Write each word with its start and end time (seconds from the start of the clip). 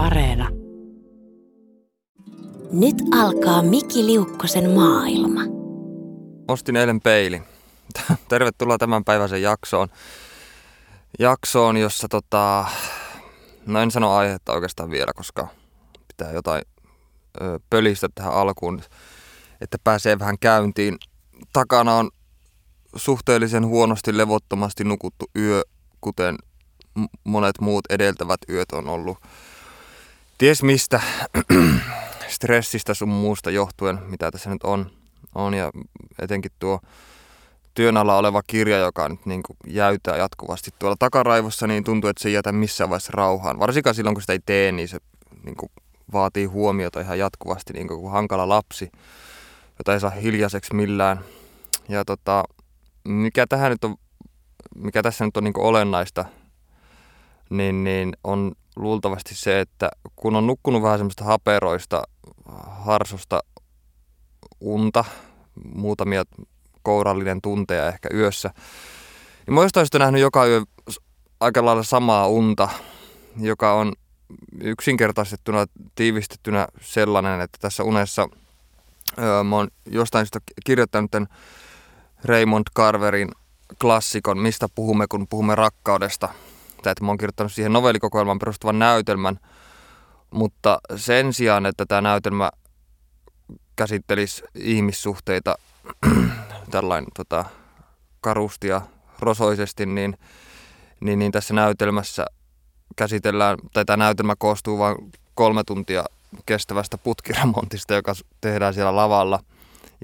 Areena. 0.00 0.48
Nyt 2.72 2.96
alkaa 3.20 3.62
Miki 3.62 4.06
Liukkosen 4.06 4.70
maailma. 4.70 5.40
Ostin 6.48 6.76
eilen 6.76 7.00
peilin. 7.00 7.42
Tervetuloa 8.28 8.78
tämän 8.78 9.04
päiväisen 9.04 9.42
jaksoon. 9.42 9.88
Jaksoon, 11.18 11.76
jossa 11.76 12.08
tota... 12.08 12.64
No 13.66 13.80
en 13.80 13.90
sano 13.90 14.14
aihetta 14.16 14.52
oikeastaan 14.52 14.90
vielä, 14.90 15.12
koska 15.16 15.48
pitää 16.08 16.32
jotain 16.32 16.62
ö, 17.40 17.60
pölistä 17.70 18.08
tähän 18.14 18.32
alkuun, 18.32 18.82
että 19.60 19.78
pääsee 19.84 20.18
vähän 20.18 20.38
käyntiin. 20.38 20.98
Takana 21.52 21.94
on 21.94 22.10
suhteellisen 22.96 23.66
huonosti 23.66 24.16
levottomasti 24.16 24.84
nukuttu 24.84 25.30
yö, 25.36 25.62
kuten 26.00 26.36
monet 27.24 27.60
muut 27.60 27.84
edeltävät 27.90 28.40
yöt 28.48 28.72
on 28.72 28.88
ollut. 28.88 29.18
Ties 30.40 30.62
mistä 30.62 31.00
stressistä 32.28 32.94
sun 32.94 33.08
muusta 33.08 33.50
johtuen, 33.50 33.98
mitä 34.06 34.30
tässä 34.30 34.50
nyt 34.50 34.62
on. 34.62 34.90
on 35.34 35.54
ja 35.54 35.70
etenkin 36.18 36.50
tuo 36.58 36.80
työn 37.74 37.96
alla 37.96 38.16
oleva 38.16 38.42
kirja, 38.46 38.78
joka 38.78 39.08
nyt 39.08 39.26
niin 39.26 39.42
kuin 39.42 39.56
jäytää 39.66 40.16
jatkuvasti 40.16 40.70
tuolla 40.78 40.96
takaraivossa, 40.98 41.66
niin 41.66 41.84
tuntuu, 41.84 42.10
että 42.10 42.22
se 42.22 42.28
ei 42.28 42.32
jätä 42.32 42.52
missään 42.52 42.90
vaiheessa 42.90 43.12
rauhaan. 43.14 43.58
Varsinkaan 43.58 43.94
silloin, 43.94 44.14
kun 44.14 44.22
sitä 44.22 44.32
ei 44.32 44.40
tee, 44.46 44.72
niin 44.72 44.88
se 44.88 44.98
niin 45.44 45.56
kuin 45.56 45.72
vaatii 46.12 46.44
huomiota 46.44 47.00
ihan 47.00 47.18
jatkuvasti, 47.18 47.72
niin 47.72 47.88
kuin 47.88 48.12
hankala 48.12 48.48
lapsi, 48.48 48.90
jota 49.78 49.94
ei 49.94 50.00
saa 50.00 50.10
hiljaiseksi 50.10 50.74
millään. 50.74 51.20
Ja 51.88 52.04
tota, 52.04 52.44
mikä, 53.04 53.46
tähän 53.46 53.70
nyt 53.70 53.84
on, 53.84 53.96
mikä 54.74 55.02
tässä 55.02 55.24
nyt 55.24 55.36
on 55.36 55.44
niin 55.44 55.58
olennaista, 55.58 56.24
niin, 57.50 57.84
niin 57.84 58.12
on 58.24 58.52
luultavasti 58.80 59.34
se, 59.34 59.60
että 59.60 59.90
kun 60.16 60.36
on 60.36 60.46
nukkunut 60.46 60.82
vähän 60.82 60.98
semmoista 60.98 61.24
haperoista, 61.24 62.02
harsosta 62.68 63.40
unta, 64.60 65.04
muutamia 65.74 66.24
kourallinen 66.82 67.40
tunteja 67.42 67.88
ehkä 67.88 68.08
yössä, 68.14 68.50
niin 69.46 69.54
mä 69.54 69.60
olisin 69.60 69.98
nähnyt 69.98 70.20
joka 70.20 70.46
yö 70.46 70.62
aika 71.40 71.64
lailla 71.64 71.82
samaa 71.82 72.26
unta, 72.26 72.68
joka 73.40 73.72
on 73.72 73.92
yksinkertaistettuna, 74.60 75.66
tiivistettynä 75.94 76.66
sellainen, 76.80 77.40
että 77.40 77.58
tässä 77.60 77.84
unessa 77.84 78.28
öö, 79.18 79.44
mä 79.44 79.56
oon 79.56 79.68
jostain 79.86 80.22
syystä 80.22 80.40
kirjoittanut 80.64 81.10
tämän 81.10 81.28
Raymond 82.24 82.64
Carverin 82.76 83.28
klassikon 83.80 84.38
Mistä 84.38 84.66
puhumme, 84.74 85.06
kun 85.08 85.26
puhumme 85.28 85.54
rakkaudesta. 85.54 86.28
Tai 86.82 86.92
että 86.92 87.04
mä 87.04 87.10
oon 87.10 87.18
kirjoittanut 87.18 87.52
siihen 87.52 87.72
novellikokoelman 87.72 88.38
perustuvan 88.38 88.78
näytelmän, 88.78 89.38
mutta 90.30 90.80
sen 90.96 91.32
sijaan, 91.32 91.66
että 91.66 91.86
tämä 91.86 92.00
näytelmä 92.00 92.50
käsittelisi 93.76 94.42
ihmissuhteita 94.54 95.54
tällainen 96.70 97.10
tota, 97.16 97.44
karusti 98.20 98.68
ja 98.68 98.80
rosoisesti, 99.18 99.86
niin, 99.86 100.18
niin, 101.00 101.18
niin 101.18 101.32
tässä 101.32 101.54
näytelmässä 101.54 102.26
käsitellään, 102.96 103.58
tai 103.72 103.84
tämä 103.84 103.96
näytelmä 103.96 104.34
koostuu 104.38 104.78
vain 104.78 104.96
kolme 105.34 105.62
tuntia 105.66 106.04
kestävästä 106.46 106.98
putkiremontista, 106.98 107.94
joka 107.94 108.12
tehdään 108.40 108.74
siellä 108.74 108.96
lavalla– 108.96 109.40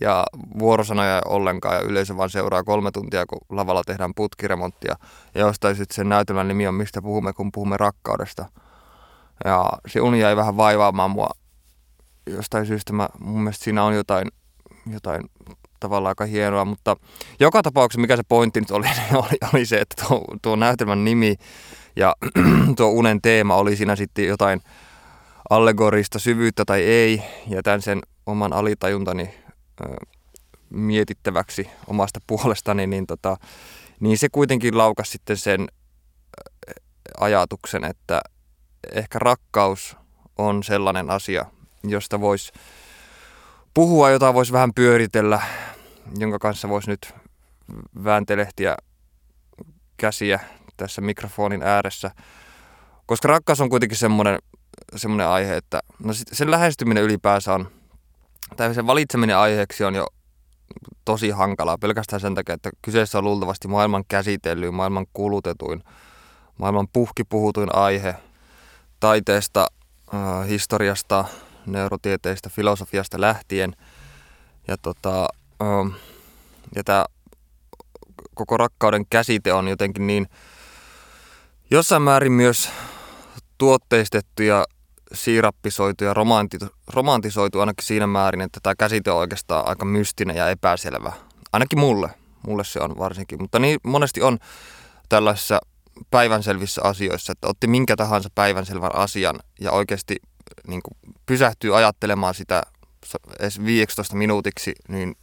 ja 0.01 0.27
vuorosanoja 0.59 1.23
ollenkaan 1.25 1.75
ja 1.75 1.81
yleisö 1.81 2.17
vaan 2.17 2.31
seuraa 2.31 2.65
kolme 2.65 2.91
tuntia, 2.91 3.27
kun 3.27 3.39
lavalla 3.51 3.83
tehdään 3.87 4.15
putkiremonttia. 4.17 4.97
Ja 5.35 5.41
jostain 5.41 5.77
sitten 5.77 5.95
sen 5.95 6.09
näytelmän 6.09 6.49
nimi 6.49 6.67
on 6.67 6.75
Mistä 6.75 7.03
puhumme, 7.03 7.33
kun 7.33 7.53
puhumme 7.53 7.77
rakkaudesta. 7.77 8.45
Ja 9.45 9.69
se 9.89 10.01
uni 10.01 10.21
jäi 10.21 10.37
vähän 10.37 10.57
vaivaamaan 10.57 11.11
mua 11.11 11.29
jostain 12.27 12.67
syystä. 12.67 12.93
Mä, 12.93 13.09
mun 13.19 13.41
mielestä 13.41 13.65
siinä 13.65 13.85
on 13.85 13.95
jotain, 13.95 14.29
jotain 14.93 15.23
tavallaan 15.81 16.11
aika 16.11 16.25
hienoa, 16.25 16.65
mutta 16.65 16.97
joka 17.41 17.63
tapauksessa 17.63 18.01
mikä 18.01 18.17
se 18.17 18.23
pointti 18.29 18.61
nyt 18.61 18.71
oli, 18.71 18.87
niin 18.99 19.17
oli, 19.17 19.39
oli 19.55 19.67
se, 19.67 19.81
että 19.81 20.05
tuo, 20.09 20.25
tuo 20.43 20.57
näytelmän 20.57 21.05
nimi 21.05 21.35
ja 21.97 22.15
tuo 22.77 22.89
unen 22.89 23.23
teema 23.23 23.57
oli 23.57 23.77
siinä 23.77 23.97
sitten 23.97 24.27
jotain 24.27 24.61
allegorista 25.51 26.19
syvyyttä 26.19 26.65
tai 26.65 26.83
ei. 26.83 27.23
Jätän 27.47 27.83
sen 27.83 28.01
oman 28.27 28.53
alitajuntani 28.53 29.46
mietittäväksi 30.71 31.71
omasta 31.87 32.21
puolestani, 32.27 32.87
niin, 32.87 33.07
tota, 33.07 33.37
niin 34.01 34.19
se 34.19 34.29
kuitenkin 34.29 34.79
laukasi 34.79 35.13
sitten 35.13 35.37
sen 35.37 35.69
ajatuksen, 37.21 37.85
että 37.85 38.21
ehkä 38.93 39.19
rakkaus 39.19 39.97
on 40.39 40.63
sellainen 40.63 41.11
asia, 41.11 41.45
josta 41.85 42.21
voisi 42.21 42.53
puhua, 43.75 44.11
jota 44.11 44.35
voisi 44.35 44.53
vähän 44.53 44.75
pyöritellä, 44.75 45.43
jonka 46.19 46.39
kanssa 46.39 46.69
voisi 46.69 46.91
nyt 46.91 47.15
vääntelehtiä 48.05 48.77
käsiä 49.97 50.41
tässä 50.77 51.01
mikrofonin 51.01 51.63
ääressä. 51.63 52.11
Koska 53.07 53.29
rakkaus 53.29 53.61
on 53.61 53.69
kuitenkin 53.69 53.99
semmoinen, 53.99 54.39
semmoinen 54.97 55.29
aihe, 55.29 55.57
että 55.57 55.81
no 56.05 56.13
sen 56.13 56.51
lähestyminen 56.51 57.05
ylipäänsä 57.05 57.55
on 57.55 57.71
tai 58.57 58.75
sen 58.75 58.87
valitseminen 58.87 59.37
aiheeksi 59.37 59.85
on 59.85 59.95
jo 59.95 60.07
tosi 61.05 61.31
hankalaa 61.31 61.79
pelkästään 61.79 62.21
sen 62.21 62.35
takia, 62.35 62.55
että 62.55 62.71
kyseessä 62.83 63.19
on 63.19 63.25
luultavasti 63.25 63.69
maailman 63.69 64.05
käsitellyin, 64.09 64.75
maailman 64.75 65.07
kulutetuin, 65.13 65.83
maailman 66.59 66.89
puhkipuhutuin 66.93 67.75
aihe 67.75 68.15
taiteesta, 69.01 69.67
äh, 70.15 70.49
historiasta, 70.49 71.25
neurotieteistä, 71.67 72.49
filosofiasta 72.49 73.21
lähtien. 73.21 73.77
Ja, 74.69 74.77
tota, 74.77 75.29
äh, 75.63 76.01
ja 76.75 76.85
tämä 76.85 77.05
koko 78.35 78.57
rakkauden 78.57 79.07
käsite 79.11 79.53
on 79.53 79.69
jotenkin 79.69 80.07
niin 80.07 80.27
jossain 81.71 82.03
määrin 82.03 82.33
myös 82.33 82.71
tuotteistettu 83.59 84.43
ja 84.43 84.65
siirappisoitu 85.13 86.05
ja 86.05 86.15
romanti- 86.15 86.75
romantisoitu 86.89 87.61
ainakin 87.61 87.87
siinä 87.87 88.07
määrin, 88.07 88.41
että 88.41 88.61
tämä 88.63 88.75
käsite 88.79 89.11
on 89.11 89.19
oikeastaan 89.19 89.69
aika 89.69 89.85
mystinen 89.85 90.37
ja 90.37 90.51
epäselvä. 90.51 91.13
Ainakin 91.53 91.79
mulle. 91.79 92.11
Mulle 92.47 92.65
se 92.65 92.81
on 92.81 92.99
varsinkin. 92.99 93.43
Mutta 93.43 93.59
niin 93.59 93.81
monesti 93.83 94.23
on 94.23 94.39
tällaisissa 95.09 95.59
päivänselvissä 96.11 96.81
asioissa, 96.85 97.33
että 97.33 97.49
otti 97.49 97.67
minkä 97.67 97.97
tahansa 97.97 98.29
päivänselvän 98.35 98.95
asian 98.95 99.41
ja 99.61 99.73
oikeasti 99.73 100.17
niin 100.67 100.83
kuin 100.83 101.15
pysähtyy 101.27 101.77
ajattelemaan 101.77 102.35
sitä 102.35 102.63
edes 103.41 103.65
15 103.65 104.17
minuutiksi, 104.17 104.75
niin 104.89 105.17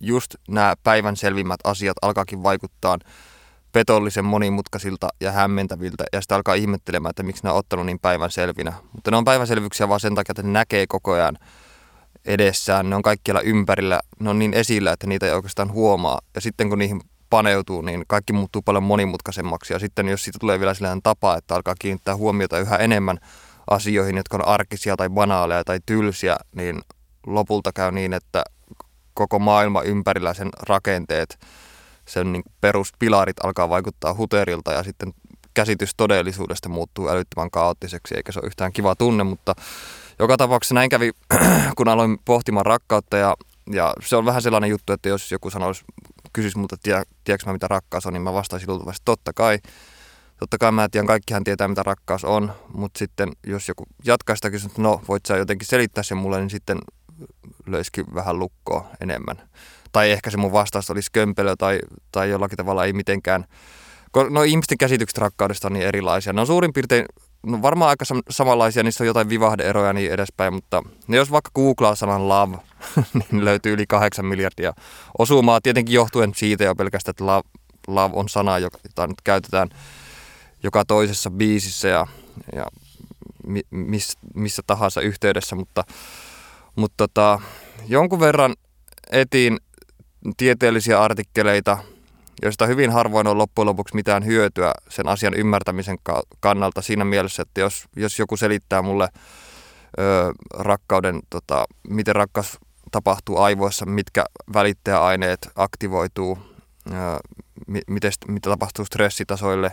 just 0.00 0.34
nämä 0.48 0.74
päivänselvimmät 0.82 1.60
asiat 1.64 1.96
alkaakin 2.02 2.42
vaikuttaa 2.42 2.98
petollisen 3.76 4.24
monimutkaisilta 4.24 5.08
ja 5.20 5.32
hämmentäviltä 5.32 6.04
ja 6.12 6.20
sitten 6.20 6.36
alkaa 6.36 6.54
ihmettelemään, 6.54 7.10
että 7.10 7.22
miksi 7.22 7.42
ne 7.44 7.50
on 7.50 7.56
ottanut 7.56 7.86
niin 7.86 7.98
päivän 7.98 8.30
selvinä. 8.30 8.72
Mutta 8.92 9.10
ne 9.10 9.16
on 9.16 9.24
päivänselvyyksiä 9.24 9.88
vaan 9.88 10.00
sen 10.00 10.14
takia, 10.14 10.32
että 10.32 10.42
ne 10.42 10.48
näkee 10.48 10.86
koko 10.88 11.12
ajan 11.12 11.38
edessään, 12.24 12.90
ne 12.90 12.96
on 12.96 13.02
kaikkialla 13.02 13.40
ympärillä, 13.40 14.00
ne 14.20 14.30
on 14.30 14.38
niin 14.38 14.54
esillä, 14.54 14.92
että 14.92 15.06
niitä 15.06 15.26
ei 15.26 15.32
oikeastaan 15.32 15.72
huomaa. 15.72 16.20
Ja 16.34 16.40
sitten 16.40 16.68
kun 16.68 16.78
niihin 16.78 17.00
paneutuu, 17.30 17.82
niin 17.82 18.04
kaikki 18.08 18.32
muuttuu 18.32 18.62
paljon 18.62 18.82
monimutkaisemmaksi. 18.82 19.72
Ja 19.72 19.78
sitten 19.78 20.08
jos 20.08 20.24
siitä 20.24 20.38
tulee 20.38 20.58
vielä 20.58 20.74
sellainen 20.74 21.02
tapa, 21.02 21.36
että 21.36 21.54
alkaa 21.54 21.74
kiinnittää 21.78 22.16
huomiota 22.16 22.58
yhä 22.58 22.76
enemmän 22.76 23.18
asioihin, 23.70 24.16
jotka 24.16 24.36
on 24.36 24.48
arkisia 24.48 24.96
tai 24.96 25.10
banaaleja 25.10 25.64
tai 25.64 25.78
tylsiä, 25.86 26.36
niin 26.54 26.80
lopulta 27.26 27.70
käy 27.74 27.92
niin, 27.92 28.12
että 28.12 28.44
koko 29.14 29.38
maailma 29.38 29.82
ympärillä 29.82 30.34
sen 30.34 30.48
rakenteet– 30.68 31.38
sen 32.08 32.32
niin 32.32 32.42
peruspilarit 32.60 33.44
alkaa 33.44 33.68
vaikuttaa 33.68 34.14
huterilta 34.14 34.72
ja 34.72 34.82
sitten 34.82 35.12
käsitys 35.54 35.94
todellisuudesta 35.96 36.68
muuttuu 36.68 37.08
älyttömän 37.08 37.50
kaoottiseksi, 37.50 38.14
eikä 38.16 38.32
se 38.32 38.38
ole 38.38 38.46
yhtään 38.46 38.72
kiva 38.72 38.94
tunne, 38.94 39.24
mutta 39.24 39.54
joka 40.18 40.36
tapauksessa 40.36 40.74
näin 40.74 40.90
kävi, 40.90 41.12
kun 41.76 41.88
aloin 41.88 42.18
pohtimaan 42.24 42.66
rakkautta 42.66 43.16
ja, 43.16 43.36
ja 43.72 43.94
se 44.00 44.16
on 44.16 44.24
vähän 44.24 44.42
sellainen 44.42 44.70
juttu, 44.70 44.92
että 44.92 45.08
jos 45.08 45.32
joku 45.32 45.50
sanoisi, 45.50 45.84
kysyisi 46.32 46.58
multa, 46.58 46.76
tie, 46.82 47.02
tiedätkö 47.24 47.46
mä 47.46 47.52
mitä 47.52 47.68
rakkaus 47.68 48.06
on, 48.06 48.12
niin 48.12 48.22
mä 48.22 48.32
vastaisin 48.32 48.70
luultavasti 48.70 49.02
totta 49.04 49.32
kai. 49.32 49.58
Totta 50.40 50.58
kai 50.58 50.72
mä 50.72 50.88
tiedän, 50.88 51.06
kaikkihan 51.06 51.44
tietää 51.44 51.68
mitä 51.68 51.82
rakkaus 51.82 52.24
on, 52.24 52.52
mutta 52.74 52.98
sitten 52.98 53.32
jos 53.46 53.68
joku 53.68 53.84
jatkaa 54.04 54.36
sitä 54.36 54.50
kysymystä, 54.50 54.82
no 54.82 55.00
voit 55.08 55.26
sä 55.26 55.36
jotenkin 55.36 55.68
selittää 55.68 56.04
sen 56.04 56.18
mulle, 56.18 56.40
niin 56.40 56.50
sitten 56.50 56.78
löisikin 57.66 58.14
vähän 58.14 58.38
lukkoa 58.38 58.90
enemmän 59.00 59.48
tai 59.96 60.10
ehkä 60.10 60.30
se 60.30 60.36
mun 60.36 60.52
vastaus 60.52 60.90
olisi 60.90 61.10
kömpelö 61.12 61.56
tai, 61.58 61.78
tai 62.12 62.30
jollakin 62.30 62.56
tavalla 62.56 62.84
ei 62.84 62.92
mitenkään. 62.92 63.44
No 64.30 64.42
ihmisten 64.42 64.78
käsitykset 64.78 65.18
rakkaudesta 65.18 65.68
on 65.68 65.72
niin 65.72 65.86
erilaisia. 65.86 66.32
Ne 66.32 66.40
on 66.40 66.46
suurin 66.46 66.72
piirtein, 66.72 67.06
no 67.46 67.62
varmaan 67.62 67.88
aika 67.88 68.04
samanlaisia, 68.30 68.82
niissä 68.82 69.04
on 69.04 69.06
jotain 69.06 69.28
vivahdeeroja 69.28 69.92
niin 69.92 70.12
edespäin, 70.12 70.54
mutta 70.54 70.82
jos 71.08 71.30
vaikka 71.30 71.50
googlaa 71.54 71.94
sanan 71.94 72.28
love, 72.28 72.56
niin 73.30 73.44
löytyy 73.44 73.72
yli 73.72 73.86
kahdeksan 73.86 74.26
miljardia 74.26 74.72
osumaa, 75.18 75.60
tietenkin 75.60 75.94
johtuen 75.94 76.32
siitä 76.36 76.64
jo 76.64 76.74
pelkästään, 76.74 77.10
että 77.10 77.26
love, 77.26 77.48
love 77.86 78.14
on 78.16 78.28
sana, 78.28 78.58
jota 78.58 79.06
nyt 79.06 79.20
käytetään 79.24 79.68
joka 80.62 80.84
toisessa 80.84 81.30
biisissä 81.30 81.88
ja, 81.88 82.06
ja 82.56 82.66
miss, 83.70 84.16
missä 84.34 84.62
tahansa 84.66 85.00
yhteydessä, 85.00 85.56
mutta, 85.56 85.84
mutta 86.76 86.94
tota, 86.96 87.40
jonkun 87.88 88.20
verran 88.20 88.54
etiin 89.10 89.58
tieteellisiä 90.36 91.02
artikkeleita, 91.02 91.78
joista 92.42 92.66
hyvin 92.66 92.90
harvoin 92.90 93.26
on 93.26 93.38
loppujen 93.38 93.66
lopuksi 93.66 93.94
mitään 93.94 94.26
hyötyä 94.26 94.72
sen 94.88 95.08
asian 95.08 95.34
ymmärtämisen 95.34 95.98
kannalta 96.40 96.82
siinä 96.82 97.04
mielessä, 97.04 97.42
että 97.42 97.60
jos, 97.60 97.84
jos 97.96 98.18
joku 98.18 98.36
selittää 98.36 98.82
mulle 98.82 99.08
ö, 99.98 100.32
rakkauden, 100.54 101.20
tota, 101.30 101.64
miten 101.88 102.16
rakkaus 102.16 102.58
tapahtuu 102.90 103.38
aivoissa, 103.38 103.86
mitkä 103.86 104.24
välittäjäaineet 104.54 105.48
aktivoituu, 105.56 106.38
ö, 106.90 106.92
miten, 107.86 108.12
mitä 108.28 108.50
tapahtuu 108.50 108.84
stressitasoille, 108.84 109.72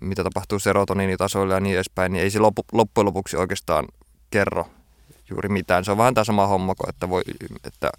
mitä 0.00 0.24
tapahtuu 0.24 0.58
serotoniinitasoille 0.58 1.54
ja 1.54 1.60
niin 1.60 1.74
edespäin, 1.74 2.12
niin 2.12 2.22
ei 2.22 2.30
se 2.30 2.38
loppu, 2.38 2.62
loppujen 2.72 3.06
lopuksi 3.06 3.36
oikeastaan 3.36 3.84
kerro 4.30 4.66
juuri 5.30 5.48
mitään. 5.48 5.84
Se 5.84 5.90
on 5.90 5.98
vähän 5.98 6.14
tämä 6.14 6.24
sama 6.24 6.46
homma 6.46 6.74
kuin, 6.74 6.88
että, 6.90 7.08
voi, 7.08 7.22
että 7.64 7.90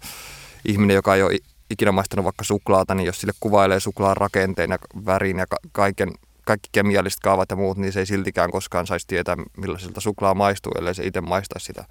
ihminen, 0.64 0.94
joka 0.94 1.14
ei 1.14 1.22
ole 1.22 1.38
ikinä 1.72 1.92
maistanut 1.92 2.24
vaikka 2.24 2.44
suklaata, 2.44 2.94
niin 2.94 3.06
jos 3.06 3.20
sille 3.20 3.32
kuvailee 3.40 3.80
suklaan 3.80 4.16
rakenteen 4.16 4.70
ja 4.70 4.78
värin 5.06 5.38
ja 5.38 5.46
kaiken, 5.72 6.12
kaikki 6.44 6.68
kemialliset 6.72 7.20
kaavat 7.20 7.50
ja 7.50 7.56
muut, 7.56 7.78
niin 7.78 7.92
se 7.92 8.00
ei 8.00 8.06
siltikään 8.06 8.50
koskaan 8.50 8.86
saisi 8.86 9.06
tietää, 9.06 9.36
millaiselta 9.56 10.00
suklaa 10.00 10.34
maistuu, 10.34 10.72
ellei 10.78 10.94
se 10.94 11.06
itse 11.06 11.20
maista 11.20 11.58
sitä. 11.58 11.84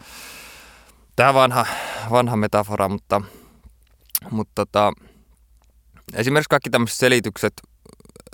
Tämä 1.16 1.34
vanha, 1.34 1.66
vanha 2.12 2.36
metafora, 2.36 2.90
mutta, 2.90 3.22
mutta 4.32 4.52
tota, 4.56 4.94
esimerkiksi 6.14 6.50
kaikki 6.50 6.70
tämmöiset 6.70 6.98
selitykset, 6.98 7.54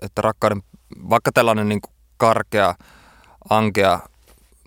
että 0.01 0.21
rakkauden, 0.21 0.63
vaikka 1.09 1.31
tällainen 1.31 1.69
niin 1.69 1.81
karkea, 2.17 2.75
ankea, 3.49 3.99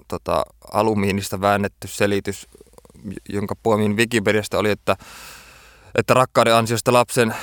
tota, 0.08 0.42
alumiinista 0.72 1.40
väännetty 1.40 1.88
selitys, 1.88 2.48
jonka 3.28 3.54
poimin 3.62 3.96
Wikipediasta 3.96 4.58
oli, 4.58 4.70
että 4.70 4.96
että 5.94 6.14
rakkauden 6.14 6.54
ansiosta 6.54 6.92
lapsen 6.92 7.34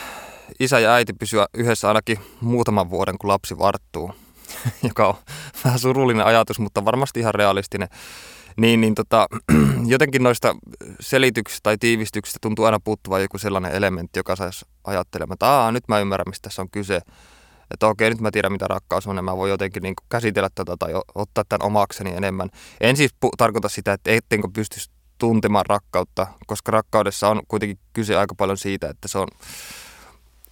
isä 0.59 0.79
ja 0.79 0.93
äiti 0.93 1.13
pysyä 1.13 1.47
yhdessä 1.53 1.87
ainakin 1.87 2.19
muutaman 2.41 2.89
vuoden, 2.89 3.17
kun 3.17 3.27
lapsi 3.27 3.57
varttuu, 3.57 4.11
joka 4.89 5.07
on 5.07 5.15
vähän 5.63 5.79
surullinen 5.79 6.25
ajatus, 6.25 6.59
mutta 6.59 6.85
varmasti 6.85 7.19
ihan 7.19 7.35
realistinen. 7.35 7.87
Niin, 8.57 8.81
niin 8.81 8.95
tota, 8.95 9.27
jotenkin 9.85 10.23
noista 10.23 10.55
selityksistä 10.99 11.63
tai 11.63 11.77
tiivistyksistä 11.77 12.39
tuntuu 12.41 12.65
aina 12.65 12.79
puuttuvan 12.83 13.21
joku 13.21 13.37
sellainen 13.37 13.71
elementti, 13.71 14.19
joka 14.19 14.35
saisi 14.35 14.65
ajattelemaan, 14.83 15.33
että 15.33 15.45
Aa, 15.45 15.71
nyt 15.71 15.83
mä 15.87 15.99
ymmärrän, 15.99 16.29
mistä 16.29 16.49
tässä 16.49 16.61
on 16.61 16.69
kyse. 16.69 17.01
Että 17.71 17.87
okei, 17.87 18.09
nyt 18.09 18.21
mä 18.21 18.31
tiedän, 18.31 18.51
mitä 18.51 18.67
rakkaus 18.67 19.07
on, 19.07 19.15
ja 19.15 19.21
mä 19.21 19.37
voin 19.37 19.51
jotenkin 19.51 19.83
niin 19.83 19.93
käsitellä 20.09 20.49
tätä 20.55 20.75
tai 20.79 20.91
ottaa 21.15 21.43
tämän 21.49 21.65
omakseni 21.65 22.15
enemmän. 22.15 22.49
En 22.81 22.97
siis 22.97 23.11
pu- 23.25 23.29
tarkoita 23.37 23.69
sitä, 23.69 23.93
että 23.93 24.11
ettenkö 24.11 24.47
pystyisi 24.53 24.89
tuntemaan 25.17 25.65
rakkautta, 25.65 26.27
koska 26.47 26.71
rakkaudessa 26.71 27.29
on 27.29 27.41
kuitenkin 27.47 27.79
kyse 27.93 28.17
aika 28.17 28.35
paljon 28.35 28.57
siitä, 28.57 28.89
että 28.89 29.07
se 29.07 29.17
on, 29.17 29.27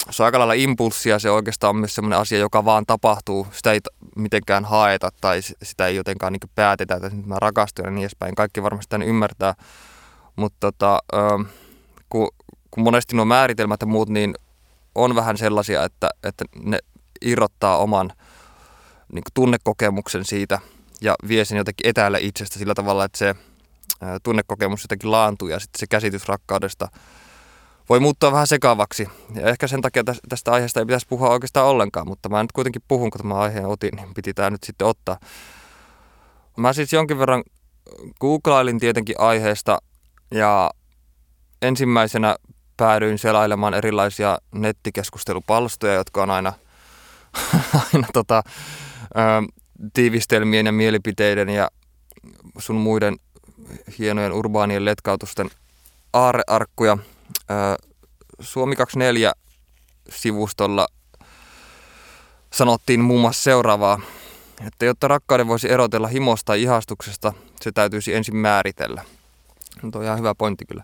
se 0.09 0.23
on 0.23 0.25
aika 0.25 0.39
lailla 0.39 0.53
impulssia, 0.53 1.19
se 1.19 1.29
oikeastaan 1.29 1.69
on 1.69 1.75
myös 1.75 1.95
sellainen 1.95 2.19
asia, 2.19 2.39
joka 2.39 2.65
vaan 2.65 2.85
tapahtuu, 2.85 3.47
sitä 3.51 3.71
ei 3.71 3.79
mitenkään 4.15 4.65
haeta 4.65 5.09
tai 5.21 5.41
sitä 5.63 5.87
ei 5.87 5.95
jotenkaan 5.95 6.33
niin 6.33 6.51
päätetä, 6.55 6.95
että 6.95 7.09
nyt 7.09 7.25
mä 7.25 7.35
rakastun 7.39 7.85
ja 7.85 7.91
niin 7.91 8.03
edespäin. 8.03 8.35
Kaikki 8.35 8.63
varmasti 8.63 8.89
tämän 8.89 9.07
ymmärtää, 9.07 9.53
mutta 10.35 10.57
tota, 10.59 10.99
kun, 12.09 12.29
kun 12.71 12.83
monesti 12.83 13.15
nuo 13.15 13.25
määritelmät 13.25 13.81
ja 13.81 13.87
muut, 13.87 14.09
niin 14.09 14.35
on 14.95 15.15
vähän 15.15 15.37
sellaisia, 15.37 15.83
että, 15.83 16.09
että 16.23 16.45
ne 16.63 16.79
irrottaa 17.21 17.77
oman 17.77 18.11
niin 19.13 19.23
tunnekokemuksen 19.33 20.25
siitä 20.25 20.59
ja 21.01 21.15
vie 21.27 21.45
sen 21.45 21.57
jotenkin 21.57 21.89
etäälle 21.89 22.19
itsestä 22.21 22.59
sillä 22.59 22.73
tavalla, 22.73 23.05
että 23.05 23.17
se 23.17 23.35
tunnekokemus 24.23 24.83
jotenkin 24.83 25.11
laantuu 25.11 25.47
ja 25.47 25.59
sitten 25.59 25.79
se 25.79 25.87
käsitys 25.87 26.27
rakkaudesta 26.27 26.87
voi 27.89 27.99
muuttua 27.99 28.31
vähän 28.31 28.47
sekavaksi. 28.47 29.09
Ja 29.35 29.47
ehkä 29.47 29.67
sen 29.67 29.81
takia 29.81 30.03
tästä 30.29 30.51
aiheesta 30.51 30.79
ei 30.79 30.85
pitäisi 30.85 31.07
puhua 31.09 31.29
oikeastaan 31.29 31.67
ollenkaan, 31.67 32.07
mutta 32.07 32.29
mä 32.29 32.43
nyt 32.43 32.51
kuitenkin 32.51 32.81
puhun, 32.87 33.11
kun 33.11 33.21
tämä 33.21 33.35
aiheen 33.35 33.65
otin, 33.65 33.91
niin 33.95 34.13
piti 34.13 34.33
tämä 34.33 34.49
nyt 34.49 34.63
sitten 34.63 34.87
ottaa. 34.87 35.17
Mä 36.57 36.73
siis 36.73 36.93
jonkin 36.93 37.19
verran 37.19 37.43
googlailin 38.21 38.79
tietenkin 38.79 39.15
aiheesta 39.19 39.77
ja 40.31 40.71
ensimmäisenä 41.61 42.35
päädyin 42.77 43.17
selailemaan 43.17 43.73
erilaisia 43.73 44.37
nettikeskustelupalstoja, 44.55 45.93
jotka 45.93 46.23
on 46.23 46.29
aina, 46.29 46.53
aina 47.93 48.07
tota, 48.13 48.43
ö, 48.45 49.19
tiivistelmien 49.93 50.65
ja 50.65 50.71
mielipiteiden 50.71 51.49
ja 51.49 51.69
sun 52.57 52.75
muiden 52.75 53.15
hienojen 53.99 54.33
urbaanien 54.33 54.85
letkautusten 54.85 55.49
aarearkkuja. 56.13 56.97
Suomi 58.39 58.75
24 58.75 59.33
sivustolla 60.09 60.87
sanottiin 62.53 62.99
muun 62.99 63.21
muassa 63.21 63.43
seuraavaa, 63.43 63.99
että 64.67 64.85
jotta 64.85 65.07
rakkauden 65.07 65.47
voisi 65.47 65.71
erotella 65.71 66.07
himosta 66.07 66.45
tai 66.45 66.61
ihastuksesta, 66.61 67.33
se 67.61 67.71
täytyisi 67.71 68.13
ensin 68.13 68.35
määritellä. 68.35 69.03
Nyt 69.83 69.95
on 69.95 70.03
ihan 70.03 70.17
hyvä 70.19 70.35
pointti 70.35 70.65
kyllä. 70.65 70.83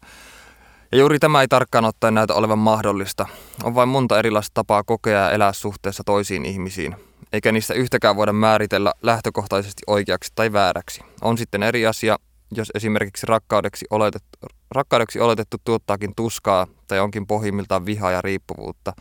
Ja 0.92 0.98
juuri 0.98 1.20
tämä 1.20 1.42
ei 1.42 1.48
tarkkaan 1.48 1.86
ottaen 1.86 2.14
näytä 2.14 2.34
olevan 2.34 2.60
mahdollista. 2.60 3.26
On 3.64 3.76
vain 3.76 3.90
monta 3.90 4.20
erilaista 4.20 4.52
tapaa 4.54 4.84
kokea 4.84 5.20
ja 5.20 5.32
elää 5.32 5.54
suhteessa 5.54 6.04
toisiin 6.06 6.46
ihmisiin, 6.46 6.96
eikä 7.34 7.52
niistä 7.52 7.74
yhtäkään 7.74 8.16
voida 8.16 8.34
määritellä 8.34 8.94
lähtökohtaisesti 9.02 9.84
oikeaksi 9.88 10.32
tai 10.36 10.54
vääräksi. 10.54 11.02
On 11.22 11.38
sitten 11.38 11.64
eri 11.64 11.88
asia, 11.88 12.18
jos 12.52 12.72
esimerkiksi 12.76 13.26
rakkaudeksi 13.28 13.86
oletettu, 13.90 14.38
rakkaudeksi 14.72 15.20
oletettu 15.20 15.58
tuottaakin 15.64 16.16
tuskaa 16.16 16.68
tai 16.88 17.00
onkin 17.00 17.28
pohjimmiltaan 17.28 17.86
vihaa 17.86 18.12
ja 18.12 18.22
riippuvuutta, 18.22 18.94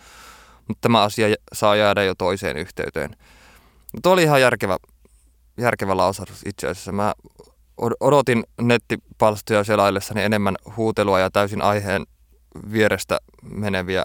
mutta 0.69 0.81
tämä 0.81 1.03
asia 1.03 1.27
saa 1.53 1.77
jäädä 1.77 2.05
jo 2.05 2.15
toiseen 2.15 2.57
yhteyteen. 2.57 3.17
Tuo 4.03 4.13
oli 4.13 4.23
ihan 4.23 4.41
järkevä, 4.41 4.77
järkevä 5.59 5.97
lausahdus 5.97 6.43
itse 6.47 6.69
asiassa. 6.69 6.93
Mä 6.93 7.15
odotin 8.01 8.45
nettipalstoja 8.61 9.65
selaillessani 9.65 10.23
enemmän 10.23 10.57
huutelua 10.77 11.21
ja 11.21 11.31
täysin 11.31 11.63
aiheen 11.63 12.07
vierestä 12.73 13.19
meneviä 13.43 14.05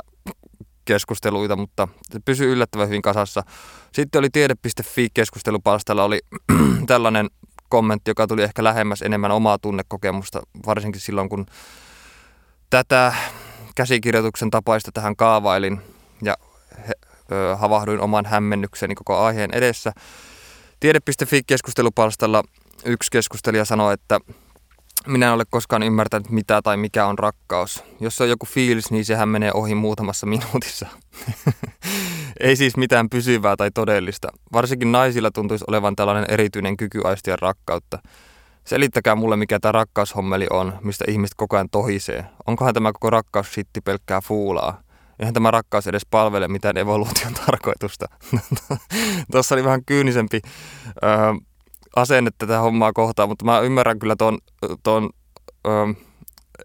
keskusteluita, 0.86 1.56
mutta 1.56 1.88
se 2.12 2.20
pysyi 2.26 2.48
yllättävän 2.48 2.88
hyvin 2.88 3.02
kasassa. 3.02 3.44
Sitten 3.92 4.20
oli 4.20 4.30
tiede.fi 4.30 5.08
keskustelupalstalla 5.14 6.04
oli 6.04 6.20
tällainen 6.88 7.30
kommentti, 7.70 8.12
joka 8.12 8.28
tuli 8.28 8.44
ehkä 8.44 8.64
lähemmäs 8.64 9.02
enemmän 9.02 9.32
omaa 9.32 9.58
tunnekokemusta, 9.58 10.42
varsinkin 10.66 11.02
silloin 11.02 11.30
kun 11.30 11.46
tätä 12.70 13.14
käsikirjoituksen 13.76 14.52
tapaista 14.52 14.92
tähän 14.92 15.16
kaavailin 15.16 15.82
ja 16.22 16.38
he, 16.88 16.94
ö, 17.32 17.56
havahduin 17.56 18.00
oman 18.00 18.26
hämmennykseni 18.26 18.96
koko 18.96 19.18
aiheen 19.18 19.54
edessä. 19.54 19.94
Tiede.fi-keskustelupalstalla 20.80 22.44
yksi 22.86 23.12
keskustelija 23.12 23.66
sanoi, 23.66 23.94
että 23.94 24.20
minä 25.08 25.26
en 25.26 25.34
ole 25.34 25.44
koskaan 25.50 25.84
ymmärtänyt 25.84 26.30
mitä 26.30 26.62
tai 26.62 26.78
mikä 26.78 27.06
on 27.06 27.20
rakkaus. 27.20 27.84
Jos 28.00 28.22
on 28.22 28.30
joku 28.30 28.46
fiilis, 28.46 28.92
niin 28.92 29.06
sehän 29.06 29.30
menee 29.30 29.52
ohi 29.54 29.76
muutamassa 29.76 30.26
minuutissa. 30.36 30.88
Ei 32.46 32.56
siis 32.56 32.78
mitään 32.78 33.10
pysyvää 33.10 33.56
tai 33.56 33.72
todellista. 33.74 34.28
Varsinkin 34.54 34.92
naisilla 34.92 35.32
tuntuisi 35.32 35.66
olevan 35.68 35.96
tällainen 35.96 36.26
erityinen 36.30 36.78
kyky 36.78 37.02
aistia 37.04 37.36
rakkautta. 37.42 38.00
Selittäkää 38.64 39.16
mulle, 39.16 39.36
mikä 39.36 39.60
tämä 39.60 39.72
rakkaushommeli 39.72 40.48
on, 40.50 40.74
mistä 40.84 41.06
ihmiset 41.08 41.36
koko 41.38 41.56
ajan 41.56 41.70
tohisee. 41.72 42.26
Onkohan 42.48 42.74
tämä 42.74 42.94
koko 42.94 43.10
rakkaus 43.10 43.54
sitti 43.54 43.82
pelkkää 43.82 44.22
fuulaa? 44.22 44.82
Eihän 45.20 45.34
tämä 45.34 45.52
rakkaus 45.52 45.88
edes 45.88 46.06
palvele 46.12 46.48
mitään 46.48 46.78
evoluution 46.78 47.34
tarkoitusta. 47.46 48.06
Tuossa 49.32 49.56
oli 49.56 49.64
vähän 49.64 49.86
kyynisempi 49.86 50.42
ö, 50.88 51.08
asenne 51.96 52.32
tätä 52.38 52.60
hommaa 52.60 52.94
kohtaan, 52.94 53.30
mutta 53.30 53.46
mä 53.46 53.60
ymmärrän 53.60 54.00
kyllä 54.00 54.16
tuon, 54.16 54.38
tuon 54.84 55.10
ö, 55.68 55.70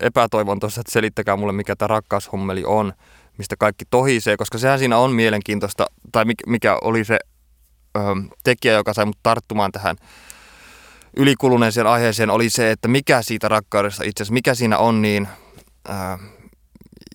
epätoivon 0.00 0.60
tuossa, 0.60 0.80
että 0.80 0.92
selittäkää 0.92 1.37
mulle, 1.37 1.52
mikä 1.52 1.76
tämä 1.76 1.87
rakkaushommeli 1.87 2.64
on 2.66 2.92
mistä 3.40 3.56
kaikki 3.59 3.85
tohisee, 3.90 4.37
koska 4.37 4.59
sehän 4.59 4.78
siinä 4.78 4.99
on 4.99 5.12
mielenkiintoista, 5.12 5.87
tai 6.12 6.25
mikä 6.47 6.78
oli 6.82 7.04
se 7.04 7.18
ö, 7.97 8.00
tekijä, 8.44 8.75
joka 8.75 8.94
sai 8.94 9.06
mut 9.06 9.18
tarttumaan 9.23 9.73
tähän 9.73 9.97
ylikuluneeseen 11.16 11.87
aiheeseen, 11.87 12.30
oli 12.30 12.50
se, 12.50 12.70
että 12.70 12.88
mikä 12.88 13.23
siitä 13.23 13.49
rakkaudesta 13.49 14.04
itse 14.04 14.23
asiassa, 14.23 14.32
mikä 14.32 14.54
siinä 14.54 14.78
on 14.78 15.02
niin 15.02 15.28
ö, 15.88 15.92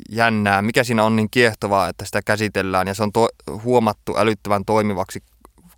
jännää, 0.10 0.62
mikä 0.62 0.84
siinä 0.84 1.04
on 1.04 1.16
niin 1.16 1.30
kiehtovaa, 1.30 1.90
että 1.90 2.06
sitä 2.06 2.22
käsitellään, 2.26 2.88
ja 2.88 2.94
se 2.94 3.04
on 3.04 3.12
to, 3.12 3.28
huomattu 3.64 4.18
älyttävän 4.18 4.66
toimivaksi 4.66 5.24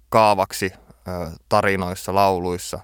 kaavaksi 0.09 0.71
ö, 1.07 1.11
tarinoissa, 1.49 2.15
lauluissa. 2.15 2.79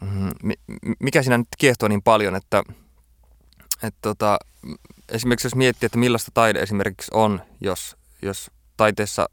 Mm, 0.00 0.52
mikä 1.00 1.22
siinä 1.22 1.38
nyt 1.38 1.48
kiehtoo 1.58 1.88
niin 1.88 2.02
paljon, 2.02 2.36
että, 2.36 2.62
että 3.82 3.98
tota, 4.02 4.38
esimerkiksi 5.12 5.46
jos 5.46 5.54
miettii, 5.54 5.86
että 5.86 5.98
millaista 5.98 6.30
taide 6.34 6.60
esimerkiksi 6.60 7.10
on, 7.14 7.42
jos, 7.60 7.96
jos 8.22 8.50
taiteessa 8.76 9.26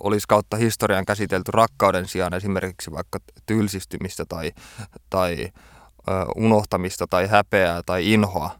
olisi 0.00 0.26
kautta 0.28 0.56
historian 0.56 1.04
käsitelty 1.04 1.50
rakkauden 1.50 2.08
sijaan 2.08 2.34
esimerkiksi 2.34 2.92
vaikka 2.92 3.18
tylsistymistä 3.46 4.24
tai, 4.28 4.52
tai 5.10 5.48
unohtamista 6.36 7.06
tai 7.10 7.26
häpeää 7.26 7.82
tai 7.86 8.12
inhoa. 8.12 8.50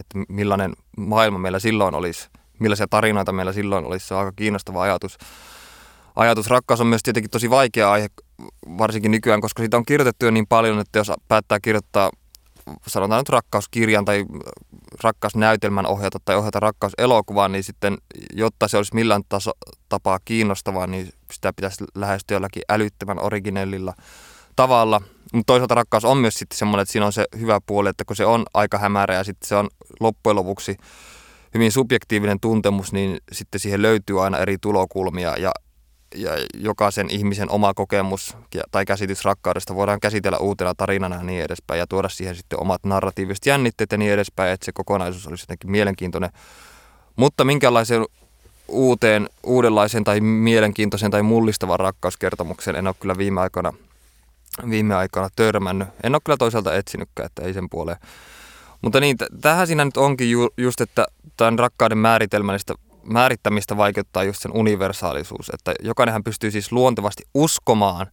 Että 0.00 0.18
millainen 0.28 0.72
maailma 0.96 1.38
meillä 1.38 1.58
silloin 1.58 1.94
olisi, 1.94 2.28
millaisia 2.58 2.86
tarinoita 2.90 3.32
meillä 3.32 3.52
silloin 3.52 3.84
olisi, 3.84 4.06
se 4.06 4.14
on 4.14 4.20
aika 4.20 4.32
kiinnostava 4.36 4.82
ajatus. 4.82 5.18
Ajatus 6.16 6.46
rakkaus 6.46 6.80
on 6.80 6.86
myös 6.86 7.02
tietenkin 7.02 7.30
tosi 7.30 7.50
vaikea 7.50 7.92
aihe, 7.92 8.08
varsinkin 8.78 9.10
nykyään, 9.10 9.40
koska 9.40 9.62
siitä 9.62 9.76
on 9.76 9.84
kirjoitettu 9.84 10.24
jo 10.24 10.30
niin 10.30 10.46
paljon, 10.48 10.78
että 10.80 10.98
jos 10.98 11.12
päättää 11.28 11.58
kirjoittaa 11.62 12.10
sanotaan 12.86 13.20
nyt 13.20 13.28
rakkauskirjan 13.28 14.04
tai 14.04 14.24
rakkausnäytelmän 15.02 15.86
ohjata 15.86 16.18
tai 16.24 16.36
ohjata 16.36 16.60
rakkauselokuvaa, 16.60 17.48
niin 17.48 17.64
sitten 17.64 17.98
jotta 18.34 18.68
se 18.68 18.76
olisi 18.76 18.94
millään 18.94 19.22
taso, 19.28 19.50
tapaa 19.88 20.18
kiinnostavaa, 20.24 20.86
niin 20.86 21.12
sitä 21.32 21.52
pitäisi 21.52 21.84
lähestyä 21.94 22.34
jollakin 22.34 22.62
älyttömän 22.68 23.22
originellilla 23.22 23.94
tavalla. 24.56 25.00
Mutta 25.32 25.52
toisaalta 25.52 25.74
rakkaus 25.74 26.04
on 26.04 26.18
myös 26.18 26.34
sitten 26.34 26.58
semmoinen, 26.58 26.82
että 26.82 26.92
siinä 26.92 27.06
on 27.06 27.12
se 27.12 27.24
hyvä 27.38 27.60
puoli, 27.66 27.88
että 27.88 28.04
kun 28.04 28.16
se 28.16 28.26
on 28.26 28.44
aika 28.54 28.78
hämärä 28.78 29.14
ja 29.14 29.24
sitten 29.24 29.48
se 29.48 29.54
on 29.54 29.68
loppujen 30.00 30.36
lopuksi 30.36 30.76
hyvin 31.54 31.72
subjektiivinen 31.72 32.40
tuntemus, 32.40 32.92
niin 32.92 33.18
sitten 33.32 33.60
siihen 33.60 33.82
löytyy 33.82 34.24
aina 34.24 34.38
eri 34.38 34.56
tulokulmia 34.60 35.36
ja 35.36 35.52
ja 36.14 36.30
jokaisen 36.54 37.10
ihmisen 37.10 37.50
oma 37.50 37.74
kokemus 37.74 38.36
tai 38.70 38.86
käsitys 38.86 39.24
rakkaudesta 39.24 39.74
voidaan 39.74 40.00
käsitellä 40.00 40.38
uutena 40.38 40.74
tarinana 40.74 41.16
ja 41.16 41.22
niin 41.22 41.44
edespäin 41.44 41.78
ja 41.78 41.86
tuoda 41.86 42.08
siihen 42.08 42.36
sitten 42.36 42.60
omat 42.60 42.84
narratiiviset 42.84 43.46
jännitteet 43.46 43.92
ja 43.92 43.98
niin 43.98 44.12
edespäin, 44.12 44.52
että 44.52 44.66
se 44.66 44.72
kokonaisuus 44.72 45.26
olisi 45.26 45.42
jotenkin 45.42 45.70
mielenkiintoinen. 45.70 46.30
Mutta 47.16 47.44
minkälaiseen 47.44 48.06
uuteen, 48.68 49.28
uudenlaiseen 49.42 50.04
tai 50.04 50.20
mielenkiintoisen 50.20 51.10
tai 51.10 51.22
mullistavan 51.22 51.80
rakkauskertomuksen 51.80 52.76
en 52.76 52.86
ole 52.86 52.94
kyllä 53.00 53.18
viime 53.18 53.40
aikoina, 53.40 53.72
viime 54.70 54.94
aikoina 54.94 55.28
törmännyt. 55.36 55.88
En 56.02 56.14
ole 56.14 56.20
kyllä 56.24 56.36
toisaalta 56.36 56.76
etsinytkään, 56.76 57.26
että 57.26 57.42
ei 57.42 57.54
sen 57.54 57.70
puoleen. 57.70 57.98
Mutta 58.82 59.00
niin, 59.00 59.16
tähän 59.40 59.66
siinä 59.66 59.84
nyt 59.84 59.96
onkin 59.96 60.30
ju- 60.30 60.54
just, 60.56 60.80
että 60.80 61.06
tämän 61.36 61.58
rakkauden 61.58 61.98
määritelmällistä 61.98 62.74
määrittämistä 63.02 63.76
vaikeuttaa 63.76 64.24
just 64.24 64.42
sen 64.42 64.52
universaalisuus, 64.54 65.50
että 65.54 65.74
jokainenhan 65.82 66.24
pystyy 66.24 66.50
siis 66.50 66.72
luontevasti 66.72 67.22
uskomaan 67.34 68.06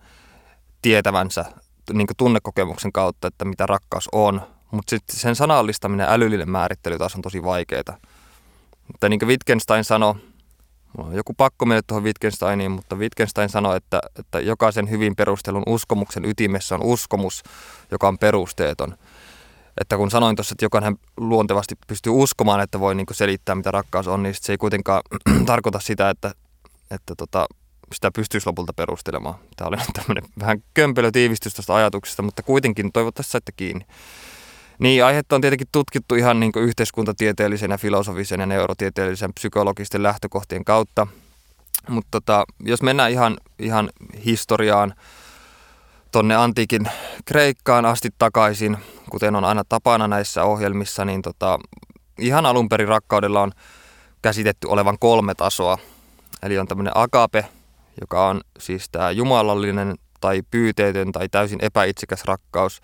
tietävänsä 0.82 1.46
niin 1.94 2.08
tunnekokemuksen 2.18 2.92
kautta, 2.92 3.28
että 3.28 3.46
mitä 3.46 3.66
rakkaus 3.66 4.10
on, 4.12 4.42
mutta 4.72 4.90
sitten 4.90 5.20
sen 5.20 5.36
sanallistaminen 5.36 6.08
älyllinen 6.10 6.50
määrittely 6.50 6.98
taas 6.98 7.16
on 7.16 7.22
tosi 7.22 7.44
vaikeaa. 7.44 7.98
Mutta 8.88 9.10
niin 9.10 9.20
kuin 9.20 9.30
Wittgenstein 9.30 9.84
sanoi, 9.84 10.14
mulla 10.98 11.10
on 11.10 11.16
joku 11.16 11.34
pakko 11.34 11.66
mennä 11.66 11.82
tuohon 11.88 12.04
Wittgensteiniin, 12.04 12.72
mutta 12.72 12.96
Wittgenstein 12.96 13.50
sanoi, 13.50 13.78
että, 13.78 14.00
että 14.20 14.40
jokaisen 14.40 14.90
hyvin 14.90 15.16
perustelun 15.16 15.64
uskomuksen 15.66 16.26
ytimessä 16.26 16.76
on 16.76 16.84
uskomus, 16.84 17.44
joka 17.92 18.08
on 18.08 18.18
perusteeton 18.18 18.98
että 19.82 19.98
kun 19.98 20.12
sanoin 20.12 20.36
tuossa, 20.36 20.54
että 20.54 20.66
jokainen 20.66 20.98
luontevasti 21.18 21.76
pystyy 21.88 22.12
uskomaan, 22.16 22.62
että 22.62 22.80
voi 22.80 22.96
niinku 22.96 23.14
selittää, 23.14 23.56
mitä 23.56 23.72
rakkaus 23.72 24.08
on, 24.08 24.24
niin 24.24 24.36
se 24.42 24.54
ei 24.54 24.58
kuitenkaan 24.58 25.02
tarkoita 25.46 25.80
sitä, 25.80 26.10
että, 26.10 26.32
että 26.92 27.16
tota, 27.16 27.48
sitä 27.94 28.12
pystyisi 28.12 28.48
lopulta 28.48 28.74
perustelemaan. 28.74 29.36
Tämä 29.56 29.68
oli 29.68 29.78
tämmöinen 29.94 30.24
vähän 30.40 30.64
kömpelö 30.74 31.12
tiivistys 31.12 31.54
tuosta 31.54 31.76
ajatuksesta, 31.76 32.22
mutta 32.22 32.44
kuitenkin 32.44 32.92
toivottavasti 32.92 33.32
saitte 33.32 33.52
kiinni. 33.52 33.86
Niin, 34.80 35.06
aihetta 35.06 35.36
on 35.36 35.42
tietenkin 35.42 35.68
tutkittu 35.72 36.16
ihan 36.16 36.40
niin 36.40 36.52
yhteiskuntatieteellisen 36.56 37.72
ja 37.72 37.78
filosofisen 37.78 38.40
ja 38.40 38.46
neurotieteellisen 38.46 39.34
psykologisten 39.34 40.04
lähtökohtien 40.04 40.66
kautta. 40.66 41.08
Mutta 41.90 42.08
tota, 42.12 42.46
jos 42.60 42.82
mennään 42.82 43.12
ihan, 43.12 43.38
ihan 43.60 43.90
historiaan, 44.26 44.94
tonne 46.12 46.36
antiikin 46.36 46.90
Kreikkaan 47.26 47.86
asti 47.86 48.10
takaisin, 48.18 48.78
kuten 49.10 49.36
on 49.36 49.46
aina 49.46 49.64
tapana 49.70 50.08
näissä 50.08 50.44
ohjelmissa, 50.44 51.06
niin 51.06 51.22
tota, 51.22 51.60
ihan 52.20 52.46
alun 52.46 52.70
perin 52.70 52.88
rakkaudella 52.88 53.42
on 53.42 53.52
käsitetty 54.22 54.68
olevan 54.68 55.00
kolme 55.00 55.36
tasoa. 55.36 55.78
Eli 56.44 56.58
on 56.58 56.68
tämmöinen 56.68 56.98
agape, 56.98 57.46
joka 58.02 58.28
on 58.28 58.42
siis 58.60 58.90
tämä 58.90 59.12
jumalallinen 59.12 59.96
tai 60.22 60.42
pyyteetön 60.52 61.12
tai 61.12 61.30
täysin 61.30 61.60
epäitsikäs 61.62 62.26
rakkaus. 62.26 62.82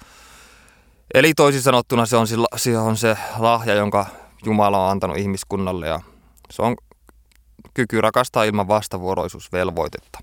Eli 1.14 1.34
toisin 1.34 1.62
sanottuna 1.62 2.06
se 2.06 2.18
on 2.18 2.28
se, 2.28 2.36
se 2.56 2.78
on 2.78 2.98
se 2.98 3.18
lahja, 3.38 3.74
jonka 3.74 4.06
Jumala 4.46 4.86
on 4.86 4.92
antanut 4.92 5.18
ihmiskunnalle 5.18 5.88
ja 5.88 6.00
se 6.52 6.62
on 6.62 6.76
kyky 7.74 8.02
rakastaa 8.02 8.44
ilman 8.44 8.68
vastavuoroisuusvelvoitetta. 8.68 10.20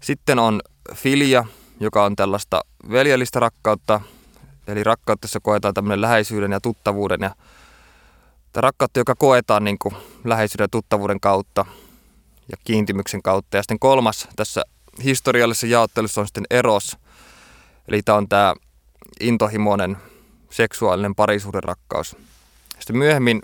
Sitten 0.00 0.38
on 0.38 0.60
filia, 0.94 1.44
joka 1.80 2.04
on 2.04 2.16
tällaista 2.16 2.60
veljellistä 2.90 3.40
rakkautta, 3.40 4.00
eli 4.66 4.84
rakkautta, 4.84 5.24
jossa 5.24 5.40
koetaan 5.40 5.74
tämmöinen 5.74 6.00
läheisyyden 6.00 6.52
ja 6.52 6.60
tuttavuuden 6.60 7.20
ja 7.20 7.30
rakkautta, 8.54 9.00
joka 9.00 9.14
koetaan 9.14 9.64
niin 9.64 9.78
kuin 9.78 9.94
läheisyyden 10.24 10.64
ja 10.64 10.68
tuttavuuden 10.68 11.20
kautta 11.20 11.64
ja 12.50 12.56
kiintymyksen 12.64 13.22
kautta. 13.22 13.56
Ja 13.56 13.62
sitten 13.62 13.78
kolmas 13.78 14.28
tässä 14.36 14.64
historiallisessa 15.04 15.66
jaottelussa 15.66 16.20
on 16.20 16.26
sitten 16.26 16.46
eros, 16.50 16.96
eli 17.88 18.02
tämä 18.02 18.18
on 18.18 18.28
tämä 18.28 18.54
intohimoinen 19.20 19.96
seksuaalinen 20.50 21.14
parisuuden 21.14 21.62
rakkaus. 21.62 22.16
Sitten 22.78 22.96
myöhemmin 22.96 23.42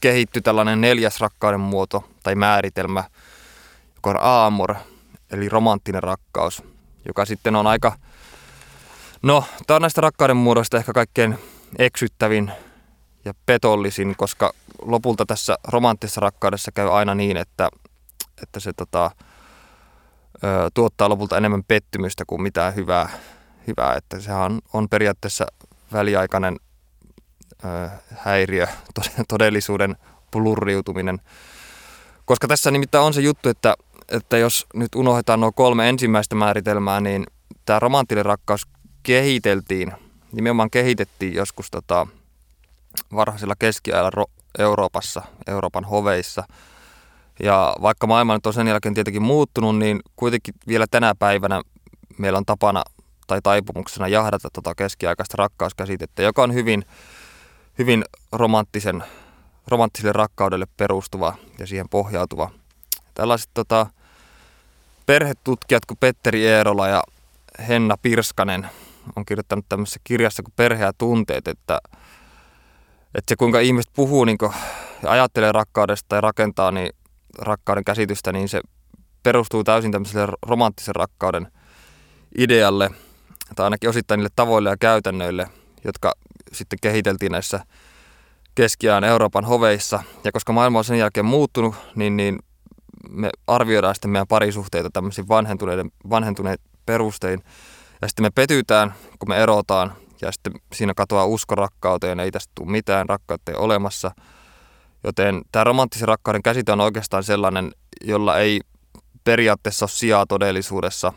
kehittyi 0.00 0.42
tällainen 0.42 0.80
neljäs 0.80 1.20
rakkauden 1.20 1.60
muoto 1.60 2.04
tai 2.22 2.34
määritelmä, 2.34 3.04
joka 3.94 4.10
on 4.10 4.18
aamor, 4.20 4.74
eli 5.30 5.48
romanttinen 5.48 6.02
rakkaus– 6.02 6.62
joka 7.06 7.24
sitten 7.24 7.56
on 7.56 7.66
aika, 7.66 7.92
no 9.22 9.44
tämä 9.66 9.76
on 9.76 9.82
näistä 9.82 10.00
rakkauden 10.00 10.36
muodoista 10.36 10.76
ehkä 10.76 10.92
kaikkein 10.92 11.38
eksyttävin 11.78 12.52
ja 13.24 13.34
petollisin, 13.46 14.14
koska 14.16 14.52
lopulta 14.82 15.26
tässä 15.26 15.56
romanttisessa 15.68 16.20
rakkaudessa 16.20 16.72
käy 16.72 16.98
aina 16.98 17.14
niin, 17.14 17.36
että, 17.36 17.68
että 18.42 18.60
se 18.60 18.72
tota, 18.72 19.10
ö, 20.44 20.70
tuottaa 20.74 21.08
lopulta 21.08 21.36
enemmän 21.36 21.64
pettymystä 21.64 22.24
kuin 22.26 22.42
mitään 22.42 22.74
hyvää, 22.74 23.08
hyvää. 23.66 23.94
että 23.96 24.20
sehän 24.20 24.60
on, 24.72 24.88
periaatteessa 24.88 25.46
väliaikainen 25.92 26.56
ö, 27.64 27.88
häiriö, 28.16 28.66
todellisuuden 29.28 29.96
plurriutuminen. 30.30 31.20
Koska 32.24 32.48
tässä 32.48 32.70
nimittäin 32.70 33.04
on 33.04 33.14
se 33.14 33.20
juttu, 33.20 33.48
että 33.48 33.74
että 34.08 34.38
jos 34.38 34.66
nyt 34.74 34.94
unohdetaan 34.94 35.40
nuo 35.40 35.52
kolme 35.52 35.88
ensimmäistä 35.88 36.34
määritelmää, 36.34 37.00
niin 37.00 37.26
tämä 37.64 37.78
romanttinen 37.78 38.24
rakkaus 38.24 38.66
kehiteltiin, 39.02 39.92
nimenomaan 40.32 40.70
kehitettiin 40.70 41.34
joskus 41.34 41.70
tota, 41.70 42.06
varhaisella 43.14 43.54
keskiajalla 43.58 44.24
Euroopassa, 44.58 45.22
Euroopan 45.46 45.84
hoveissa. 45.84 46.44
Ja 47.42 47.76
vaikka 47.82 48.06
maailma 48.06 48.34
nyt 48.34 48.46
on 48.46 48.52
sen 48.52 48.66
jälkeen 48.66 48.94
tietenkin 48.94 49.22
muuttunut, 49.22 49.78
niin 49.78 50.00
kuitenkin 50.16 50.54
vielä 50.68 50.86
tänä 50.90 51.14
päivänä 51.18 51.62
meillä 52.18 52.36
on 52.36 52.44
tapana 52.44 52.82
tai 53.26 53.40
taipumuksena 53.42 54.08
jahdata 54.08 54.48
tota 54.52 54.74
keskiaikaista 54.74 55.34
rakkauskäsitettä, 55.38 56.22
joka 56.22 56.42
on 56.42 56.54
hyvin, 56.54 56.84
hyvin 57.78 58.04
romanttisen, 58.32 59.04
romanttiselle 59.66 60.12
rakkaudelle 60.12 60.66
perustuva 60.76 61.34
ja 61.58 61.66
siihen 61.66 61.88
pohjautuva– 61.88 62.50
tällaiset 63.14 63.50
tota, 63.54 63.86
perhetutkijat 65.06 65.86
kuin 65.86 65.98
Petteri 66.00 66.46
Eerola 66.46 66.88
ja 66.88 67.02
Henna 67.68 67.96
Pirskanen 68.02 68.68
on 69.16 69.24
kirjoittanut 69.24 69.64
tämmöisessä 69.68 70.00
kirjassa 70.04 70.42
kuin 70.42 70.52
Perhe 70.56 70.84
ja 70.84 70.92
tunteet, 70.92 71.48
että, 71.48 71.80
että 73.14 73.28
se 73.28 73.36
kuinka 73.36 73.60
ihmiset 73.60 73.92
puhuu 73.96 74.24
niin 74.24 74.38
kuin, 74.38 74.52
ja 75.02 75.10
ajattelee 75.10 75.52
rakkaudesta 75.52 76.08
tai 76.08 76.20
rakentaa 76.20 76.70
niin 76.70 76.92
rakkauden 77.38 77.84
käsitystä, 77.84 78.32
niin 78.32 78.48
se 78.48 78.60
perustuu 79.22 79.64
täysin 79.64 79.92
tämmöiselle 79.92 80.28
romanttisen 80.42 80.94
rakkauden 80.94 81.48
idealle, 82.38 82.90
tai 83.56 83.64
ainakin 83.64 83.90
osittain 83.90 84.18
niille 84.18 84.32
tavoille 84.36 84.70
ja 84.70 84.76
käytännöille, 84.76 85.48
jotka 85.84 86.12
sitten 86.52 86.78
kehiteltiin 86.82 87.32
näissä 87.32 87.60
keskiään 88.54 89.04
Euroopan 89.04 89.44
hoveissa. 89.44 90.02
Ja 90.24 90.32
koska 90.32 90.52
maailma 90.52 90.78
on 90.78 90.84
sen 90.84 90.98
jälkeen 90.98 91.26
muuttunut, 91.26 91.74
niin, 91.94 92.16
niin 92.16 92.38
me 93.10 93.30
arvioidaan 93.46 93.94
sitten 93.94 94.10
meidän 94.10 94.26
parisuhteita 94.26 94.90
tämmöisiin 94.92 95.28
vanhentuneiden, 95.28 95.90
vanhentuneiden 96.10 96.64
perustein. 96.86 97.42
Ja 98.02 98.08
sitten 98.08 98.24
me 98.24 98.30
petytään, 98.30 98.94
kun 99.18 99.28
me 99.28 99.42
erotaan, 99.42 99.92
ja 100.22 100.32
sitten 100.32 100.52
siinä 100.72 100.94
katoaa 100.94 101.26
usko 101.26 101.54
rakkauteen, 101.54 102.20
ei 102.20 102.30
tästä 102.30 102.52
tule 102.54 102.70
mitään, 102.70 103.08
rakkautta 103.08 103.52
ei 103.52 103.56
olemassa. 103.58 104.10
Joten 105.04 105.42
tämä 105.52 105.64
romanttisen 105.64 106.08
rakkauden 106.08 106.42
käsite 106.42 106.72
on 106.72 106.80
oikeastaan 106.80 107.24
sellainen, 107.24 107.72
jolla 108.00 108.38
ei 108.38 108.60
periaatteessa 109.24 109.84
ole 109.84 109.90
sijaa 109.90 110.26
todellisuudessa. 110.26 111.12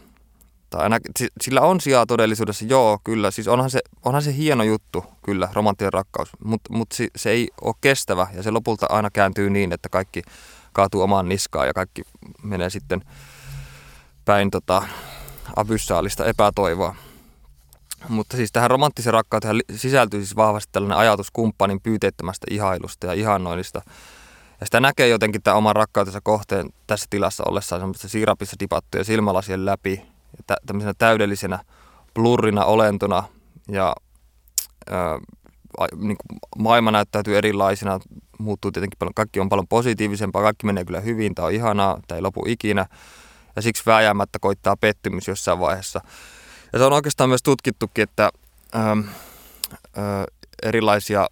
Tai 0.69 0.83
aina, 0.83 0.97
sillä 1.41 1.61
on 1.61 1.81
sijaa 1.81 2.05
todellisuudessa, 2.05 2.65
joo, 2.65 2.99
kyllä. 3.03 3.31
Siis 3.31 3.47
onhan 3.47 3.69
se, 3.69 3.79
onhan 4.05 4.21
se 4.21 4.35
hieno 4.35 4.63
juttu, 4.63 5.05
kyllä, 5.25 5.49
romanttinen 5.53 5.93
rakkaus. 5.93 6.29
Mutta 6.43 6.73
mut 6.73 6.91
se, 6.91 7.07
se 7.15 7.29
ei 7.29 7.49
ole 7.61 7.75
kestävä 7.81 8.27
ja 8.33 8.43
se 8.43 8.51
lopulta 8.51 8.85
aina 8.89 9.09
kääntyy 9.09 9.49
niin, 9.49 9.73
että 9.73 9.89
kaikki 9.89 10.21
kaatuu 10.77 11.01
omaan 11.01 11.29
niskaan 11.29 11.67
ja 11.67 11.73
kaikki 11.73 12.01
menee 12.43 12.69
sitten 12.69 13.01
päin 14.25 14.51
tota, 14.51 14.83
abyssaalista 15.55 16.25
epätoivoa. 16.25 16.95
Mutta 18.09 18.37
siis 18.37 18.51
tähän 18.51 18.69
romanttisen 18.69 19.13
rakkauteen 19.13 19.59
sisältyy 19.75 20.19
siis 20.19 20.35
vahvasti 20.35 20.69
tällainen 20.71 20.97
ajatus 20.97 21.31
kumppanin 21.31 21.81
pyyteettömästä 21.81 22.47
ihailusta 22.49 23.07
ja 23.07 23.13
ihannoinnista. 23.13 23.81
Ja 24.59 24.65
sitä 24.65 24.79
näkee 24.79 25.07
jotenkin 25.07 25.43
tämä 25.43 25.57
oman 25.57 25.75
rakkautensa 25.75 26.19
kohteen 26.23 26.69
tässä 26.87 27.07
tilassa 27.09 27.43
ollessaan 27.47 27.81
semmoista 27.81 28.09
siirapissa 28.09 28.55
dipattuja 28.59 29.03
silmälasien 29.03 29.65
läpi. 29.65 30.01
Ja 30.37 30.55
tämmöisenä 30.65 30.93
täydellisenä 30.97 31.59
blurrina 32.13 32.65
olentona 32.65 33.23
ja 33.71 33.95
ää, 34.89 35.19
niin 35.95 36.17
kuin 36.17 36.39
maailma 36.57 36.91
näyttäytyy 36.91 37.37
erilaisina, 37.37 37.99
muuttuu 38.39 38.71
tietenkin 38.71 38.97
paljon, 38.99 39.13
kaikki 39.13 39.39
on 39.39 39.49
paljon 39.49 39.67
positiivisempaa, 39.67 40.41
kaikki 40.41 40.65
menee 40.65 40.85
kyllä 40.85 40.99
hyvin, 40.99 41.35
tämä 41.35 41.45
on 41.45 41.53
ihanaa, 41.53 41.99
tämä 42.07 42.17
ei 42.17 42.21
lopu 42.21 42.45
ikinä. 42.47 42.85
Ja 43.55 43.61
siksi 43.61 43.83
vääjäämättä 43.85 44.39
koittaa 44.39 44.77
pettymys 44.77 45.27
jossain 45.27 45.59
vaiheessa. 45.59 46.01
Ja 46.73 46.79
se 46.79 46.85
on 46.85 46.93
oikeastaan 46.93 47.29
myös 47.29 47.43
tutkittukin, 47.43 48.03
että 48.03 48.29
ähm, 48.75 48.99
äh, 48.99 50.25
erilaisia 50.63 51.27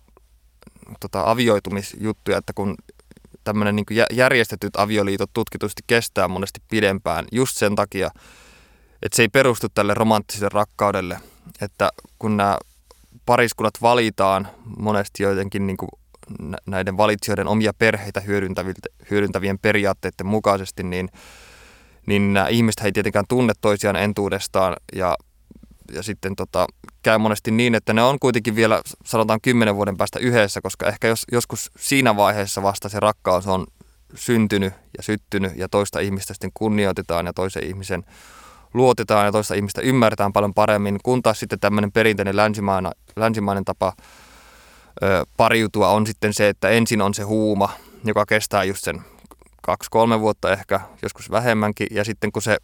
tota, 1.00 1.32
avioitumisjuttuja, 1.32 2.38
että 2.38 2.54
kun 2.54 2.76
tämmöinen 3.44 3.76
niin 3.76 3.86
järjestetyt 4.12 4.76
avioliitot 4.76 5.30
tutkitusti 5.34 5.82
kestää 5.88 6.28
monesti 6.28 6.62
pidempään 6.70 7.26
just 7.32 7.58
sen 7.58 7.76
takia, 7.76 8.10
että 9.02 9.16
se 9.16 9.24
ei 9.24 9.28
perustu 9.28 9.68
tälle 9.70 9.94
romanttiselle 9.94 10.50
rakkaudelle, 10.54 11.20
että 11.62 11.92
kun 12.20 12.38
nämä 12.38 12.58
pariskunnat 13.26 13.74
valitaan 13.82 14.48
monesti 14.78 15.24
jotenkin 15.24 15.68
niin 15.68 15.78
kuin 15.78 15.90
näiden 16.66 16.98
valitsijoiden 16.98 17.48
omia 17.48 17.74
perheitä 17.74 18.22
hyödyntävien 19.12 19.60
periaatteiden 19.60 20.26
mukaisesti, 20.28 20.84
niin, 20.84 21.10
niin 22.06 22.34
nämä 22.34 22.48
ihmiset 22.48 22.86
ei 22.86 22.92
tietenkään 22.92 23.26
tunne 23.30 23.54
toisiaan 23.62 23.96
entuudestaan 23.96 24.76
ja, 24.96 25.18
ja 25.92 26.04
sitten 26.04 26.36
tota, 26.36 26.68
käy 27.04 27.18
monesti 27.18 27.52
niin, 27.52 27.76
että 27.76 27.94
ne 27.94 28.04
on 28.04 28.20
kuitenkin 28.20 28.56
vielä 28.56 28.82
sanotaan 29.06 29.42
kymmenen 29.42 29.76
vuoden 29.76 29.98
päästä 29.98 30.20
yhdessä, 30.20 30.62
koska 30.62 30.88
ehkä 30.88 31.08
jos, 31.08 31.24
joskus 31.32 31.72
siinä 31.78 32.16
vaiheessa 32.16 32.64
vasta 32.64 32.90
se 32.90 33.00
rakkaus 33.00 33.48
on 33.48 33.68
syntynyt 34.16 34.74
ja 34.98 35.04
syttynyt 35.04 35.52
ja 35.56 35.70
toista 35.70 36.00
ihmistä 36.00 36.34
sitten 36.34 36.52
kunnioitetaan 36.54 37.26
ja 37.26 37.34
toisen 37.34 37.64
ihmisen 37.64 38.04
luotetaan 38.76 39.26
ja 39.26 39.32
toista 39.32 39.56
ihmistä 39.56 39.82
ymmärretään 39.82 40.34
paljon 40.34 40.54
paremmin, 40.54 41.00
kun 41.04 41.22
taas 41.22 41.40
sitten 41.40 41.60
tämmöinen 41.60 41.92
perinteinen 41.92 42.36
länsimainen, 42.36 42.92
länsimainen 43.16 43.66
tapa 43.66 43.94
ö, 45.04 45.24
pariutua 45.38 45.90
on 45.90 46.08
sitten 46.08 46.34
se, 46.34 46.50
että 46.50 46.70
ensin 46.70 47.02
on 47.02 47.14
se 47.14 47.24
huuma, 47.24 47.70
joka 48.04 48.26
kestää 48.26 48.64
just 48.64 48.84
sen 48.84 49.02
kaksi-kolme 49.62 50.20
vuotta 50.20 50.52
ehkä, 50.52 50.80
joskus 51.02 51.32
vähemmänkin, 51.32 51.88
ja 51.92 52.04
sitten 52.04 52.32
kun 52.32 52.42
se 52.42 52.58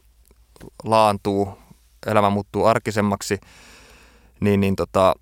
laantuu, 0.83 1.57
elämä 2.05 2.29
muuttuu 2.29 2.65
arkisemmaksi, 2.65 3.39
niin, 4.39 4.59
niin 4.59 4.75
tota, 4.75 5.15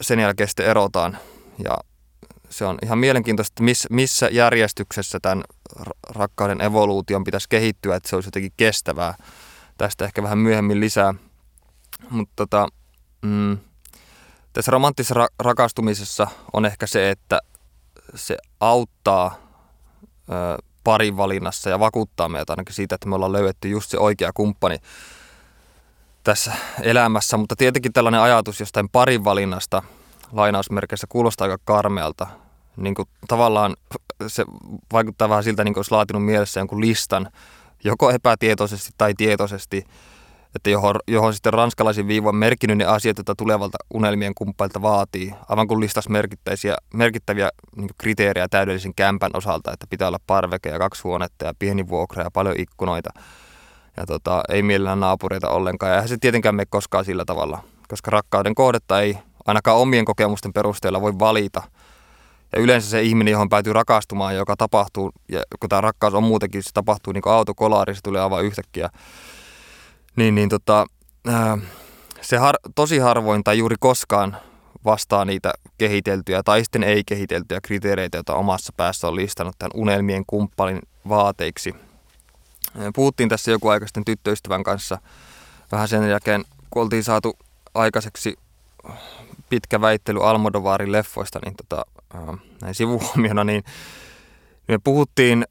sen 0.00 0.20
jälkeen 0.20 0.48
sitten 0.48 0.66
erotaan. 0.66 1.18
Ja 1.64 1.78
se 2.50 2.64
on 2.64 2.78
ihan 2.82 2.98
mielenkiintoista, 2.98 3.52
että 3.52 3.62
miss, 3.62 3.86
missä 3.90 4.28
järjestyksessä 4.32 5.18
tämän 5.22 5.44
rakkauden 6.08 6.60
evoluution 6.60 7.24
pitäisi 7.24 7.48
kehittyä, 7.48 7.96
että 7.96 8.08
se 8.08 8.16
olisi 8.16 8.28
jotenkin 8.28 8.52
kestävää. 8.56 9.14
Tästä 9.78 10.04
ehkä 10.04 10.22
vähän 10.22 10.38
myöhemmin 10.38 10.80
lisää. 10.80 11.14
Mutta 12.10 12.32
tota, 12.36 12.68
mm, 13.22 13.58
tässä 14.52 14.70
romanttisessa 14.70 15.14
ra- 15.14 15.34
rakastumisessa 15.38 16.26
on 16.52 16.66
ehkä 16.66 16.86
se, 16.86 17.10
että 17.10 17.40
se 18.14 18.36
auttaa 18.60 19.34
ö, 20.28 20.62
parin 20.84 21.16
valinnassa 21.16 21.70
ja 21.70 21.80
vakuuttaa 21.80 22.28
meitä 22.28 22.52
ainakin 22.52 22.74
siitä, 22.74 22.94
että 22.94 23.08
me 23.08 23.14
ollaan 23.14 23.32
löydetty 23.32 23.68
just 23.68 23.90
se 23.90 23.98
oikea 23.98 24.32
kumppani 24.34 24.76
tässä 26.24 26.52
elämässä. 26.82 27.36
Mutta 27.36 27.56
tietenkin 27.56 27.92
tällainen 27.92 28.20
ajatus 28.20 28.60
jostain 28.60 28.88
parin 28.88 29.24
valinnasta 29.24 29.82
lainausmerkeissä 30.32 31.06
kuulostaa 31.10 31.44
aika 31.44 31.58
karmealta. 31.64 32.26
Niin 32.76 32.94
kuin 32.94 33.08
tavallaan 33.28 33.76
se 34.26 34.44
vaikuttaa 34.92 35.28
vähän 35.28 35.44
siltä, 35.44 35.64
niin 35.64 35.74
kuin 35.74 35.78
olisi 35.78 35.90
laatinut 35.90 36.24
mielessä 36.24 36.60
jonkun 36.60 36.80
listan, 36.80 37.28
joko 37.84 38.10
epätietoisesti 38.10 38.90
tai 38.98 39.14
tietoisesti, 39.16 39.84
että 40.54 40.70
johon, 40.70 40.94
johon 41.08 41.34
sitten 41.34 41.52
ranskalaisin 41.52 42.08
viivo 42.08 42.28
on 42.28 42.36
merkinnyt 42.36 42.78
ne 42.78 42.84
asiat, 42.84 43.18
joita 43.18 43.34
tulevalta 43.34 43.78
unelmien 43.94 44.34
kumppailta 44.34 44.82
vaatii. 44.82 45.34
Aivan 45.48 45.68
kuin 45.68 45.80
listas 45.80 46.08
merkittäviä, 46.08 46.76
merkittäviä 46.94 47.50
niin 47.76 47.90
kriteerejä 47.98 48.48
täydellisen 48.48 48.94
kämpän 48.94 49.30
osalta, 49.34 49.72
että 49.72 49.86
pitää 49.90 50.08
olla 50.08 50.20
parveke 50.26 50.68
ja 50.68 50.78
kaksi 50.78 51.02
huonetta 51.02 51.46
ja 51.46 51.54
pieni 51.58 51.88
vuokra 51.88 52.22
ja 52.22 52.30
paljon 52.30 52.54
ikkunoita. 52.58 53.10
Ja 53.96 54.06
tota, 54.06 54.42
ei 54.48 54.62
mielellään 54.62 55.00
naapureita 55.00 55.48
ollenkaan. 55.48 55.90
Ja 55.90 55.96
eihän 55.96 56.08
se 56.08 56.16
tietenkään 56.20 56.54
mene 56.54 56.66
koskaan 56.70 57.04
sillä 57.04 57.24
tavalla, 57.24 57.62
koska 57.88 58.10
rakkauden 58.10 58.54
kohdetta 58.54 59.00
ei 59.00 59.18
ainakaan 59.46 59.78
omien 59.78 60.04
kokemusten 60.04 60.52
perusteella 60.52 61.00
voi 61.00 61.18
valita– 61.18 61.62
ja 62.56 62.62
yleensä 62.62 62.90
se 62.90 63.02
ihminen, 63.02 63.32
johon 63.32 63.48
päätyy 63.48 63.72
rakastumaan, 63.72 64.36
joka 64.36 64.56
tapahtuu, 64.56 65.10
ja 65.28 65.42
kun 65.60 65.68
tämä 65.68 65.80
rakkaus 65.80 66.14
on 66.14 66.22
muutenkin, 66.22 66.62
se 66.62 66.70
tapahtuu 66.74 67.12
niin 67.12 67.22
kuin 67.22 67.32
autokolaari, 67.32 67.94
se 67.94 68.00
tulee 68.02 68.22
aivan 68.22 68.44
yhtäkkiä, 68.44 68.88
niin, 70.16 70.34
niin 70.34 70.48
tota, 70.48 70.86
ää, 71.26 71.58
se 72.20 72.36
har, 72.36 72.54
tosi 72.74 72.98
harvoin 72.98 73.44
tai 73.44 73.58
juuri 73.58 73.76
koskaan 73.80 74.36
vastaa 74.84 75.24
niitä 75.24 75.52
kehiteltyjä 75.78 76.42
tai 76.42 76.64
sitten 76.64 76.82
ei 76.84 77.02
kehiteltyjä 77.06 77.60
kriteereitä, 77.60 78.18
joita 78.18 78.34
omassa 78.34 78.72
päässä 78.76 79.08
on 79.08 79.16
listannut 79.16 79.54
tämän 79.58 79.70
unelmien 79.74 80.24
kumppanin 80.26 80.80
vaateiksi. 81.08 81.74
Puhuttiin 82.94 83.28
tässä 83.28 83.50
joku 83.50 83.68
aika 83.68 83.86
sitten 83.86 84.04
tyttöystävän 84.04 84.62
kanssa 84.62 84.98
vähän 85.72 85.88
sen 85.88 86.10
jälkeen, 86.10 86.44
kun 86.70 86.82
oltiin 86.82 87.04
saatu 87.04 87.38
aikaiseksi 87.74 88.38
pitkä 89.48 89.80
väittely 89.80 90.28
Almodovarin 90.28 90.92
leffoista, 90.92 91.38
niin 91.44 91.54
tota, 91.56 91.84
näin 92.62 92.74
sivuhuomiona, 92.74 93.44
niin 93.44 93.64
me 94.68 94.78
puhuttiin, 94.84 95.44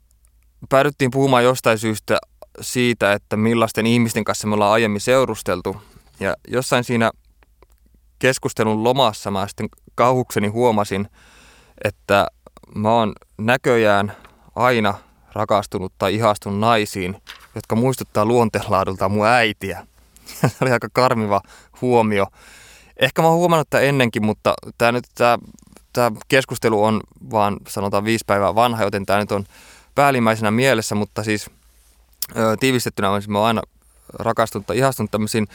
päädyttiin 0.69 1.11
puhumaan 1.11 1.43
jostain 1.43 1.77
syystä 1.77 2.17
siitä, 2.61 3.13
että 3.13 3.37
millaisten 3.37 3.85
ihmisten 3.85 4.23
kanssa 4.23 4.47
me 4.47 4.53
ollaan 4.53 4.71
aiemmin 4.71 5.01
seurusteltu. 5.01 5.77
Ja 6.19 6.35
jossain 6.47 6.83
siinä 6.83 7.11
keskustelun 8.19 8.83
lomassa 8.83 9.31
mä 9.31 9.47
sitten 9.47 9.69
kauhukseni 9.95 10.47
huomasin, 10.47 11.07
että 11.83 12.27
mä 12.75 12.91
oon 12.91 13.13
näköjään 13.37 14.13
aina 14.55 14.93
rakastunut 15.33 15.93
tai 15.97 16.15
ihastunut 16.15 16.59
naisiin, 16.59 17.21
jotka 17.55 17.75
muistuttaa 17.75 18.25
luonteenlaadultaan 18.25 19.11
mun 19.11 19.27
äitiä. 19.27 19.87
Se 20.47 20.57
oli 20.61 20.71
aika 20.71 20.87
karmiva 20.93 21.41
huomio. 21.81 22.27
Ehkä 22.97 23.21
mä 23.21 23.27
oon 23.27 23.37
huomannut 23.37 23.69
tätä 23.69 23.83
ennenkin, 23.83 24.25
mutta 24.25 24.53
tämä 24.77 24.91
nyt 24.91 25.03
tämä, 25.15 25.37
tämä 25.95 26.11
keskustelu 26.27 26.83
on 26.83 27.01
vaan 27.31 27.57
sanotaan 27.67 28.05
viisi 28.05 28.25
päivää 28.27 28.55
vanha, 28.55 28.83
joten 28.83 29.05
tämä 29.05 29.19
nyt 29.19 29.31
on 29.31 29.45
päällimmäisenä 29.95 30.51
mielessä, 30.51 30.95
mutta 30.95 31.23
siis 31.23 31.49
ö, 32.37 32.57
tiivistettynä 32.59 33.09
mä 33.27 33.39
oon 33.39 33.47
aina 33.47 33.61
rakastunut 34.13 34.67
tai 34.67 34.77
ihastunut 34.77 35.11
tämmöisiin 35.11 35.47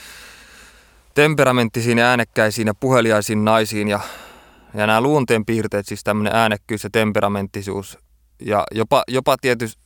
temperamenttisiin 1.14 1.98
äänekkäisiin 1.98 2.66
ja 2.66 2.74
puheliaisiin 2.74 3.44
naisiin 3.44 3.88
ja, 3.88 4.00
ja 4.74 4.87
nämä 4.87 5.00
luonteenpiirteet, 5.00 5.87
siis 5.87 6.05
tämmöinen 6.05 6.35
äänekkyys 6.35 6.85
ja 6.85 6.90
temperamenttisuus 6.90 7.98
ja 8.40 8.66
jopa, 8.70 9.03
jopa 9.09 9.37
tietys, 9.40 9.79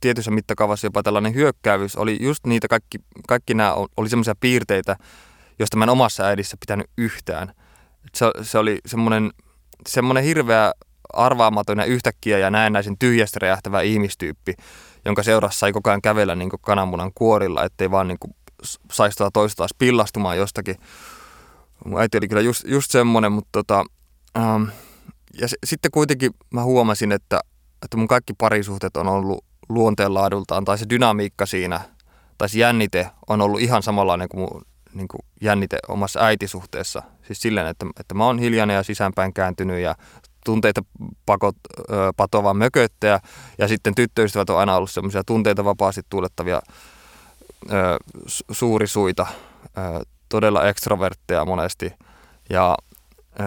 tietyssä 0.00 0.30
mittakaavassa 0.30 0.86
jopa 0.86 1.02
tällainen 1.02 1.34
hyökkäävyys 1.34 1.96
oli 1.96 2.18
just 2.20 2.46
niitä 2.46 2.68
kaikki, 2.68 2.98
kaikki 3.28 3.54
nämä 3.54 3.74
oli 3.96 4.08
semmoisia 4.08 4.34
piirteitä, 4.40 4.96
josta 5.58 5.76
mä 5.76 5.84
en 5.84 5.90
omassa 5.90 6.24
äidissä 6.24 6.56
pitänyt 6.60 6.86
yhtään. 6.98 7.52
Se, 8.14 8.26
se 8.42 8.58
oli 8.58 8.78
semmoinen, 8.86 9.30
semmoinen 9.88 10.24
hirveä 10.24 10.72
arvaamaton 11.12 11.78
ja 11.78 11.84
yhtäkkiä 11.84 12.38
ja 12.38 12.50
näennäisen 12.50 12.98
tyhjästä 12.98 13.38
räjähtävä 13.42 13.80
ihmistyyppi, 13.80 14.54
jonka 15.04 15.22
seurassa 15.22 15.58
sai 15.58 15.72
koko 15.72 15.90
ajan 15.90 16.02
kävellä 16.02 16.34
niin 16.34 16.50
kananmunan 16.60 17.10
kuorilla, 17.14 17.64
ettei 17.64 17.90
vaan 17.90 18.08
niin 18.08 18.18
saisi 18.92 19.16
tuota 19.16 19.30
toista 19.30 19.56
taas 19.56 19.74
pillastumaan 19.78 20.38
jostakin. 20.38 20.76
Mun 21.84 22.00
äiti 22.00 22.18
oli 22.18 22.28
kyllä 22.28 22.42
just, 22.42 22.64
just 22.66 22.90
semmoinen, 22.90 23.32
mutta 23.32 23.48
tota, 23.52 23.84
ähm, 24.38 24.62
ja 25.40 25.48
se, 25.48 25.56
sitten 25.64 25.90
kuitenkin 25.90 26.30
mä 26.50 26.62
huomasin, 26.62 27.12
että, 27.12 27.40
että 27.84 27.96
mun 27.96 28.08
kaikki 28.08 28.32
parisuhteet 28.38 28.96
on 28.96 29.08
ollut 29.08 29.44
luonteenlaadultaan, 29.68 30.64
tai 30.64 30.78
se 30.78 30.86
dynamiikka 30.90 31.46
siinä, 31.46 31.80
tai 32.38 32.48
se 32.48 32.58
jännite 32.58 33.10
on 33.28 33.40
ollut 33.40 33.60
ihan 33.60 33.82
samanlainen 33.82 34.28
kuin 34.28 34.40
mun 34.40 34.62
niin 34.94 35.08
kuin 35.08 35.20
jännite 35.40 35.78
omassa 35.88 36.20
äitisuhteessa. 36.20 37.02
Siis 37.26 37.40
silleen, 37.40 37.66
että, 37.66 37.86
että 38.00 38.14
mä 38.14 38.24
oon 38.24 38.38
hiljainen 38.38 38.74
ja 38.74 38.82
sisäänpäin 38.82 39.34
kääntynyt 39.34 39.80
ja 39.80 39.94
tunteita 40.44 40.82
pakot, 41.26 41.56
ö, 41.90 42.12
patova 42.16 42.54
mököttäjä. 42.54 43.20
Ja 43.58 43.68
sitten 43.68 43.94
tyttöystävät 43.94 44.50
on 44.50 44.58
aina 44.58 44.76
ollut 44.76 44.90
semmoisia 44.90 45.24
tunteita 45.24 45.64
vapaasti 45.64 46.02
tuulettavia 46.10 46.60
ö, 47.70 47.98
suurisuita, 48.50 49.26
ö, 49.66 50.04
todella 50.28 50.68
ekstrovertteja 50.68 51.44
monesti 51.44 51.92
ja 52.50 52.76
ö, 53.40 53.42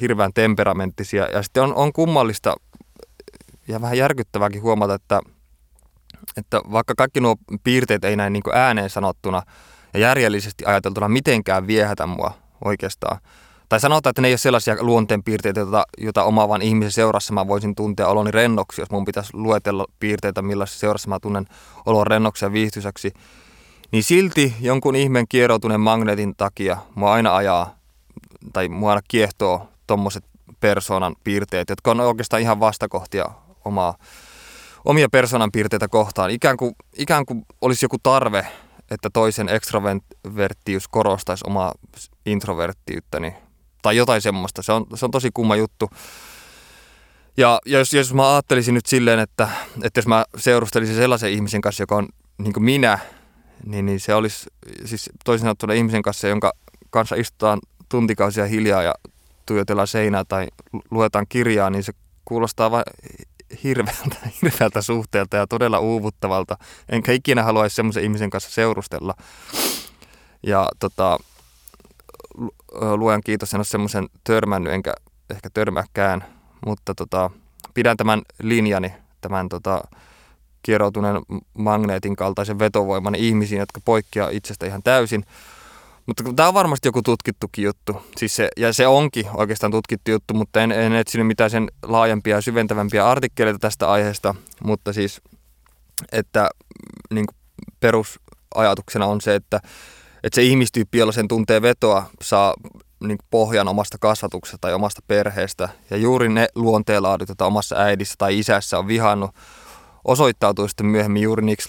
hirveän 0.00 0.32
temperamenttisia. 0.32 1.28
Ja 1.32 1.42
sitten 1.42 1.62
on, 1.62 1.74
on 1.74 1.92
kummallista 1.92 2.54
ja 3.68 3.80
vähän 3.80 3.98
järkyttävääkin 3.98 4.62
huomata, 4.62 4.94
että, 4.94 5.20
että 6.36 6.60
vaikka 6.72 6.94
kaikki 6.96 7.20
nuo 7.20 7.36
piirteet 7.64 8.04
ei 8.04 8.16
näin 8.16 8.32
niin 8.32 8.42
ääneen 8.52 8.90
sanottuna 8.90 9.42
ja 9.94 10.00
järjellisesti 10.00 10.64
ajateltuna 10.66 11.08
mitenkään 11.08 11.66
viehätä 11.66 12.06
mua 12.06 12.47
oikeastaan, 12.64 13.18
tai 13.68 13.80
sanotaan, 13.80 14.10
että 14.10 14.22
ne 14.22 14.28
ei 14.28 14.32
ole 14.32 14.38
sellaisia 14.38 14.76
luonteenpiirteitä, 14.80 15.60
joita, 15.60 15.84
joita 15.98 16.24
omaavan 16.24 16.62
ihmisen 16.62 16.92
seurassa 16.92 17.34
mä 17.34 17.48
voisin 17.48 17.74
tuntea 17.74 18.08
oloni 18.08 18.30
rennoksi, 18.30 18.80
jos 18.82 18.90
mun 18.90 19.04
pitäisi 19.04 19.30
luetella 19.32 19.86
piirteitä, 20.00 20.42
millaisessa 20.42 20.80
seurassa 20.80 21.08
mä 21.08 21.20
tunnen 21.20 21.46
olon 21.86 22.06
rennoksi 22.06 22.44
ja 22.44 22.52
viihtyisäksi, 22.52 23.12
niin 23.92 24.02
silti 24.02 24.54
jonkun 24.60 24.96
ihmeen 24.96 25.28
kieroutuneen 25.28 25.80
magneetin 25.80 26.36
takia 26.36 26.76
mua 26.94 27.12
aina 27.12 27.36
ajaa, 27.36 27.78
tai 28.52 28.68
mua 28.68 28.90
aina 28.90 29.02
kiehtoo 29.08 29.68
tommoset 29.86 30.24
persoonan 30.60 31.16
piirteet, 31.24 31.68
jotka 31.70 31.90
on 31.90 32.00
oikeastaan 32.00 32.42
ihan 32.42 32.60
vastakohtia 32.60 33.30
omaa, 33.64 33.94
omia 34.84 35.08
persoonan 35.08 35.52
piirteitä 35.52 35.88
kohtaan. 35.88 36.30
Ikään 36.30 36.56
kuin, 36.56 36.76
ikään 36.96 37.26
kuin 37.26 37.46
olisi 37.60 37.84
joku 37.84 37.96
tarve, 38.02 38.46
että 38.90 39.10
toisen 39.12 39.48
extroverttius 39.48 40.88
korostaisi 40.88 41.44
omaa 41.46 41.74
introverttiyttäni 42.26 43.34
tai 43.82 43.96
jotain 43.96 44.22
semmoista. 44.22 44.62
Se 44.62 44.72
on, 44.72 44.86
se 44.94 45.04
on 45.04 45.10
tosi 45.10 45.30
kumma 45.34 45.56
juttu. 45.56 45.90
Ja 47.36 47.60
jos, 47.66 47.92
jos 47.92 48.14
mä 48.14 48.32
ajattelisin 48.32 48.74
nyt 48.74 48.86
silleen, 48.86 49.18
että, 49.18 49.48
että 49.82 49.98
jos 49.98 50.06
mä 50.06 50.24
seurustelisin 50.36 50.96
sellaisen 50.96 51.32
ihmisen 51.32 51.60
kanssa, 51.60 51.82
joka 51.82 51.96
on 51.96 52.08
niin 52.38 52.52
kuin 52.52 52.64
minä, 52.64 52.98
niin, 53.66 53.86
niin 53.86 54.00
se 54.00 54.14
olisi 54.14 54.46
siis 54.84 55.10
toisin 55.24 55.44
sanottuna 55.44 55.72
ihmisen 55.72 56.02
kanssa, 56.02 56.28
jonka 56.28 56.52
kanssa 56.90 57.16
istutaan 57.16 57.58
tuntikausia 57.88 58.46
hiljaa 58.46 58.82
ja 58.82 58.94
tuijotellaan 59.46 59.88
seinää 59.88 60.24
tai 60.24 60.46
luetaan 60.90 61.26
kirjaa, 61.28 61.70
niin 61.70 61.82
se 61.82 61.92
kuulostaa 62.24 62.70
vain 62.70 62.84
hirveältä, 63.64 64.16
hirveältä 64.42 64.82
suhteelta 64.82 65.36
ja 65.36 65.46
todella 65.46 65.78
uuvuttavalta. 65.78 66.56
Enkä 66.88 67.12
ikinä 67.12 67.42
haluaisi 67.42 67.76
semmoisen 67.76 68.02
ihmisen 68.02 68.30
kanssa 68.30 68.50
seurustella. 68.50 69.14
Ja 70.42 70.68
tota, 70.78 71.18
luojan 72.96 73.22
kiitos, 73.24 73.54
en 73.54 73.58
ole 73.58 73.64
semmoisen 73.64 74.08
törmännyt, 74.24 74.72
enkä 74.72 74.94
ehkä 75.30 75.50
törmääkään, 75.54 76.24
mutta 76.66 76.94
tota, 76.94 77.30
pidän 77.74 77.96
tämän 77.96 78.22
linjani, 78.42 78.92
tämän 79.20 79.48
tota, 79.48 79.80
kieroutuneen 80.62 81.16
magneetin 81.54 82.16
kaltaisen 82.16 82.58
vetovoiman 82.58 83.14
ihmisiin, 83.14 83.58
jotka 83.58 83.80
poikkeaa 83.84 84.30
itsestä 84.30 84.66
ihan 84.66 84.82
täysin. 84.82 85.24
Mutta 86.08 86.24
tämä 86.36 86.48
on 86.48 86.54
varmasti 86.54 86.88
joku 86.88 87.02
tutkittukin 87.02 87.64
juttu. 87.64 88.02
Siis 88.16 88.36
se, 88.36 88.48
ja 88.56 88.72
se 88.72 88.86
onkin 88.86 89.26
oikeastaan 89.34 89.72
tutkittu 89.72 90.10
juttu, 90.10 90.34
mutta 90.34 90.62
en, 90.62 90.72
en 90.72 90.92
etsinyt 90.92 91.26
mitään 91.26 91.50
sen 91.50 91.68
laajempia 91.82 92.36
ja 92.36 92.40
syventävämpiä 92.40 93.08
artikkeleita 93.10 93.58
tästä 93.58 93.90
aiheesta. 93.90 94.34
Mutta 94.64 94.92
siis, 94.92 95.20
että 96.12 96.48
niin 97.10 97.26
perusajatuksena 97.80 99.06
on 99.06 99.20
se, 99.20 99.34
että 99.34 99.60
että 100.24 100.34
se 100.34 100.42
ihmistyyppi, 100.42 100.98
jolla 100.98 101.12
sen 101.12 101.28
tuntee 101.28 101.62
vetoa, 101.62 102.04
saa 102.22 102.54
niin 103.00 103.18
pohjan 103.30 103.68
omasta 103.68 103.96
kasvatuksesta 104.00 104.58
tai 104.60 104.74
omasta 104.74 105.02
perheestä. 105.06 105.68
Ja 105.90 105.96
juuri 105.96 106.28
ne 106.28 106.48
luonteenlaadut, 106.54 107.28
joita 107.28 107.46
omassa 107.46 107.76
äidissä 107.76 108.14
tai 108.18 108.38
isässä 108.38 108.78
on 108.78 108.86
vihannut, 108.86 109.30
osoittautuu 110.04 110.68
sitten 110.68 110.86
myöhemmin 110.86 111.22
juuri 111.22 111.44
niiksi, 111.44 111.68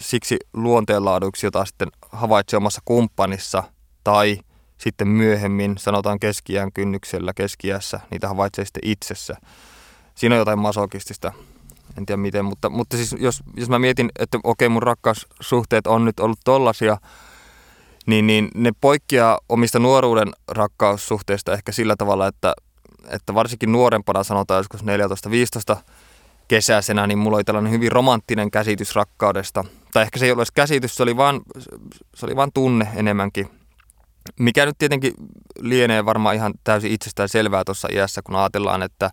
siksi 0.00 0.36
luonteenlaaduiksi, 0.54 1.46
jota 1.46 1.64
sitten 1.64 1.88
havaitsee 2.12 2.56
omassa 2.56 2.80
kumppanissa 2.84 3.62
tai 4.04 4.38
sitten 4.78 5.08
myöhemmin, 5.08 5.78
sanotaan 5.78 6.20
keskiään 6.20 6.72
kynnyksellä, 6.72 7.32
keskiässä, 7.34 8.00
niitä 8.10 8.28
havaitsee 8.28 8.64
sitten 8.64 8.90
itsessä. 8.90 9.36
Siinä 10.14 10.34
on 10.34 10.38
jotain 10.38 10.58
masokistista, 10.58 11.32
en 11.98 12.06
tiedä 12.06 12.22
miten, 12.22 12.44
mutta, 12.44 12.70
mutta 12.70 12.96
siis 12.96 13.16
jos, 13.18 13.42
jos 13.56 13.68
mä 13.68 13.78
mietin, 13.78 14.10
että 14.18 14.38
okei 14.44 14.68
mun 14.68 14.82
rakkaussuhteet 14.82 15.86
on 15.86 16.04
nyt 16.04 16.20
ollut 16.20 16.38
tollasia, 16.44 16.98
niin, 18.06 18.26
niin 18.26 18.48
ne 18.54 18.72
poikkeaa 18.80 19.38
omista 19.48 19.78
nuoruuden 19.78 20.28
rakkaussuhteista 20.48 21.52
ehkä 21.52 21.72
sillä 21.72 21.94
tavalla, 21.98 22.26
että, 22.26 22.54
että 23.08 23.34
varsinkin 23.34 23.72
nuorempana 23.72 24.24
sanotaan 24.24 24.58
joskus 24.58 24.82
14-15 24.82 24.84
kesäisenä, 26.48 27.06
niin 27.06 27.18
mulla 27.18 27.36
oli 27.36 27.44
tällainen 27.44 27.72
hyvin 27.72 27.92
romanttinen 27.92 28.50
käsitys 28.50 28.94
rakkaudesta. 28.94 29.64
Tai 29.92 30.02
ehkä 30.02 30.18
se 30.18 30.24
ei 30.24 30.30
edes 30.30 30.50
käsitys, 30.50 30.96
se 30.96 31.02
oli 31.02 31.16
vaan, 31.16 31.40
se 32.14 32.26
oli 32.26 32.36
vaan 32.36 32.52
tunne 32.54 32.88
enemmänkin. 32.94 33.50
Mikä 34.38 34.66
nyt 34.66 34.78
tietenkin 34.78 35.12
lienee 35.60 36.04
varmaan 36.04 36.34
ihan 36.34 36.54
täysin 36.64 36.92
itsestään 36.92 37.28
selvää 37.28 37.64
tuossa 37.64 37.88
iässä, 37.92 38.22
kun 38.22 38.36
ajatellaan, 38.36 38.82
että 38.82 39.10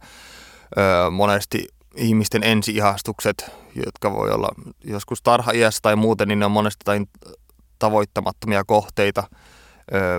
ö, 0.77 1.11
monesti 1.11 1.67
ihmisten 1.95 2.43
ensiihastukset, 2.43 3.51
jotka 3.85 4.13
voi 4.13 4.31
olla 4.31 4.49
joskus 4.83 5.21
tarha-iässä 5.21 5.79
tai 5.81 5.95
muuten, 5.95 6.27
niin 6.27 6.39
ne 6.39 6.45
on 6.45 6.51
monesti 6.51 6.81
jotain 6.81 7.09
tavoittamattomia 7.79 8.63
kohteita, 8.63 9.23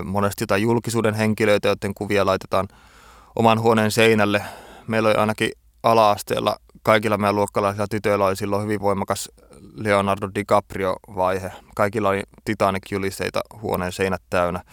monesti 0.05 0.43
jotain 0.43 0.61
julkisuuden 0.61 1.13
henkilöitä, 1.13 1.67
joiden 1.67 1.93
kuvia 1.93 2.25
laitetaan 2.25 2.67
oman 3.35 3.61
huoneen 3.61 3.91
seinälle. 3.91 4.41
Meillä 4.87 5.09
oli 5.09 5.15
ainakin 5.15 5.51
ala-asteella 5.85 6.55
kaikilla 6.83 7.17
meidän 7.17 7.35
luokkalaisilla 7.35 7.87
tytöillä 7.87 8.25
oli 8.25 8.35
silloin 8.35 8.63
hyvin 8.63 8.81
voimakas 8.81 9.31
Leonardo 9.75 10.27
DiCaprio-vaihe. 10.35 11.51
Kaikilla 11.75 12.09
oli 12.09 12.23
Titanic-julisteita 12.45 13.41
huoneen 13.61 13.91
seinät 13.91 14.21
täynnä. 14.29 14.63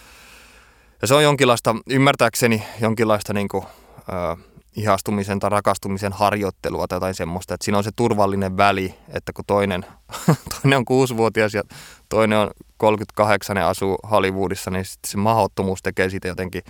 Ja 1.03 1.09
se 1.09 1.15
on 1.15 1.23
jonkinlaista, 1.23 1.77
ymmärtääkseni 1.91 2.63
jonkinlaista 2.81 3.33
niin 3.33 3.49
kuin, 3.49 3.65
äh, 4.13 4.45
ihastumisen 4.77 5.41
tai 5.41 5.51
rakastumisen 5.51 6.13
harjoittelua 6.13 6.87
tai 6.89 6.97
jotain 6.97 7.15
semmoista. 7.15 7.55
Että 7.55 7.65
siinä 7.65 7.79
on 7.79 7.85
se 7.85 7.91
turvallinen 7.97 8.57
väli, 8.57 8.95
että 9.09 9.33
kun 9.33 9.45
toinen, 9.47 9.87
toinen 10.63 10.77
on 10.77 10.85
kuusivuotias 10.85 11.55
ja 11.55 11.63
toinen 12.09 12.39
on 12.39 12.51
38 12.77 13.57
ja 13.57 13.69
asuu 13.69 13.99
Hollywoodissa, 14.11 14.71
niin 14.71 14.85
se 15.07 15.17
mahdottomuus 15.17 15.83
tekee 15.83 16.11
siitä 16.11 16.29
jotenkin 16.29 16.63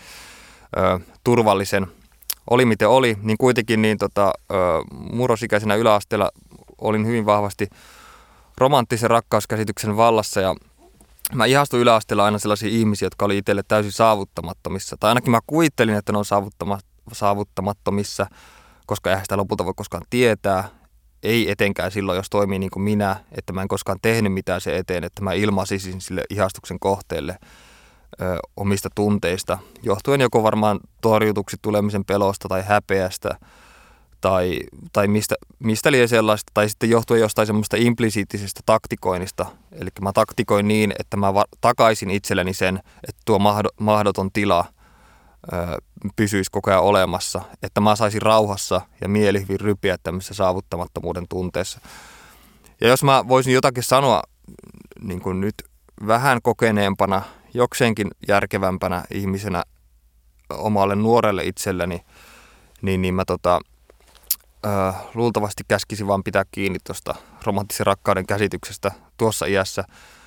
ö, 0.76 1.00
turvallisen. 1.24 1.86
Oli 2.50 2.64
miten 2.64 2.88
oli, 2.88 3.16
niin 3.22 3.38
kuitenkin 3.38 3.82
niin 3.82 3.98
tota, 3.98 4.32
murrosikäisenä 5.12 5.74
yläasteella 5.74 6.30
olin 6.78 7.06
hyvin 7.06 7.26
vahvasti 7.26 7.66
romanttisen 8.58 9.10
rakkauskäsityksen 9.10 9.96
vallassa 9.96 10.40
ja 10.40 10.54
mä 11.34 11.44
ihastuin 11.44 11.82
yläasteella 11.82 12.24
aina 12.24 12.38
sellaisia 12.38 12.68
ihmisiä, 12.68 13.06
jotka 13.06 13.24
oli 13.24 13.38
itselle 13.38 13.62
täysin 13.68 13.92
saavuttamattomissa. 13.92 14.96
Tai 15.00 15.08
ainakin 15.08 15.30
mä 15.30 15.40
kuvittelin, 15.46 15.94
että 15.94 16.12
ne 16.12 16.18
on 16.18 16.24
saavuttamattomissa, 17.12 18.26
koska 18.86 19.10
eihän 19.10 19.24
sitä 19.24 19.36
lopulta 19.36 19.64
voi 19.64 19.74
koskaan 19.76 20.04
tietää 20.10 20.68
ei 21.22 21.50
etenkään 21.50 21.90
silloin, 21.90 22.16
jos 22.16 22.30
toimii 22.30 22.58
niin 22.58 22.70
kuin 22.70 22.82
minä, 22.82 23.16
että 23.32 23.52
mä 23.52 23.62
en 23.62 23.68
koskaan 23.68 23.98
tehnyt 24.02 24.32
mitään 24.32 24.60
se 24.60 24.78
eteen, 24.78 25.04
että 25.04 25.22
mä 25.22 25.32
ilmaisisin 25.32 26.00
sille 26.00 26.24
ihastuksen 26.30 26.80
kohteelle 26.80 27.36
ö, 28.20 28.38
omista 28.56 28.88
tunteista, 28.94 29.58
johtuen 29.82 30.20
joko 30.20 30.42
varmaan 30.42 30.80
torjutuksi 31.00 31.56
tulemisen 31.62 32.04
pelosta 32.04 32.48
tai 32.48 32.62
häpeästä 32.66 33.38
tai, 34.20 34.60
tai 34.92 35.08
mistä, 35.08 35.34
mistä 35.58 35.92
liian 35.92 36.08
sellaista, 36.08 36.50
tai 36.54 36.68
sitten 36.68 36.90
johtuen 36.90 37.20
jostain 37.20 37.46
semmoista 37.46 37.76
implisiittisestä 37.76 38.60
taktikoinnista. 38.66 39.46
Eli 39.72 39.88
mä 40.00 40.12
taktikoin 40.12 40.68
niin, 40.68 40.92
että 40.98 41.16
mä 41.16 41.32
takaisin 41.60 42.10
itselleni 42.10 42.54
sen, 42.54 42.76
että 43.08 43.22
tuo 43.24 43.38
mahdoton 43.78 44.32
tila– 44.32 44.64
pysyisi 46.16 46.50
koko 46.50 46.70
ajan 46.70 46.82
olemassa, 46.82 47.40
että 47.62 47.80
mä 47.80 47.96
saisin 47.96 48.22
rauhassa 48.22 48.80
ja 49.00 49.08
mieli 49.08 49.40
hyvin 49.40 49.60
rypiä 49.60 49.96
tämmöisessä 50.02 50.34
saavuttamattomuuden 50.34 51.28
tunteessa. 51.28 51.80
Ja 52.80 52.88
jos 52.88 53.02
mä 53.02 53.28
voisin 53.28 53.54
jotakin 53.54 53.82
sanoa 53.82 54.22
niin 55.00 55.20
kuin 55.20 55.40
nyt 55.40 55.54
vähän 56.06 56.42
kokeneempana, 56.42 57.22
jokseenkin 57.54 58.10
järkevämpänä 58.28 59.04
ihmisenä 59.10 59.62
omalle 60.50 60.94
nuorelle 60.94 61.44
itselleni, 61.44 62.04
niin, 62.82 63.02
niin 63.02 63.14
mä 63.14 63.24
tota, 63.24 63.60
äh, 64.66 64.94
luultavasti 65.14 65.62
käskisin 65.68 66.06
vaan 66.06 66.24
pitää 66.24 66.44
kiinni 66.50 66.78
tuosta 66.86 67.14
romanttisen 67.44 67.86
rakkauden 67.86 68.26
käsityksestä 68.26 68.90
tuossa 69.16 69.46
iässä, 69.46 69.84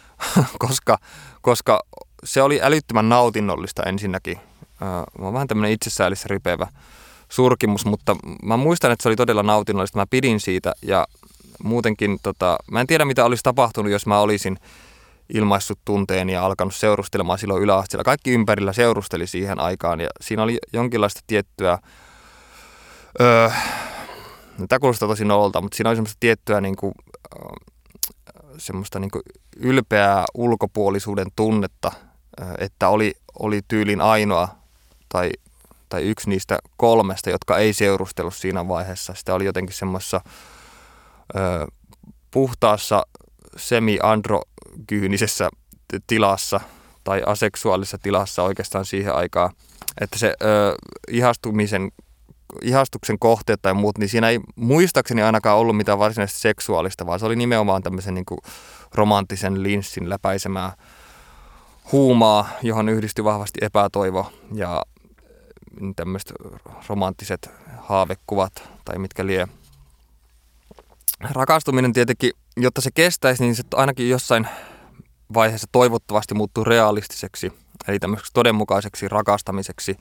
koska, 0.68 0.98
koska 1.42 1.80
se 2.24 2.42
oli 2.42 2.60
älyttömän 2.62 3.10
nautinnollista 3.10 3.84
ensinnäkin 3.84 4.40
mä 4.80 5.26
oon 5.26 5.34
vähän 5.34 5.48
tämmöinen 5.48 5.72
itsesäälissä 5.72 6.28
ripevä 6.30 6.68
surkimus, 7.30 7.86
mutta 7.86 8.16
mä 8.44 8.58
muistan, 8.58 8.92
että 8.92 9.04
se 9.04 9.10
oli 9.10 9.16
todella 9.16 9.44
nautinnollista. 9.44 10.00
Mä 10.00 10.06
pidin 10.10 10.40
siitä 10.40 10.74
ja 10.82 11.08
muutenkin, 11.64 12.18
tota, 12.24 12.58
mä 12.72 12.82
en 12.82 12.88
tiedä 12.88 13.06
mitä 13.06 13.26
olisi 13.26 13.44
tapahtunut, 13.44 13.92
jos 13.92 14.06
mä 14.06 14.20
olisin 14.20 14.58
ilmaissut 15.34 15.80
tunteeni 15.86 16.34
ja 16.34 16.46
alkanut 16.46 16.76
seurustelemaan 16.76 17.40
silloin 17.40 17.64
yläasteella. 17.64 18.04
Kaikki 18.04 18.32
ympärillä 18.32 18.74
seurusteli 18.74 19.28
siihen 19.28 19.60
aikaan 19.60 20.00
ja 20.00 20.10
siinä 20.22 20.44
oli 20.44 20.58
jonkinlaista 20.74 21.22
tiettyä, 21.28 21.80
öö, 23.22 23.50
tämä 24.70 24.80
kuulostaa 24.80 25.08
tosi 25.08 25.26
nololta, 25.26 25.62
mutta 25.62 25.76
siinä 25.76 25.90
oli 25.90 25.96
semmoista 25.96 26.18
tiettyä 26.20 26.62
niin 26.62 26.76
kuin, 26.76 26.94
semmoista 28.58 29.00
niin 29.00 29.12
kuin 29.12 29.24
ylpeää 29.58 30.26
ulkopuolisuuden 30.34 31.28
tunnetta, 31.36 31.92
että 32.58 32.90
oli, 32.90 33.14
oli 33.40 33.62
tyylin 33.68 34.02
ainoa 34.02 34.48
tai 35.10 35.32
tai 35.90 36.04
yksi 36.04 36.30
niistä 36.30 36.60
kolmesta, 36.78 37.30
jotka 37.30 37.58
ei 37.58 37.74
seurustellut 37.74 38.36
siinä 38.36 38.68
vaiheessa. 38.68 39.14
Sitä 39.14 39.34
oli 39.34 39.46
jotenkin 39.46 39.76
semmoisessa 39.76 40.22
puhtaassa 42.32 43.06
semi-androgyynisessä 44.76 45.50
tilassa 46.08 46.60
tai 47.04 47.24
aseksuaalisessa 47.26 47.98
tilassa 47.98 48.44
oikeastaan 48.44 48.86
siihen 48.86 49.16
aikaan, 49.16 49.52
että 50.02 50.20
se 50.20 50.28
ö, 50.28 50.76
ihastumisen, 51.12 51.92
ihastuksen 52.62 53.20
kohteet 53.20 53.62
tai 53.62 53.74
muut, 53.74 53.98
niin 53.98 54.10
siinä 54.10 54.30
ei 54.30 54.40
muistaakseni 54.56 55.22
ainakaan 55.22 55.58
ollut 55.58 55.78
mitään 55.78 56.00
varsinaisesti 56.00 56.42
seksuaalista, 56.42 57.06
vaan 57.06 57.20
se 57.20 57.26
oli 57.26 57.36
nimenomaan 57.36 57.84
tämmöisen 57.84 58.14
niin 58.14 58.26
kuin 58.26 58.40
romanttisen 58.94 59.64
linssin 59.64 60.10
läpäisemää 60.10 60.76
huumaa, 61.92 62.50
johon 62.62 62.90
yhdistyi 62.90 63.24
vahvasti 63.24 63.60
epätoivo 63.62 64.32
ja 64.54 64.82
tämmöiset 65.96 66.34
romanttiset 66.88 67.50
haavekuvat 67.78 68.70
tai 68.86 68.98
mitkä 68.98 69.26
lie. 69.26 69.48
Rakastuminen 71.32 71.94
tietenkin, 71.94 72.32
jotta 72.58 72.82
se 72.82 72.90
kestäisi, 72.94 73.44
niin 73.44 73.56
se 73.56 73.64
ainakin 73.74 74.10
jossain 74.10 74.48
vaiheessa 75.34 75.68
toivottavasti 75.72 76.34
muuttuu 76.34 76.64
realistiseksi, 76.64 77.54
eli 77.88 78.00
tämmöiseksi 78.00 78.34
todenmukaiseksi 78.34 79.08
rakastamiseksi, 79.08 79.96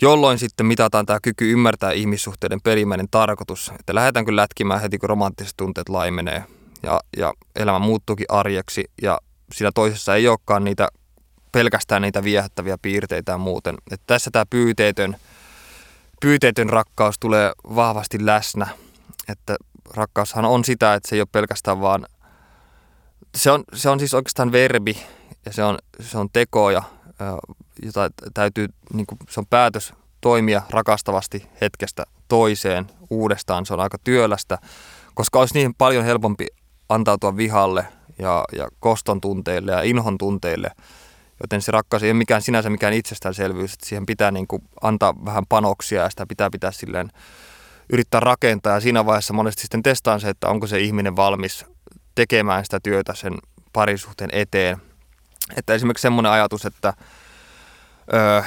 jolloin 0.00 0.38
sitten 0.38 0.66
mitataan 0.66 1.06
tämä 1.06 1.18
kyky 1.22 1.52
ymmärtää 1.52 1.92
ihmissuhteiden 1.92 2.60
perimmäinen 2.60 3.08
tarkoitus, 3.10 3.72
että 3.78 3.94
lähdetäänkö 3.94 4.36
lätkimään 4.36 4.80
heti, 4.80 4.98
kun 4.98 5.08
romanttiset 5.08 5.54
tunteet 5.56 5.88
laimenee 5.88 6.44
ja, 6.82 7.00
ja 7.16 7.34
elämä 7.56 7.78
muuttuukin 7.78 8.26
arjeksi 8.28 8.84
ja 9.02 9.18
siinä 9.52 9.70
toisessa 9.74 10.14
ei 10.14 10.28
olekaan 10.28 10.64
niitä 10.64 10.88
pelkästään 11.52 12.02
niitä 12.02 12.24
viehättäviä 12.24 12.78
piirteitä 12.82 13.32
ja 13.32 13.38
muuten. 13.38 13.74
Että 13.90 14.04
tässä 14.06 14.30
tämä 14.30 14.46
pyyteetön, 14.50 15.16
pyyteetön 16.20 16.70
rakkaus 16.70 17.18
tulee 17.18 17.52
vahvasti 17.74 18.26
läsnä, 18.26 18.66
että 19.28 19.56
rakkaushan 19.94 20.44
on 20.44 20.64
sitä, 20.64 20.94
että 20.94 21.08
se 21.08 21.16
ei 21.16 21.20
ole 21.20 21.28
pelkästään 21.32 21.80
vaan, 21.80 22.06
se 23.36 23.50
on, 23.50 23.64
se 23.74 23.90
on 23.90 23.98
siis 23.98 24.14
oikeastaan 24.14 24.52
verbi 24.52 24.96
ja 25.46 25.52
se 25.52 25.64
on, 25.64 25.78
se 26.00 26.18
on 26.18 26.28
tekoja, 26.32 26.82
jota 27.82 28.10
täytyy, 28.34 28.68
niin 28.92 29.06
kuin, 29.06 29.18
se 29.28 29.40
on 29.40 29.46
päätös 29.46 29.94
toimia 30.20 30.62
rakastavasti 30.70 31.46
hetkestä 31.60 32.04
toiseen 32.28 32.86
uudestaan. 33.10 33.66
Se 33.66 33.74
on 33.74 33.80
aika 33.80 33.98
työlästä, 34.04 34.58
koska 35.14 35.38
olisi 35.38 35.54
niin 35.54 35.74
paljon 35.74 36.04
helpompi 36.04 36.46
antautua 36.88 37.36
vihalle 37.36 37.86
ja, 38.18 38.44
ja 38.52 38.68
koston 38.80 39.20
tunteille 39.20 39.72
ja 39.72 39.82
inhon 39.82 40.18
tunteille, 40.18 40.70
joten 41.42 41.62
se 41.62 41.72
rakkaus 41.72 42.02
ei 42.02 42.10
ole 42.10 42.18
mikään 42.18 42.42
sinänsä 42.42 42.70
mikään 42.70 42.92
itsestäänselvyys, 42.92 43.72
että 43.72 43.86
siihen 43.86 44.06
pitää 44.06 44.30
niin 44.30 44.46
kuin 44.46 44.62
antaa 44.82 45.14
vähän 45.24 45.44
panoksia 45.48 46.02
ja 46.02 46.10
sitä 46.10 46.26
pitää 46.26 46.50
pitää 46.50 46.72
silleen 46.72 47.10
yrittää 47.92 48.20
rakentaa 48.20 48.74
ja 48.74 48.80
siinä 48.80 49.06
vaiheessa 49.06 49.34
monesti 49.34 49.62
sitten 49.62 49.82
testaan 49.82 50.20
se, 50.20 50.28
että 50.28 50.48
onko 50.48 50.66
se 50.66 50.80
ihminen 50.80 51.16
valmis 51.16 51.66
tekemään 52.14 52.64
sitä 52.64 52.80
työtä 52.82 53.14
sen 53.14 53.34
parisuhteen 53.72 54.30
eteen. 54.32 54.76
Että 55.56 55.74
esimerkiksi 55.74 56.02
semmoinen 56.02 56.32
ajatus, 56.32 56.66
että, 56.66 56.92
öö, 58.14 58.42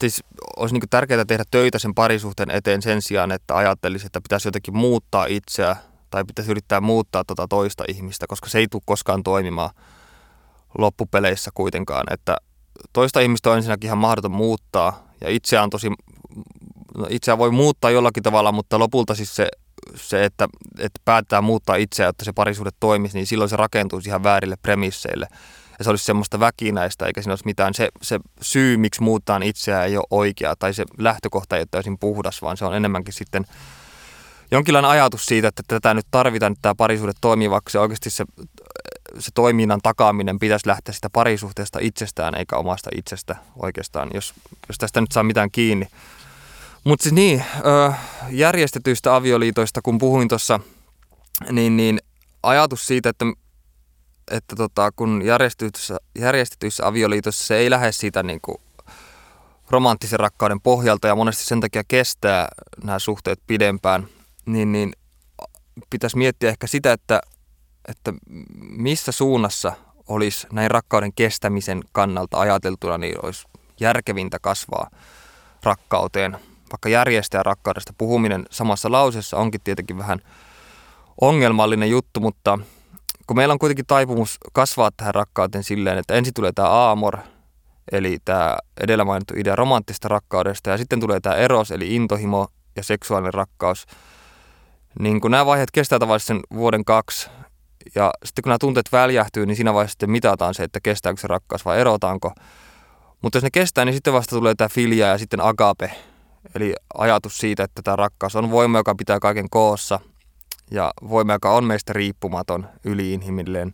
siis 0.00 0.24
olisi 0.56 0.74
niin 0.74 0.88
tärkeää 0.90 1.24
tehdä 1.24 1.44
töitä 1.50 1.78
sen 1.78 1.94
parisuhteen 1.94 2.50
eteen 2.50 2.82
sen 2.82 3.02
sijaan, 3.02 3.32
että 3.32 3.56
ajattelisi, 3.56 4.06
että 4.06 4.20
pitäisi 4.20 4.48
jotenkin 4.48 4.76
muuttaa 4.76 5.26
itseä 5.26 5.76
tai 6.10 6.24
pitäisi 6.24 6.50
yrittää 6.50 6.80
muuttaa 6.80 7.24
tuota 7.24 7.48
toista 7.48 7.84
ihmistä, 7.88 8.26
koska 8.28 8.48
se 8.48 8.58
ei 8.58 8.66
tule 8.70 8.82
koskaan 8.86 9.22
toimimaan 9.22 9.70
loppupeleissä 10.78 11.50
kuitenkaan. 11.54 12.06
Että 12.10 12.36
toista 12.92 13.20
ihmistä 13.20 13.50
on 13.50 13.56
ensinnäkin 13.56 13.88
ihan 13.88 13.98
mahdoton 13.98 14.30
muuttaa 14.30 15.06
ja 15.20 15.30
itseään 15.30 15.70
tosi 15.70 15.90
no 16.96 17.06
itseään 17.10 17.38
voi 17.38 17.50
muuttaa 17.50 17.90
jollakin 17.90 18.22
tavalla, 18.22 18.52
mutta 18.52 18.78
lopulta 18.78 19.14
siis 19.14 19.36
se, 19.36 19.48
se 19.94 20.24
että, 20.24 20.48
että 20.78 21.00
päättää 21.04 21.40
muuttaa 21.40 21.76
itseään, 21.76 22.10
että 22.10 22.24
se 22.24 22.32
parisuhde 22.32 22.70
toimisi, 22.80 23.18
niin 23.18 23.26
silloin 23.26 23.50
se 23.50 23.56
rakentuisi 23.56 24.08
ihan 24.08 24.22
väärille 24.22 24.56
premisseille. 24.62 25.28
Ja 25.78 25.84
se 25.84 25.90
olisi 25.90 26.04
semmoista 26.04 26.40
väkinäistä, 26.40 27.06
eikä 27.06 27.22
siinä 27.22 27.32
olisi 27.32 27.44
mitään. 27.44 27.74
Se, 27.74 27.88
se 28.02 28.20
syy, 28.42 28.76
miksi 28.76 29.02
muuttaa 29.02 29.40
itseään, 29.44 29.86
ei 29.86 29.96
ole 29.96 30.04
oikea, 30.10 30.56
tai 30.58 30.74
se 30.74 30.84
lähtökohta 30.98 31.56
ei 31.56 31.60
ole 31.60 31.68
täysin 31.70 31.98
puhdas, 31.98 32.42
vaan 32.42 32.56
se 32.56 32.64
on 32.64 32.76
enemmänkin 32.76 33.14
sitten 33.14 33.46
jonkinlainen 34.50 34.90
ajatus 34.90 35.26
siitä, 35.26 35.48
että 35.48 35.62
tätä 35.68 35.94
nyt 35.94 36.06
tarvitaan, 36.10 36.52
että 36.52 36.62
tämä 36.62 36.74
parisuhde 36.74 37.12
toimivaksi. 37.20 37.76
Ja 37.76 37.82
oikeasti 37.82 38.10
se, 38.10 38.24
se 39.18 39.30
toiminnan 39.34 39.80
takaaminen 39.82 40.38
pitäisi 40.38 40.68
lähteä 40.68 40.94
sitä 40.94 41.10
parisuhteesta 41.10 41.78
itsestään, 41.82 42.34
eikä 42.34 42.56
omasta 42.56 42.90
itsestä 42.96 43.36
oikeastaan, 43.56 44.10
jos, 44.14 44.34
jos 44.68 44.78
tästä 44.78 45.00
nyt 45.00 45.12
saa 45.12 45.22
mitään 45.22 45.50
kiinni. 45.50 45.88
Mutta 46.86 47.02
siis 47.02 47.12
niin, 47.12 47.44
järjestetyistä 48.30 49.16
avioliitoista, 49.16 49.82
kun 49.82 49.98
puhuin 49.98 50.28
tuossa, 50.28 50.60
niin, 51.50 51.76
niin 51.76 52.00
ajatus 52.42 52.86
siitä, 52.86 53.08
että, 53.08 53.24
että 54.30 54.56
tota, 54.56 54.92
kun 54.96 55.22
järjestetyissä, 55.24 55.96
järjestetyissä 56.18 56.86
avioliitoissa 56.86 57.46
se 57.46 57.56
ei 57.56 57.70
lähde 57.70 57.92
siitä 57.92 58.22
niin 58.22 58.40
kuin 58.42 58.58
romanttisen 59.70 60.20
rakkauden 60.20 60.60
pohjalta 60.60 61.08
ja 61.08 61.14
monesti 61.14 61.44
sen 61.44 61.60
takia 61.60 61.82
kestää 61.88 62.48
nämä 62.84 62.98
suhteet 62.98 63.40
pidempään, 63.46 64.08
niin, 64.46 64.72
niin 64.72 64.92
pitäisi 65.90 66.16
miettiä 66.16 66.48
ehkä 66.48 66.66
sitä, 66.66 66.92
että, 66.92 67.20
että 67.88 68.12
missä 68.60 69.12
suunnassa 69.12 69.72
olisi 70.08 70.46
näin 70.52 70.70
rakkauden 70.70 71.12
kestämisen 71.12 71.82
kannalta 71.92 72.40
ajateltuna, 72.40 72.98
niin 72.98 73.24
olisi 73.24 73.46
järkevintä 73.80 74.38
kasvaa 74.38 74.90
rakkauteen– 75.62 76.38
vaikka 76.72 76.88
järjestäjä 76.88 77.42
rakkaudesta 77.42 77.92
puhuminen 77.98 78.46
samassa 78.50 78.92
lauseessa 78.92 79.36
onkin 79.36 79.60
tietenkin 79.64 79.98
vähän 79.98 80.18
ongelmallinen 81.20 81.90
juttu, 81.90 82.20
mutta 82.20 82.58
kun 83.26 83.36
meillä 83.36 83.52
on 83.52 83.58
kuitenkin 83.58 83.86
taipumus 83.86 84.38
kasvaa 84.52 84.90
tähän 84.96 85.14
rakkauteen 85.14 85.64
silleen, 85.64 85.98
että 85.98 86.14
ensin 86.14 86.34
tulee 86.34 86.52
tämä 86.52 86.68
aamor, 86.68 87.18
eli 87.92 88.18
tämä 88.24 88.56
edellä 88.80 89.04
mainittu 89.04 89.34
idea 89.36 89.56
romanttista 89.56 90.08
rakkaudesta, 90.08 90.70
ja 90.70 90.78
sitten 90.78 91.00
tulee 91.00 91.20
tämä 91.20 91.34
eros, 91.34 91.70
eli 91.70 91.94
intohimo 91.94 92.48
ja 92.76 92.82
seksuaalinen 92.82 93.34
rakkaus, 93.34 93.86
niin 94.98 95.20
kun 95.20 95.30
nämä 95.30 95.46
vaiheet 95.46 95.70
kestää 95.70 95.98
tavallisesti 95.98 96.26
sen 96.26 96.40
vuoden 96.54 96.84
kaksi, 96.84 97.30
ja 97.94 98.10
sitten 98.24 98.42
kun 98.42 98.50
nämä 98.50 98.58
tunteet 98.58 98.92
väljähtyy, 98.92 99.46
niin 99.46 99.56
siinä 99.56 99.74
vaiheessa 99.74 99.92
sitten 99.92 100.10
mitataan 100.10 100.54
se, 100.54 100.62
että 100.62 100.80
kestääkö 100.80 101.20
se 101.20 101.26
rakkaus 101.26 101.64
vai 101.64 101.80
erotaanko. 101.80 102.32
Mutta 103.22 103.36
jos 103.36 103.42
ne 103.42 103.50
kestää, 103.50 103.84
niin 103.84 103.94
sitten 103.94 104.12
vasta 104.12 104.36
tulee 104.36 104.54
tämä 104.54 104.68
filia 104.68 105.06
ja 105.06 105.18
sitten 105.18 105.40
agape, 105.40 105.92
Eli 106.54 106.74
ajatus 106.98 107.38
siitä, 107.38 107.64
että 107.64 107.82
tämä 107.82 107.96
rakkaus 107.96 108.36
on 108.36 108.50
voima, 108.50 108.78
joka 108.78 108.94
pitää 108.94 109.18
kaiken 109.18 109.50
koossa 109.50 110.00
ja 110.70 110.92
voima, 111.08 111.32
joka 111.32 111.50
on 111.50 111.64
meistä 111.64 111.92
riippumaton, 111.92 112.68
yliinhimillinen. 112.84 113.72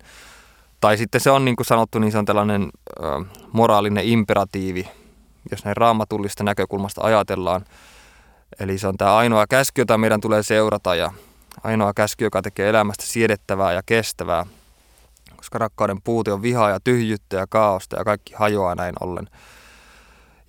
Tai 0.81 0.97
sitten 0.97 1.21
se 1.21 1.31
on 1.31 1.45
niin 1.45 1.57
kuin 1.57 1.67
sanottu, 1.67 1.99
niin 1.99 2.13
se 2.13 2.19
on 2.19 2.25
tällainen 2.25 2.71
ö, 3.01 3.03
moraalinen 3.53 4.05
imperatiivi, 4.05 4.89
jos 5.51 5.65
näin 5.65 5.77
raamatullista 5.77 6.45
näkökulmasta 6.45 7.01
ajatellaan. 7.05 7.65
Eli 8.61 8.79
se 8.79 8.87
on 8.87 8.97
tämä 8.97 9.17
ainoa 9.17 9.47
käsky, 9.47 9.81
jota 9.81 9.99
meidän 9.99 10.21
tulee 10.21 10.43
seurata 10.43 10.95
ja 10.95 11.13
ainoa 11.65 11.95
käsky, 11.95 12.25
joka 12.25 12.43
tekee 12.43 12.69
elämästä 12.69 13.05
siedettävää 13.07 13.73
ja 13.73 13.83
kestävää. 13.87 14.47
Koska 15.37 15.59
rakkauden 15.59 16.03
puute 16.03 16.33
on 16.33 16.43
vihaa 16.43 16.71
ja 16.71 16.81
tyhjyttä 16.81 17.37
ja 17.37 17.47
kaaosta 17.47 17.97
ja 17.97 18.05
kaikki 18.05 18.35
hajoaa 18.37 18.75
näin 18.75 18.95
ollen. 19.01 19.27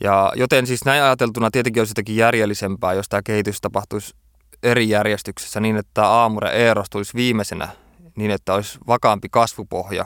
Ja 0.04 0.32
joten 0.36 0.68
siis 0.68 0.86
näin 0.86 1.04
ajateltuna 1.04 1.52
tietenkin 1.52 1.82
olisi 1.82 1.92
jotenkin 1.92 2.16
järjellisempää, 2.16 2.94
jos 2.94 3.10
tämä 3.10 3.22
kehitys 3.22 3.62
tapahtuisi 3.62 4.16
eri 4.64 4.90
järjestyksessä 4.90 5.60
niin, 5.60 5.78
että 5.78 6.08
aamure 6.08 6.50
Eeros 6.50 6.90
tulisi 6.90 7.14
viimeisenä 7.14 7.68
niin, 8.16 8.32
että 8.32 8.54
olisi 8.54 8.80
vakaampi 8.88 9.28
kasvupohja, 9.32 10.06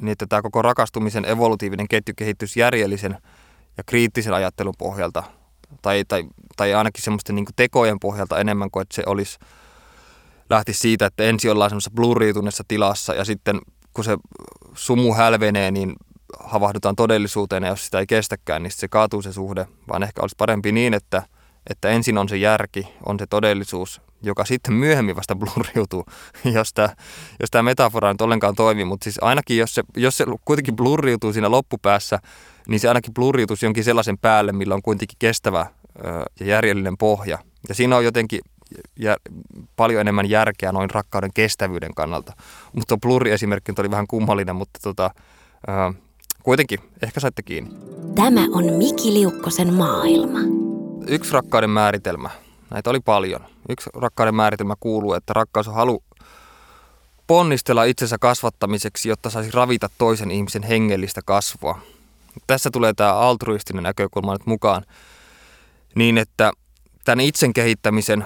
niin 0.00 0.12
että 0.12 0.26
tämä 0.26 0.42
koko 0.42 0.62
rakastumisen 0.62 1.24
evolutiivinen 1.24 1.88
ketju 1.88 2.14
kehittyisi 2.16 2.60
järjellisen 2.60 3.18
ja 3.76 3.84
kriittisen 3.86 4.34
ajattelun 4.34 4.74
pohjalta, 4.78 5.22
tai, 5.82 6.04
tai, 6.08 6.24
tai 6.56 6.74
ainakin 6.74 7.04
semmoisten 7.04 7.36
niin 7.36 7.46
tekojen 7.56 8.00
pohjalta 8.00 8.40
enemmän 8.40 8.70
kuin 8.70 8.82
että 8.82 8.94
se 8.94 9.02
olisi 9.06 9.38
lähti 10.50 10.72
siitä, 10.72 11.06
että 11.06 11.22
ensin 11.22 11.50
ollaan 11.50 11.70
semmoisessa 11.70 11.94
blurriituneessa 11.94 12.64
tilassa 12.68 13.14
ja 13.14 13.24
sitten 13.24 13.60
kun 13.94 14.04
se 14.04 14.16
sumu 14.74 15.14
hälvenee, 15.14 15.70
niin 15.70 15.96
havahdutaan 16.40 16.96
todellisuuteen 16.96 17.62
ja 17.62 17.68
jos 17.68 17.84
sitä 17.84 17.98
ei 17.98 18.06
kestäkään, 18.06 18.62
niin 18.62 18.70
se 18.70 18.88
kaatuu 18.88 19.22
se 19.22 19.32
suhde, 19.32 19.66
vaan 19.88 20.02
ehkä 20.02 20.22
olisi 20.22 20.34
parempi 20.38 20.72
niin, 20.72 20.94
että, 20.94 21.22
että 21.70 21.88
ensin 21.88 22.18
on 22.18 22.28
se 22.28 22.36
järki, 22.36 22.88
on 23.06 23.18
se 23.18 23.26
todellisuus, 23.26 24.00
joka 24.22 24.44
sitten 24.44 24.74
myöhemmin 24.74 25.16
vasta 25.16 25.36
blurriutuu, 25.36 26.04
jos 26.54 26.72
tämä, 26.74 26.88
jos 27.40 27.50
tämä 27.50 27.62
metafora 27.62 28.12
nyt 28.12 28.20
ollenkaan 28.20 28.54
toimii. 28.54 28.84
Mutta 28.84 29.04
siis 29.04 29.18
ainakin, 29.22 29.58
jos 29.58 29.74
se, 29.74 29.82
jos 29.96 30.16
se 30.16 30.24
kuitenkin 30.44 30.76
blurriutuu 30.76 31.32
siinä 31.32 31.50
loppupäässä, 31.50 32.18
niin 32.68 32.80
se 32.80 32.88
ainakin 32.88 33.14
blurriutuisi 33.14 33.66
jonkin 33.66 33.84
sellaisen 33.84 34.18
päälle, 34.18 34.52
millä 34.52 34.74
on 34.74 34.82
kuitenkin 34.82 35.16
kestävä 35.18 35.66
ja 36.40 36.46
järjellinen 36.46 36.98
pohja. 36.98 37.38
Ja 37.68 37.74
siinä 37.74 37.96
on 37.96 38.04
jotenkin 38.04 38.40
jär, 38.96 39.18
paljon 39.76 40.00
enemmän 40.00 40.30
järkeä 40.30 40.72
noin 40.72 40.90
rakkauden 40.90 41.30
kestävyyden 41.34 41.94
kannalta. 41.94 42.32
Mutta 42.72 42.96
blurri 42.96 43.30
esimerkki 43.30 43.72
oli 43.78 43.90
vähän 43.90 44.06
kummallinen, 44.06 44.56
mutta 44.56 44.80
tota, 44.82 45.10
kuitenkin, 46.42 46.78
ehkä 47.02 47.20
saitte 47.20 47.42
kiinni. 47.42 47.70
Tämä 48.14 48.40
on 48.52 48.72
Miki 48.72 49.12
Liukkosen 49.12 49.74
maailma. 49.74 50.38
Yksi 51.06 51.32
rakkauden 51.32 51.70
määritelmä, 51.70 52.30
näitä 52.70 52.90
oli 52.90 53.00
paljon. 53.00 53.40
Yksi 53.68 53.90
rakkauden 53.94 54.34
määritelmä 54.34 54.74
kuuluu, 54.80 55.14
että 55.14 55.32
rakkaus 55.32 55.68
on 55.68 55.74
halu 55.74 56.02
ponnistella 57.26 57.84
itsensä 57.84 58.16
kasvattamiseksi, 58.20 59.08
jotta 59.08 59.30
saisi 59.30 59.50
ravita 59.50 59.90
toisen 59.98 60.30
ihmisen 60.30 60.62
hengellistä 60.62 61.20
kasvua. 61.24 61.78
Tässä 62.46 62.70
tulee 62.70 62.92
tämä 62.92 63.14
altruistinen 63.14 63.82
näkökulma 63.82 64.32
nyt 64.32 64.46
mukaan 64.46 64.82
niin, 65.94 66.18
että 66.18 66.52
tämän 67.04 67.20
itsen 67.20 67.52
kehittämisen, 67.52 68.24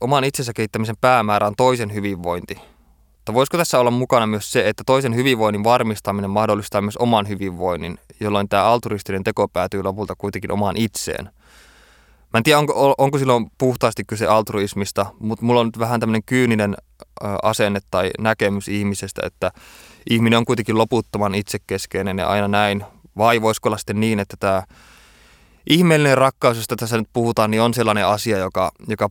oman 0.00 0.24
itsensä 0.24 0.52
kehittämisen 0.52 0.96
päämäärä 1.00 1.46
on 1.46 1.56
toisen 1.56 1.94
hyvinvointi. 1.94 2.58
Mutta 3.28 3.38
voisiko 3.38 3.56
tässä 3.56 3.80
olla 3.80 3.90
mukana 3.90 4.26
myös 4.26 4.52
se, 4.52 4.68
että 4.68 4.82
toisen 4.86 5.14
hyvinvoinnin 5.14 5.64
varmistaminen 5.64 6.30
mahdollistaa 6.30 6.80
myös 6.80 6.96
oman 6.96 7.28
hyvinvoinnin, 7.28 7.98
jolloin 8.20 8.48
tämä 8.48 8.64
altruistinen 8.64 9.24
teko 9.24 9.48
päätyy 9.48 9.82
lopulta 9.82 10.14
kuitenkin 10.18 10.52
omaan 10.52 10.76
itseen. 10.76 11.24
Mä 12.32 12.38
en 12.38 12.42
tiedä, 12.42 12.58
onko, 12.58 12.94
onko 12.98 13.18
silloin 13.18 13.50
puhtaasti 13.58 14.04
kyse 14.06 14.26
altruismista, 14.26 15.06
mutta 15.20 15.44
mulla 15.44 15.60
on 15.60 15.66
nyt 15.66 15.78
vähän 15.78 16.00
tämmöinen 16.00 16.22
kyyninen 16.26 16.76
asenne 17.42 17.80
tai 17.90 18.10
näkemys 18.18 18.68
ihmisestä, 18.68 19.22
että 19.24 19.52
ihminen 20.10 20.36
on 20.36 20.44
kuitenkin 20.44 20.78
loputtoman 20.78 21.34
itsekeskeinen 21.34 22.18
ja 22.18 22.28
aina 22.28 22.48
näin. 22.48 22.84
Vai 23.16 23.42
voisiko 23.42 23.68
olla 23.68 23.78
sitten 23.78 24.00
niin, 24.00 24.20
että 24.20 24.36
tämä 24.40 24.62
ihmeellinen 25.70 26.18
rakkaus, 26.18 26.56
josta 26.56 26.76
tässä 26.76 26.96
nyt 26.96 27.08
puhutaan, 27.12 27.50
niin 27.50 27.62
on 27.62 27.74
sellainen 27.74 28.06
asia, 28.06 28.38
joka, 28.38 28.72
joka 28.88 29.10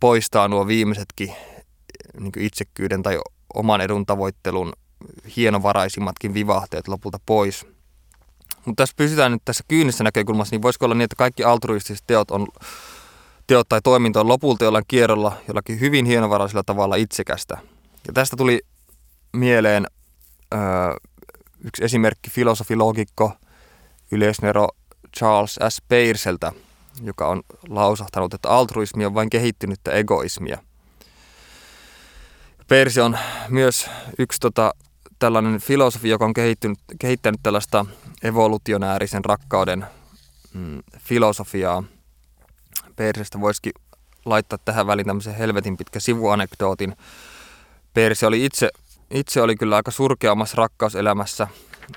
poistaa 0.00 0.48
nuo 0.48 0.66
viimeisetkin 0.66 1.34
niin 2.20 2.32
itsekkyyden 2.38 3.02
tai 3.02 3.18
oman 3.54 3.80
edun 3.80 4.06
tavoittelun 4.06 4.72
hienovaraisimmatkin 5.36 6.34
vivahteet 6.34 6.88
lopulta 6.88 7.18
pois. 7.26 7.66
Mutta 8.64 8.82
tässä 8.82 8.94
pysytään 8.96 9.32
nyt 9.32 9.42
tässä 9.44 9.64
kyynisessä 9.68 10.04
näkökulmassa, 10.04 10.54
niin 10.54 10.62
voisiko 10.62 10.84
olla 10.84 10.94
niin, 10.94 11.04
että 11.04 11.16
kaikki 11.16 11.44
altruistiset 11.44 12.04
teot, 12.06 12.30
on, 12.30 12.46
teot 13.46 13.68
tai 13.68 13.80
toiminta 13.84 14.20
on 14.20 14.28
lopulta 14.28 14.64
jollain 14.64 14.84
kierrolla 14.88 15.36
jollakin 15.48 15.80
hyvin 15.80 16.06
hienovaraisella 16.06 16.62
tavalla 16.62 16.96
itsekästä. 16.96 17.58
Ja 18.06 18.12
tästä 18.12 18.36
tuli 18.36 18.60
mieleen 19.32 19.86
öö, 20.54 20.60
yksi 21.64 21.84
esimerkki 21.84 22.30
filosofilogikko 22.30 23.32
yleisnero 24.10 24.68
Charles 25.16 25.58
S. 25.68 25.82
Peirseltä, 25.88 26.52
joka 27.02 27.28
on 27.28 27.42
lausahtanut, 27.68 28.34
että 28.34 28.48
altruismi 28.48 29.06
on 29.06 29.14
vain 29.14 29.30
kehittynyttä 29.30 29.90
egoismia. 29.90 30.58
Peirsi 32.72 33.00
on 33.00 33.18
myös 33.48 33.90
yksi 34.18 34.40
tota, 34.40 34.72
tällainen 35.18 35.60
filosofi, 35.60 36.08
joka 36.08 36.24
on 36.24 36.32
kehittynyt, 36.32 36.78
kehittänyt 36.98 37.40
tällaista 37.42 37.86
evolutionäärisen 38.22 39.24
rakkauden 39.24 39.86
mm, 40.54 40.82
filosofiaa. 40.98 41.82
Persestä 42.96 43.40
voisikin 43.40 43.72
laittaa 44.24 44.58
tähän 44.64 44.86
väliin 44.86 45.06
tämmöisen 45.06 45.34
helvetin 45.34 45.76
pitkä 45.76 46.00
sivuanekdootin. 46.00 46.96
Persi 47.94 48.26
oli 48.26 48.44
itse, 48.44 48.70
itse 49.10 49.42
oli 49.42 49.56
kyllä 49.56 49.76
aika 49.76 49.90
surkeamassa 49.90 50.56
rakkauselämässä. 50.56 51.48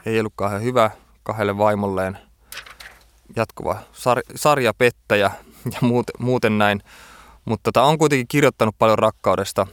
Ei 0.06 0.20
ollut 0.20 0.34
kauhean 0.36 0.64
hyvä 0.64 0.92
kahdelle 1.24 1.58
vaimolleen. 1.58 2.18
Jatkuva 3.36 3.80
sar, 3.94 4.22
sarjapettäjä 4.36 5.32
ja 5.74 5.78
muuten, 5.82 6.16
muuten 6.20 6.58
näin. 6.58 6.82
Mutta 7.46 7.64
tota, 7.64 7.84
on 7.84 7.98
kuitenkin 7.98 8.28
kirjoittanut 8.28 8.76
paljon 8.80 9.00
rakkaudesta. 9.00 9.68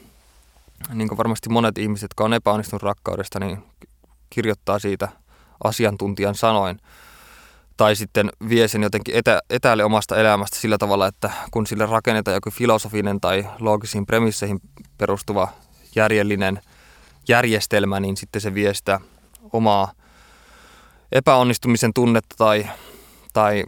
Niin 0.95 1.09
kuin 1.09 1.19
varmasti 1.19 1.49
monet 1.49 1.79
ihmiset, 1.79 2.03
jotka 2.03 2.25
on 2.25 2.35
epäonnistunut 2.35 2.83
rakkaudesta, 2.83 3.41
niin 3.41 3.65
kirjoittaa 4.31 4.79
siitä 4.79 5.09
asiantuntijan 5.65 6.35
sanoin. 6.35 6.79
Tai 7.77 7.97
sitten 7.97 8.31
vie 8.49 8.69
sen 8.69 8.83
jotenkin 8.83 9.15
etä, 9.15 9.41
etäälle 9.51 9.85
omasta 9.85 10.17
elämästä 10.17 10.57
sillä 10.57 10.79
tavalla, 10.79 11.07
että 11.07 11.31
kun 11.51 11.67
sille 11.67 11.87
rakennetaan 11.87 12.35
joku 12.35 12.51
filosofinen 12.51 13.21
tai 13.21 13.47
loogisiin 13.59 14.07
premisseihin 14.07 14.61
perustuva 14.99 15.49
järjellinen 15.97 16.61
järjestelmä, 17.29 18.01
niin 18.01 18.17
sitten 18.17 18.43
se 18.43 18.55
vie 18.55 18.75
sitä 18.75 19.01
omaa 19.53 19.93
epäonnistumisen 21.13 21.93
tunnetta 21.95 22.35
tai, 22.39 22.67
tai 23.33 23.65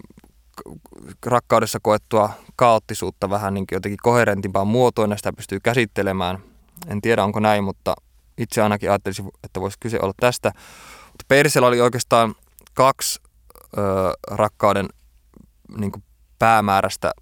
rakkaudessa 1.26 1.78
koettua 1.82 2.30
kaoottisuutta 2.56 3.30
vähän 3.30 3.54
niin 3.54 3.64
jotenkin 3.72 3.98
koherentimpaan 4.02 4.66
muotoon 4.66 5.10
ja 5.10 5.16
sitä 5.16 5.32
pystyy 5.32 5.60
käsittelemään. 5.60 6.53
En 6.86 7.00
tiedä 7.00 7.24
onko 7.24 7.40
näin, 7.40 7.64
mutta 7.64 7.94
itse 8.38 8.62
ainakin 8.62 8.90
ajattelisin, 8.90 9.28
että 9.44 9.60
voisi 9.60 9.76
kyse 9.80 9.98
olla 10.02 10.14
tästä. 10.20 10.52
Mutta 11.04 11.24
Persellä 11.28 11.68
oli 11.68 11.80
oikeastaan 11.80 12.34
kaksi 12.74 13.20
ö, 13.78 13.80
rakkauden 14.30 14.88
niin 15.78 15.92
kuin 15.92 16.04
päämäärästä 16.38 17.12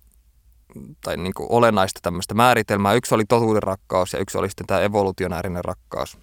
tai 1.04 1.16
niin 1.16 1.34
kuin 1.34 1.46
olennaista 1.50 2.00
tämmöistä 2.02 2.34
määritelmää. 2.34 2.94
Yksi 2.94 3.14
oli 3.14 3.24
totuuden 3.24 3.62
rakkaus 3.62 4.12
ja 4.12 4.18
yksi 4.18 4.38
oli 4.38 4.48
sitten 4.48 4.66
tämä 4.66 4.80
evolutionäärinen 4.80 5.64
rakkaus. 5.64 6.18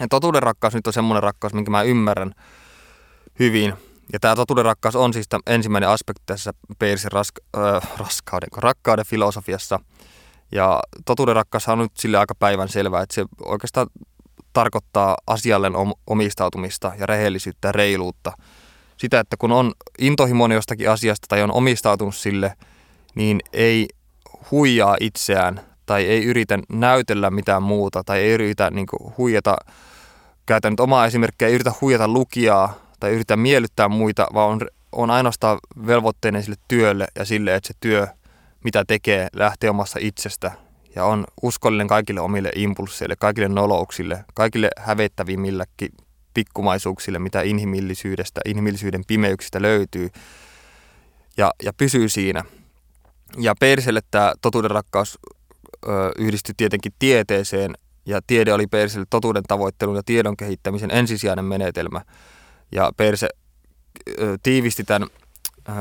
Ja 0.00 0.06
totuuden 0.10 0.42
rakkaus 0.42 0.74
nyt 0.74 0.86
on 0.86 0.92
semmoinen 0.92 1.22
rakkaus, 1.22 1.54
minkä 1.54 1.70
mä 1.70 1.82
ymmärrän 1.82 2.32
hyvin. 3.38 3.74
Ja 4.12 4.20
tämä 4.20 4.36
totuuden 4.36 4.64
rakkaus 4.64 4.96
on 4.96 5.12
siis 5.12 5.26
ensimmäinen 5.46 5.88
aspekti 5.88 6.22
tässä 6.26 6.52
Peirsin 6.78 7.12
raska, 7.12 7.40
äh, 7.56 7.82
rakkauden 8.56 9.06
filosofiassa. 9.06 9.80
Ja 10.52 10.80
totuuden 11.04 11.36
rakkaus 11.36 11.68
on 11.68 11.78
nyt 11.78 11.96
sille 11.96 12.18
aika 12.18 12.34
päivän 12.34 12.68
selvää, 12.68 13.02
että 13.02 13.14
se 13.14 13.24
oikeastaan 13.44 13.86
tarkoittaa 14.52 15.16
asialleen 15.26 15.72
omistautumista 16.06 16.92
ja 16.98 17.06
rehellisyyttä 17.06 17.68
ja 17.68 17.72
reiluutta. 17.72 18.32
Sitä, 18.96 19.20
että 19.20 19.36
kun 19.36 19.52
on 19.52 19.72
intohimoinen 19.98 20.56
jostakin 20.56 20.90
asiasta 20.90 21.26
tai 21.28 21.42
on 21.42 21.52
omistautunut 21.52 22.16
sille, 22.16 22.52
niin 23.14 23.40
ei 23.52 23.88
huijaa 24.50 24.96
itseään 25.00 25.60
tai 25.86 26.06
ei 26.06 26.24
yritä 26.24 26.58
näytellä 26.68 27.30
mitään 27.30 27.62
muuta 27.62 28.04
tai 28.04 28.18
ei 28.20 28.30
yritä 28.30 28.70
niin 28.70 28.86
kuin, 28.86 29.14
huijata, 29.18 29.56
käytän 30.46 30.72
nyt 30.72 30.80
omaa 30.80 31.06
esimerkkiä, 31.06 31.48
ei 31.48 31.54
yritä 31.54 31.72
huijata 31.80 32.08
lukijaa 32.08 32.74
tai 33.00 33.10
yritä 33.10 33.36
miellyttää 33.36 33.88
muita, 33.88 34.26
vaan 34.34 34.50
on, 34.50 34.60
on 34.92 35.10
ainoastaan 35.10 35.58
velvoitteinen 35.86 36.42
sille 36.42 36.56
työlle 36.68 37.06
ja 37.18 37.24
sille, 37.24 37.54
että 37.54 37.66
se 37.66 37.74
työ, 37.80 38.08
mitä 38.66 38.84
tekee, 38.84 39.28
lähtee 39.32 39.70
omassa 39.70 39.98
itsestä 40.02 40.52
ja 40.96 41.04
on 41.04 41.24
uskollinen 41.42 41.88
kaikille 41.88 42.20
omille 42.20 42.50
impulseille, 42.54 43.16
kaikille 43.16 43.48
nolouksille, 43.48 44.24
kaikille 44.34 44.70
hävettävimmillekin 44.78 45.92
pikkumaisuuksille, 46.34 47.18
mitä 47.18 47.42
inhimillisyydestä, 47.42 48.40
inhimillisyyden 48.44 49.04
pimeyksistä 49.06 49.62
löytyy 49.62 50.08
ja, 51.36 51.52
ja 51.62 51.72
pysyy 51.72 52.08
siinä. 52.08 52.44
Ja 53.38 53.54
Perselle 53.60 54.00
tämä 54.10 54.32
totuuden 54.42 54.70
rakkaus 54.70 55.18
ö, 55.88 55.88
yhdistyi 56.18 56.54
tietenkin 56.56 56.92
tieteeseen 56.98 57.74
ja 58.06 58.20
tiede 58.26 58.52
oli 58.52 58.66
Perselle 58.66 59.06
totuuden 59.10 59.42
tavoittelun 59.42 59.96
ja 59.96 60.02
tiedon 60.06 60.36
kehittämisen 60.36 60.90
ensisijainen 60.90 61.44
menetelmä. 61.44 62.00
Ja 62.72 62.92
Perse 62.96 63.28
ö, 64.20 64.38
tiivisti 64.42 64.84
tämän 64.84 65.08
ö, 65.68 65.72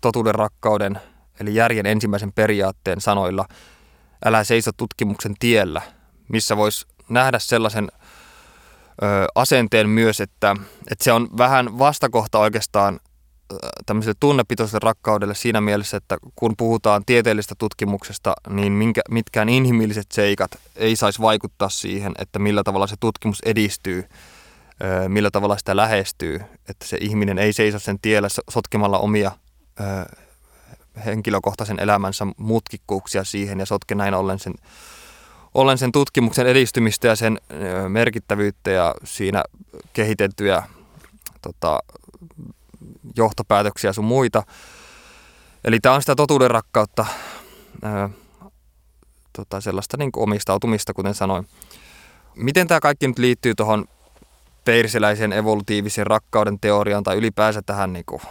totuuden 0.00 0.34
rakkauden 0.34 1.00
eli 1.40 1.54
järjen 1.54 1.86
ensimmäisen 1.86 2.32
periaatteen 2.32 3.00
sanoilla– 3.00 3.44
älä 4.24 4.44
seiso 4.44 4.70
tutkimuksen 4.76 5.34
tiellä, 5.38 5.82
missä 6.28 6.56
voisi 6.56 6.86
nähdä 7.08 7.38
sellaisen 7.38 7.88
ö, 9.02 9.06
asenteen 9.34 9.88
myös, 9.88 10.20
että, 10.20 10.56
että 10.90 11.04
se 11.04 11.12
on 11.12 11.28
vähän 11.38 11.78
vastakohta 11.78 12.38
oikeastaan 12.38 13.00
tämmöiselle 13.86 14.16
tunnepitoiselle 14.20 14.80
rakkaudelle 14.82 15.34
siinä 15.34 15.60
mielessä, 15.60 15.96
että 15.96 16.18
kun 16.36 16.54
puhutaan 16.56 17.02
tieteellisestä 17.06 17.54
tutkimuksesta, 17.58 18.34
niin 18.48 18.72
minkä, 18.72 19.00
mitkään 19.10 19.48
inhimilliset 19.48 20.06
seikat 20.12 20.50
ei 20.76 20.96
saisi 20.96 21.20
vaikuttaa 21.20 21.68
siihen, 21.68 22.12
että 22.18 22.38
millä 22.38 22.62
tavalla 22.62 22.86
se 22.86 22.96
tutkimus 23.00 23.38
edistyy, 23.44 24.04
millä 25.08 25.30
tavalla 25.30 25.58
sitä 25.58 25.76
lähestyy, 25.76 26.40
että 26.68 26.86
se 26.86 26.98
ihminen 27.00 27.38
ei 27.38 27.52
seiso 27.52 27.78
sen 27.78 27.98
tiellä 28.02 28.28
sotkemalla 28.50 28.98
omia 28.98 29.32
henkilökohtaisen 31.04 31.80
elämänsä 31.80 32.26
mutkikkuuksia 32.36 33.24
siihen 33.24 33.58
ja 33.60 33.66
sotke 33.66 33.94
näin 33.94 34.14
ollen 34.14 34.38
sen, 34.38 34.54
ollen 35.54 35.78
sen 35.78 35.92
tutkimuksen 35.92 36.46
edistymistä 36.46 37.08
ja 37.08 37.16
sen 37.16 37.40
merkittävyyttä 37.88 38.70
ja 38.70 38.94
siinä 39.04 39.44
kehitettyjä 39.92 40.62
tota, 41.42 41.80
johtopäätöksiä 43.16 43.92
sun 43.92 44.04
muita. 44.04 44.42
Eli 45.64 45.80
tämä 45.80 45.94
on 45.94 46.02
sitä 46.02 46.14
totuuden 46.14 46.50
rakkautta, 46.50 47.06
tota, 49.32 49.60
sellaista 49.60 49.96
niin 49.96 50.12
kuin 50.12 50.22
omistautumista, 50.22 50.94
kuten 50.94 51.14
sanoin. 51.14 51.46
Miten 52.36 52.68
tämä 52.68 52.80
kaikki 52.80 53.08
nyt 53.08 53.18
liittyy 53.18 53.54
tuohon 53.54 53.84
peirseläisen 54.64 55.32
evolutiivisen 55.32 56.06
rakkauden 56.06 56.60
teoriaan 56.60 57.02
tai 57.02 57.16
ylipäänsä 57.16 57.62
tähän 57.62 57.92
niin 57.92 58.04
kuin, 58.06 58.22
ä, 58.24 58.28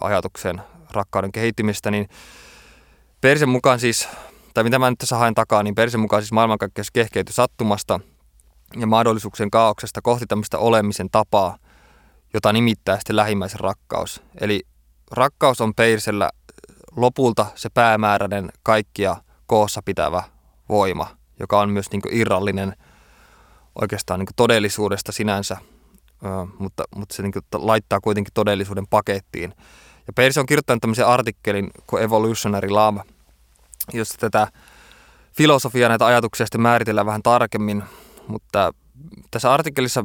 ajatukseen 0.00 0.62
rakkauden 0.92 1.32
kehittymistä, 1.32 1.90
niin 1.90 2.08
Persen 3.20 3.48
mukaan 3.48 3.80
siis, 3.80 4.08
tai 4.54 4.64
mitä 4.64 4.78
mä 4.78 4.90
nyt 4.90 4.98
tässä 4.98 5.16
haen 5.16 5.34
takaa, 5.34 5.62
niin 5.62 5.74
Persen 5.74 6.00
mukaan 6.00 6.22
siis 6.22 6.32
maailmankaikkeus 6.32 6.90
kehkeytyi 6.90 7.32
sattumasta 7.32 8.00
ja 8.76 8.86
mahdollisuuksien 8.86 9.50
kaauksesta 9.50 10.02
kohti 10.02 10.26
tämmöistä 10.26 10.58
olemisen 10.58 11.10
tapaa, 11.10 11.58
jota 12.34 12.52
nimittää 12.52 12.96
sitten 12.96 13.16
lähimmäisen 13.16 13.60
rakkaus. 13.60 14.22
Eli 14.40 14.62
rakkaus 15.10 15.60
on 15.60 15.74
Peirsellä 15.74 16.30
lopulta 16.96 17.46
se 17.54 17.68
päämääräinen 17.74 18.52
kaikkia 18.62 19.16
koossa 19.46 19.82
pitävä 19.84 20.22
voima, 20.68 21.06
joka 21.40 21.60
on 21.60 21.70
myös 21.70 21.92
niin 21.92 22.02
irrallinen 22.10 22.76
oikeastaan 23.80 24.20
niin 24.20 24.28
todellisuudesta 24.36 25.12
sinänsä, 25.12 25.56
mutta, 26.58 26.84
mutta 26.96 27.14
se 27.14 27.22
niin 27.22 27.32
laittaa 27.54 28.00
kuitenkin 28.00 28.34
todellisuuden 28.34 28.86
pakettiin. 28.86 29.54
Ja 30.10 30.14
Peirse 30.14 30.40
on 30.40 30.46
kirjoittanut 30.46 30.80
tämmöisen 30.80 31.06
artikkelin 31.06 31.70
kuin 31.86 32.02
Evolutionary 32.02 32.68
Love, 32.68 33.02
jossa 33.92 34.18
tätä 34.18 34.48
filosofiaa 35.36 35.88
näitä 35.88 36.06
ajatuksia 36.06 36.46
sitten 36.46 36.60
määritellään 36.60 37.06
vähän 37.06 37.22
tarkemmin, 37.22 37.82
mutta 38.26 38.74
tässä 39.30 39.52
artikkelissa 39.54 40.04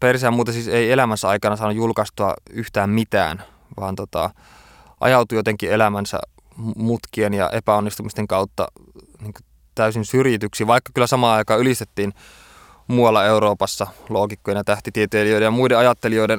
Perseä 0.00 0.30
muuten 0.30 0.54
siis 0.54 0.68
ei 0.68 0.92
elämänsä 0.92 1.28
aikana 1.28 1.56
saanut 1.56 1.76
julkaistua 1.76 2.34
yhtään 2.50 2.90
mitään, 2.90 3.42
vaan 3.80 3.96
tota, 3.96 4.30
ajautui 5.00 5.38
jotenkin 5.38 5.72
elämänsä 5.72 6.20
mutkien 6.76 7.34
ja 7.34 7.50
epäonnistumisten 7.50 8.28
kautta 8.28 8.68
niin 9.20 9.34
täysin 9.74 10.04
syrjityksi, 10.04 10.66
vaikka 10.66 10.90
kyllä 10.94 11.06
samaan 11.06 11.38
aikaan 11.38 11.60
ylistettiin 11.60 12.12
muualla 12.86 13.24
Euroopassa 13.24 13.86
loogikkojen 14.08 14.58
ja 14.58 14.64
tähtitieteilijöiden 14.64 15.46
ja 15.46 15.50
muiden 15.50 15.78
ajattelijoiden 15.78 16.38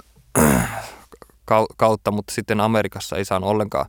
kautta, 1.77 2.11
mutta 2.11 2.33
sitten 2.33 2.61
Amerikassa 2.61 3.15
ei 3.15 3.25
saanut 3.25 3.49
ollenkaan, 3.49 3.85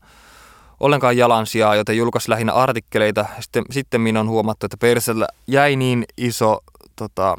ollenkaan 0.80 1.16
jalansijaa, 1.16 1.74
joten 1.74 1.96
julkaisi 1.96 2.30
lähinnä 2.30 2.52
artikkeleita. 2.52 3.26
Sitten, 3.40 3.64
sitten 3.70 4.00
minä 4.00 4.20
on 4.20 4.28
huomattu, 4.28 4.66
että 4.66 4.76
Persellä 4.76 5.26
jäi 5.46 5.76
niin 5.76 6.04
iso 6.16 6.60
tota, 6.96 7.36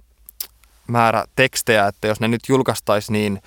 määrä 0.87 1.23
tekstejä, 1.35 1.87
että 1.87 2.07
jos 2.07 2.19
ne 2.19 2.27
nyt 2.27 2.41
julkaistaisiin, 2.49 3.13
niin 3.13 3.41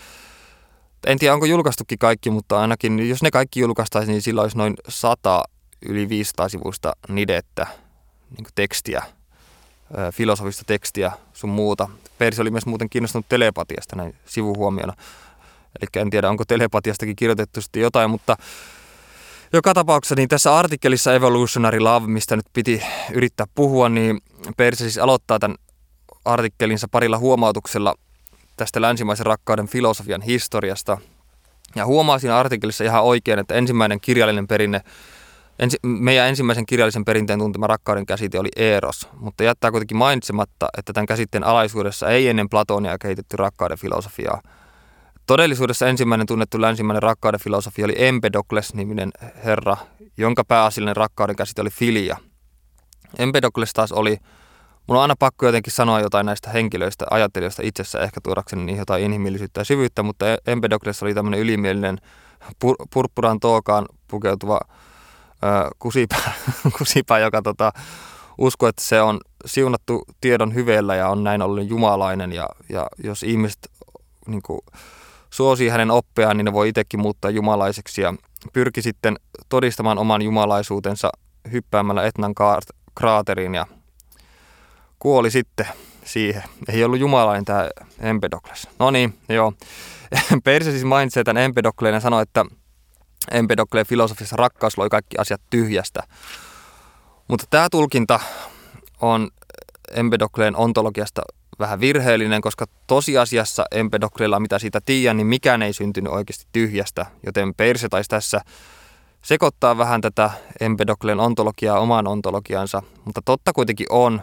en 1.07 1.19
tiedä 1.19 1.35
onko 1.35 1.47
julkaistukin 1.47 1.99
kaikki, 1.99 2.31
mutta 2.31 2.61
ainakin 2.61 3.09
jos 3.09 3.23
ne 3.23 3.31
kaikki 3.31 3.61
julkaistaisiin, 3.61 4.13
niin 4.13 4.23
sillä 4.23 4.43
olisi 4.43 4.59
noin 4.59 4.75
100 4.89 5.45
yli 5.89 6.09
500 6.09 6.49
sivuista 6.49 6.93
nidettä, 7.09 7.67
niin 8.37 8.47
tekstiä, 8.55 9.03
filosofista 10.13 10.65
tekstiä 10.67 11.13
sun 11.33 11.51
muuta. 11.51 11.89
Persi 12.19 12.43
oli 12.43 12.51
myös 12.51 12.67
muuten 12.67 12.91
kiinnostunut 12.91 13.29
telepatiasta 13.29 13.97
näin 13.97 14.15
sivuhuomiona. 14.27 14.93
Eli 15.81 16.03
en 16.03 16.11
tiedä, 16.11 16.31
onko 16.31 16.45
telepatiastakin 16.45 17.17
kirjoitettu 17.17 17.61
sitten 17.61 17.83
jotain, 17.83 18.11
mutta 18.11 18.37
joka 19.53 19.75
tapauksessa 19.75 20.15
niin 20.15 20.29
tässä 20.29 20.57
artikkelissa 20.57 21.15
Evolutionary 21.15 21.81
Love, 21.81 22.07
mistä 22.07 22.37
nyt 22.37 22.47
piti 22.53 22.83
yrittää 23.13 23.47
puhua, 23.55 23.89
niin 23.89 24.21
Persi 24.57 24.83
siis 24.83 24.99
aloittaa 24.99 25.39
tämän 25.39 25.57
artikkelinsa 26.25 26.89
parilla 26.91 27.19
huomautuksella 27.19 27.95
tästä 28.57 28.81
länsimaisen 28.81 29.27
rakkauden 29.27 29.69
filosofian 29.69 30.23
historiasta. 30.23 30.99
Ja 31.75 31.87
huomaa 31.87 32.19
siinä 32.19 32.39
artikkelissa 32.39 32.85
ihan 32.85 33.03
oikein, 33.03 33.39
että 33.39 33.55
ensimmäinen 33.55 34.01
kirjallinen 34.01 34.47
perinne, 34.47 34.81
ensi, 35.59 35.77
meidän 35.83 36.29
ensimmäisen 36.29 36.67
kirjallisen 36.67 37.05
perinteen 37.05 37.39
tuntema 37.39 37.67
rakkauden 37.67 38.07
käsite 38.07 38.39
oli 38.39 38.49
eros, 38.57 39.09
mutta 39.19 39.45
jättää 39.45 39.71
kuitenkin 39.71 39.97
mainitsematta, 39.97 40.69
että 40.79 40.93
tämän 40.93 41.07
käsitteen 41.07 41.45
alaisuudessa 41.45 42.09
ei 42.09 42.29
ennen 42.29 42.49
Platonia 42.49 42.99
kehitetty 42.99 43.37
rakkauden 43.37 43.79
filosofiaa. 43.79 44.41
Todellisuudessa 45.27 45.87
ensimmäinen 45.87 46.27
tunnettu 46.27 46.61
länsimäinen 46.61 47.03
rakkauden 47.03 47.41
filosofia 47.41 47.85
oli 47.85 47.95
Empedokles-niminen 47.97 49.11
herra, 49.45 49.77
jonka 50.17 50.45
pääasiallinen 50.45 50.97
rakkauden 50.97 51.37
käsite 51.37 51.61
oli 51.61 51.71
filia. 51.71 52.17
Empedokles 53.19 53.73
taas 53.73 53.93
oli 53.93 54.19
Mun 54.87 54.97
on 54.97 55.03
aina 55.03 55.15
pakko 55.19 55.47
jotenkin 55.47 55.73
sanoa 55.73 56.01
jotain 56.01 56.27
näistä 56.27 56.51
henkilöistä, 56.51 57.07
ajattelijoista 57.11 57.63
itsessä, 57.65 58.01
ehkä 58.01 58.21
tuodakseni 58.21 58.65
niihin 58.65 58.79
jotain 58.79 59.05
inhimillisyyttä 59.05 59.61
ja 59.61 59.65
syvyyttä, 59.65 60.03
mutta 60.03 60.33
e- 60.33 60.39
Empedokles 60.47 61.03
oli 61.03 61.15
tämmöinen 61.15 61.41
ylimielinen 61.41 61.99
pur- 62.65 62.87
purppuran 62.93 63.41
tookaan 63.41 63.87
pukeutuva 64.09 64.61
ö, 64.65 65.71
kusipää, 65.79 66.33
kusipää, 66.79 67.19
joka 67.19 67.43
tota, 67.43 67.73
uskoo, 68.39 68.69
että 68.69 68.83
se 68.83 69.03
on 69.03 69.21
siunattu 69.47 70.05
tiedon 70.21 70.55
hyveellä 70.55 70.95
ja 70.95 71.09
on 71.09 71.25
näin 71.25 71.43
ollen 71.43 71.69
jumalainen 71.69 72.33
ja, 72.33 72.49
ja 72.69 72.87
jos 73.05 73.23
ihmiset 73.23 73.71
niin 74.27 74.43
kuin, 74.43 74.61
suosii 75.37 75.69
hänen 75.69 75.91
oppeaan, 75.91 76.37
niin 76.37 76.45
ne 76.45 76.53
voi 76.53 76.69
itsekin 76.69 77.01
muuttaa 77.01 77.31
jumalaiseksi 77.31 78.03
ja 78.03 78.15
pyrki 78.53 78.83
sitten 78.83 79.17
todistamaan 79.49 79.99
oman 79.99 80.23
jumalaisuutensa 80.23 81.11
hyppäämällä 81.53 82.07
Etnan 82.07 82.35
kraateriin 82.95 83.55
ja 83.55 83.67
kuoli 84.99 85.31
sitten 85.31 85.67
siihen. 86.05 86.43
Ei 86.69 86.85
ollut 86.85 87.01
jumalainen 87.01 87.45
tämä 87.45 87.69
Empedokles. 88.01 88.69
No 88.79 88.91
niin, 88.91 89.19
joo. 89.29 89.53
Perse 90.45 90.71
siis 90.71 90.85
mainitsee 90.85 91.25
tämän 91.25 91.43
Empedokleen 91.43 91.95
ja 91.95 92.01
sanoi, 92.01 92.23
että 92.23 92.45
Empedokleen 93.31 93.87
filosofissa 93.87 94.37
rakkaus 94.37 94.79
loi 94.79 94.89
kaikki 94.89 95.17
asiat 95.19 95.41
tyhjästä. 95.51 96.03
Mutta 97.29 97.47
tämä 97.51 97.69
tulkinta 97.71 98.21
on 99.01 99.31
Empedokleen 99.91 100.57
ontologiasta 100.57 101.23
vähän 101.59 101.81
virheellinen, 101.81 102.41
koska 102.41 102.67
tosiasiassa 102.87 103.65
Empedokleella, 103.71 104.41
mitä 104.41 104.59
siitä 104.59 104.81
tiedän, 104.87 105.17
niin 105.17 105.27
mikään 105.27 105.63
ei 105.63 105.73
syntynyt 105.73 106.13
oikeasti 106.13 106.47
tyhjästä, 106.53 107.07
joten 107.27 107.55
Perse 107.55 107.89
taisi 107.89 108.09
tässä 108.09 108.41
sekoittaa 109.23 109.79
vähän 109.79 110.01
tätä 110.01 110.31
Empedokleen 110.61 111.21
ontologiaa 111.21 111.81
omaan 111.81 112.07
ontologiansa, 112.07 112.83
mutta 113.05 113.21
totta 113.25 113.53
kuitenkin 113.53 113.87
on, 113.91 114.23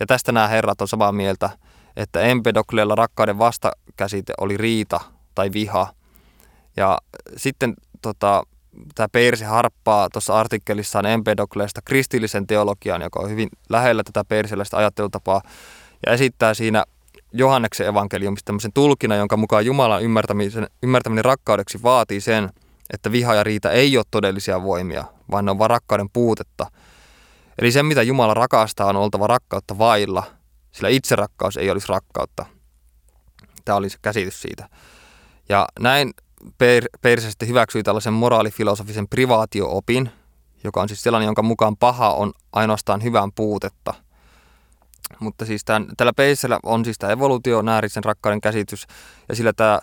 ja 0.00 0.06
tästä 0.06 0.32
nämä 0.32 0.48
herrat 0.48 0.80
on 0.80 0.88
samaa 0.88 1.12
mieltä, 1.12 1.50
että 1.96 2.20
Empedokleella 2.20 2.94
rakkauden 2.94 3.38
vastakäsite 3.38 4.32
oli 4.40 4.56
riita 4.56 5.00
tai 5.34 5.52
viha. 5.52 5.92
Ja 6.76 6.98
sitten 7.36 7.74
tota, 8.02 8.42
tämä 8.94 9.08
Persi 9.12 9.44
harppaa 9.44 10.08
tuossa 10.10 10.40
artikkelissaan 10.40 11.06
Empedokleesta 11.06 11.80
kristillisen 11.84 12.46
teologian, 12.46 13.02
joka 13.02 13.20
on 13.20 13.30
hyvin 13.30 13.48
lähellä 13.68 14.02
tätä 14.02 14.24
persiläistä 14.24 14.76
ajattelutapaa, 14.76 15.42
ja 16.06 16.12
esittää 16.12 16.54
siinä 16.54 16.84
Johanneksen 17.32 17.86
evankeliumista 17.86 18.46
tämmöisen 18.46 18.72
tulkinnan, 18.72 19.18
jonka 19.18 19.36
mukaan 19.36 19.66
Jumalan 19.66 20.02
ymmärtäminen, 20.02 20.66
ymmärtäminen 20.82 21.24
rakkaudeksi 21.24 21.82
vaatii 21.82 22.20
sen, 22.20 22.50
että 22.92 23.12
viha 23.12 23.34
ja 23.34 23.44
riita 23.44 23.70
ei 23.70 23.96
ole 23.96 24.04
todellisia 24.10 24.62
voimia, 24.62 25.04
vaan 25.30 25.44
ne 25.44 25.50
on 25.50 25.58
vain 25.58 25.70
rakkauden 25.70 26.10
puutetta– 26.10 26.66
Eli 27.58 27.72
se, 27.72 27.82
mitä 27.82 28.02
Jumala 28.02 28.34
rakastaa, 28.34 28.86
on 28.86 28.96
oltava 28.96 29.26
rakkautta 29.26 29.78
vailla, 29.78 30.22
sillä 30.72 30.88
itse 30.88 31.16
rakkaus 31.16 31.56
ei 31.56 31.70
olisi 31.70 31.88
rakkautta. 31.88 32.46
Tämä 33.64 33.76
oli 33.76 33.90
se 33.90 33.98
käsitys 34.02 34.42
siitä. 34.42 34.68
Ja 35.48 35.68
näin 35.80 36.14
per, 37.02 37.20
sitten 37.20 37.48
hyväksyi 37.48 37.82
tällaisen 37.82 38.12
moraalifilosofisen 38.12 39.08
privaatio-opin, 39.08 40.10
joka 40.64 40.82
on 40.82 40.88
siis 40.88 41.02
sellainen, 41.02 41.26
jonka 41.26 41.42
mukaan 41.42 41.76
paha 41.76 42.10
on 42.14 42.32
ainoastaan 42.52 43.02
hyvän 43.02 43.32
puutetta. 43.32 43.94
Mutta 45.20 45.46
siis 45.46 45.64
tämän, 45.64 45.86
tällä 45.96 46.12
Peisellä 46.16 46.58
on 46.62 46.84
siis 46.84 46.98
tämä 46.98 47.12
evoluutionäärisen 47.12 48.04
rakkauden 48.04 48.40
käsitys, 48.40 48.86
ja 49.28 49.36
sillä 49.36 49.52
tämä 49.52 49.80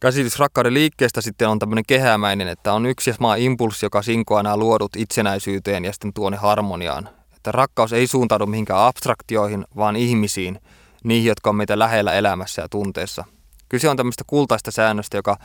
käsitys 0.00 0.38
rakkauden 0.38 0.74
liikkeestä 0.74 1.20
sitten 1.20 1.48
on 1.48 1.58
tämmöinen 1.58 1.84
kehämäinen, 1.86 2.48
että 2.48 2.72
on 2.72 2.86
yksi 2.86 3.14
maa 3.20 3.34
impulssi, 3.36 3.86
joka 3.86 4.02
sinkoaa 4.02 4.42
nämä 4.42 4.56
luodut 4.56 4.96
itsenäisyyteen 4.96 5.84
ja 5.84 5.92
sitten 5.92 6.12
tuonne 6.12 6.38
harmoniaan. 6.38 7.08
Että 7.36 7.52
rakkaus 7.52 7.92
ei 7.92 8.06
suuntaudu 8.06 8.46
mihinkään 8.46 8.80
abstraktioihin, 8.80 9.64
vaan 9.76 9.96
ihmisiin, 9.96 10.60
niihin, 11.04 11.28
jotka 11.28 11.50
on 11.50 11.56
meitä 11.56 11.78
lähellä 11.78 12.12
elämässä 12.12 12.62
ja 12.62 12.68
tunteessa. 12.68 13.24
Kyse 13.68 13.88
on 13.88 13.96
tämmöistä 13.96 14.24
kultaista 14.26 14.70
säännöstä, 14.70 15.16
joka 15.16 15.36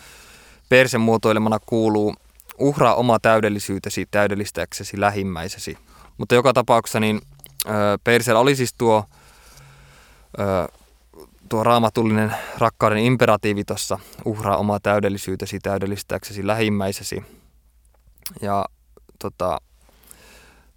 persen 0.70 1.02
muotoilemana 1.02 1.60
kuuluu 1.66 2.16
uhraa 2.60 2.96
oma 2.96 3.20
täydellisyytesi 3.20 4.06
täydellistääksesi 4.12 5.00
lähimmäisesi. 5.00 5.78
Mutta 6.18 6.36
joka 6.36 6.54
tapauksessa 6.54 7.00
niin 7.00 7.22
Persellä 8.04 8.40
oli 8.40 8.56
siis 8.56 8.74
tuo 8.74 9.06
tuo 11.52 11.64
raamatullinen 11.64 12.36
rakkauden 12.58 12.98
imperatiivi 12.98 13.64
tuossa, 13.64 14.00
uhraa 14.26 14.58
omaa 14.58 14.80
täydellisyytesi 14.80 15.60
täydellistääksesi 15.60 16.48
lähimmäisesi. 16.48 17.24
Ja 18.42 18.66
tota, 19.20 19.62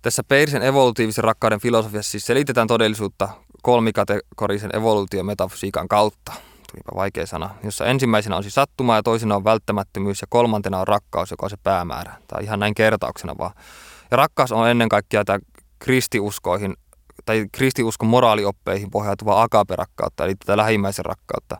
tässä 0.02 0.22
Peirsen 0.28 0.62
evolutiivisen 0.62 1.24
rakkauden 1.24 1.60
filosofiassa 1.60 2.10
siis 2.10 2.26
selitetään 2.26 2.66
todellisuutta 2.66 3.28
kolmikategorisen 3.62 4.76
evoluutiometafysiikan 4.76 5.88
kautta. 5.88 6.32
Tulipa 6.72 6.92
vaikea 6.96 7.26
sana. 7.26 7.50
Jossa 7.64 7.86
ensimmäisenä 7.86 8.36
on 8.36 8.42
siis 8.42 8.54
sattuma 8.54 8.96
ja 8.96 9.02
toisena 9.02 9.36
on 9.36 9.44
välttämättömyys 9.44 10.20
ja 10.20 10.26
kolmantena 10.30 10.80
on 10.80 10.88
rakkaus, 10.88 11.30
joka 11.30 11.46
on 11.46 11.50
se 11.50 11.56
päämäärä. 11.62 12.14
On 12.32 12.42
ihan 12.42 12.60
näin 12.60 12.74
kertauksena 12.74 13.34
vaan. 13.38 13.52
Ja 14.10 14.16
rakkaus 14.16 14.52
on 14.52 14.68
ennen 14.68 14.88
kaikkea 14.88 15.24
tämä 15.24 15.38
kristiuskoihin 15.78 16.74
tai 17.24 17.46
kristiuskon 17.52 18.08
moraalioppeihin 18.08 18.90
pohjautuvaa 18.90 19.42
agaperakkautta, 19.42 20.24
eli 20.24 20.34
tätä 20.34 20.56
lähimmäisen 20.56 21.04
rakkautta. 21.04 21.56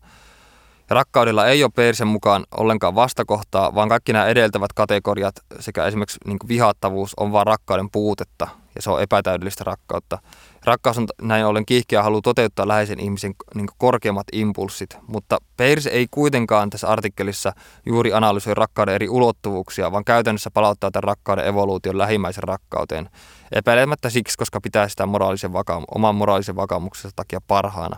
Ja 0.91 0.95
rakkaudella 0.95 1.47
ei 1.47 1.65
ole 1.65 1.71
Peirsen 1.77 2.07
mukaan 2.09 2.45
ollenkaan 2.57 2.95
vastakohtaa, 2.95 3.75
vaan 3.75 3.89
kaikki 3.89 4.12
nämä 4.12 4.27
edeltävät 4.27 4.73
kategoriat 4.73 5.35
sekä 5.61 5.87
esimerkiksi 5.87 6.19
niin 6.27 6.39
vihattavuus 6.49 7.15
on 7.17 7.33
vain 7.33 7.47
rakkauden 7.47 7.91
puutetta. 7.91 8.49
ja 8.75 8.83
se 8.83 8.91
on 8.91 9.03
epätäydellistä 9.03 9.65
rakkautta. 9.65 10.19
Rakkaus 10.65 10.99
on 10.99 11.07
näin 11.23 11.47
ollen 11.47 11.67
kiihkeä 11.67 12.03
halu 12.03 12.23
toteuttaa 12.23 12.69
läheisen 12.69 13.01
ihmisen 13.01 13.35
niin 13.55 13.67
korkeammat 13.79 14.27
impulssit, 14.33 14.97
mutta 15.07 15.39
Peirse 15.57 15.91
ei 15.91 16.07
kuitenkaan 16.11 16.71
tässä 16.71 16.89
artikkelissa 16.89 17.53
juuri 17.87 18.12
analysoi 18.12 18.55
rakkauden 18.55 18.95
eri 18.95 19.09
ulottuvuuksia, 19.09 19.93
vaan 19.93 20.05
käytännössä 20.05 20.51
palauttaa 20.51 20.91
tämän 20.91 21.05
rakkauden 21.05 21.47
evoluution 21.47 21.99
lähimmäisen 21.99 22.45
rakkauteen. 22.45 23.11
Epäilemättä 23.53 24.11
siksi, 24.11 24.39
koska 24.39 24.61
pitää 24.61 24.89
sitä 24.89 25.07
moraalisen 25.07 25.53
vakaum- 25.53 25.85
oman 25.95 26.15
moraalisen 26.15 26.57
vakaumuksensa 26.57 27.17
takia 27.17 27.41
parhaana. 27.47 27.97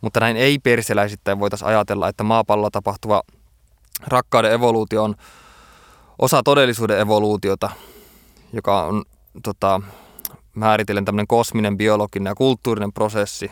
Mutta 0.00 0.20
näin 0.20 0.36
ei 0.36 0.58
perseläisittäin 0.58 1.40
voitaisiin 1.40 1.68
ajatella, 1.68 2.08
että 2.08 2.24
maapallolla 2.24 2.70
tapahtuva 2.70 3.22
rakkauden 4.06 4.52
evoluutio 4.52 5.04
on 5.04 5.14
osa 6.18 6.42
todellisuuden 6.42 6.98
evoluutiota, 6.98 7.70
joka 8.52 8.82
on 8.82 9.04
tota, 9.42 9.80
määritellen 10.54 11.04
tämmöinen 11.04 11.26
kosminen, 11.26 11.76
biologinen 11.76 12.30
ja 12.30 12.34
kulttuurinen 12.34 12.92
prosessi, 12.92 13.50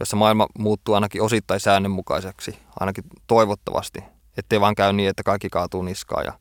jossa 0.00 0.16
maailma 0.16 0.46
muuttuu 0.58 0.94
ainakin 0.94 1.22
osittain 1.22 1.60
säännönmukaiseksi, 1.60 2.58
ainakin 2.80 3.04
toivottavasti, 3.26 4.04
ettei 4.36 4.60
vaan 4.60 4.74
käy 4.74 4.92
niin, 4.92 5.08
että 5.08 5.22
kaikki 5.22 5.50
kaatuu 5.50 5.82
niskaan 5.82 6.24
ja 6.24 6.32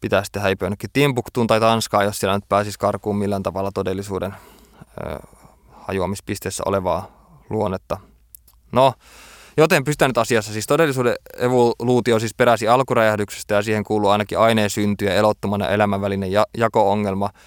pitää 0.00 0.24
sitten 0.24 0.42
häipyä 0.42 0.66
jonnekin 0.66 0.90
Timbuktuun 0.92 1.46
tai 1.46 1.60
Tanskaan, 1.60 2.04
jos 2.04 2.20
siellä 2.20 2.36
nyt 2.36 2.48
pääsisi 2.48 2.78
karkuun 2.78 3.16
millään 3.16 3.42
tavalla 3.42 3.70
todellisuuden 3.74 4.34
ö, 5.06 5.18
hajoamispisteessä 5.72 6.62
olevaa 6.66 7.06
luonnetta. 7.50 7.96
No, 8.72 8.92
joten 9.56 9.84
pystytään 9.84 10.08
nyt 10.08 10.18
asiassa. 10.18 10.52
Siis 10.52 10.66
todellisuuden 10.66 11.14
evoluutio 11.38 12.18
siis 12.18 12.34
peräsi 12.34 12.68
alkuräjähdyksestä 12.68 13.54
ja 13.54 13.62
siihen 13.62 13.84
kuuluu 13.84 14.10
ainakin 14.10 14.38
aineen 14.38 14.70
synty 14.70 15.04
ja 15.04 15.14
elottomana 15.14 15.68
elämän 15.68 16.00
välinen 16.00 16.32
ja- 16.32 16.46
jako-ongelma– 16.56 17.30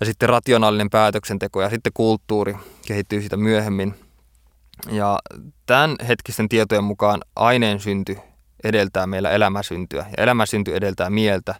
ja 0.00 0.06
sitten 0.06 0.28
rationaalinen 0.28 0.90
päätöksenteko 0.90 1.62
ja 1.62 1.70
sitten 1.70 1.92
kulttuuri 1.94 2.56
kehittyy 2.86 3.20
siitä 3.20 3.36
myöhemmin. 3.36 3.94
Ja 4.90 5.18
tämän 5.66 5.96
hetkisten 6.08 6.48
tietojen 6.48 6.84
mukaan 6.84 7.20
aineen 7.36 7.80
synty 7.80 8.18
edeltää 8.64 9.06
meillä 9.06 9.30
elämäsyntyä 9.30 10.06
ja 10.16 10.22
elämäsynty 10.22 10.76
edeltää 10.76 11.10
mieltä. 11.10 11.54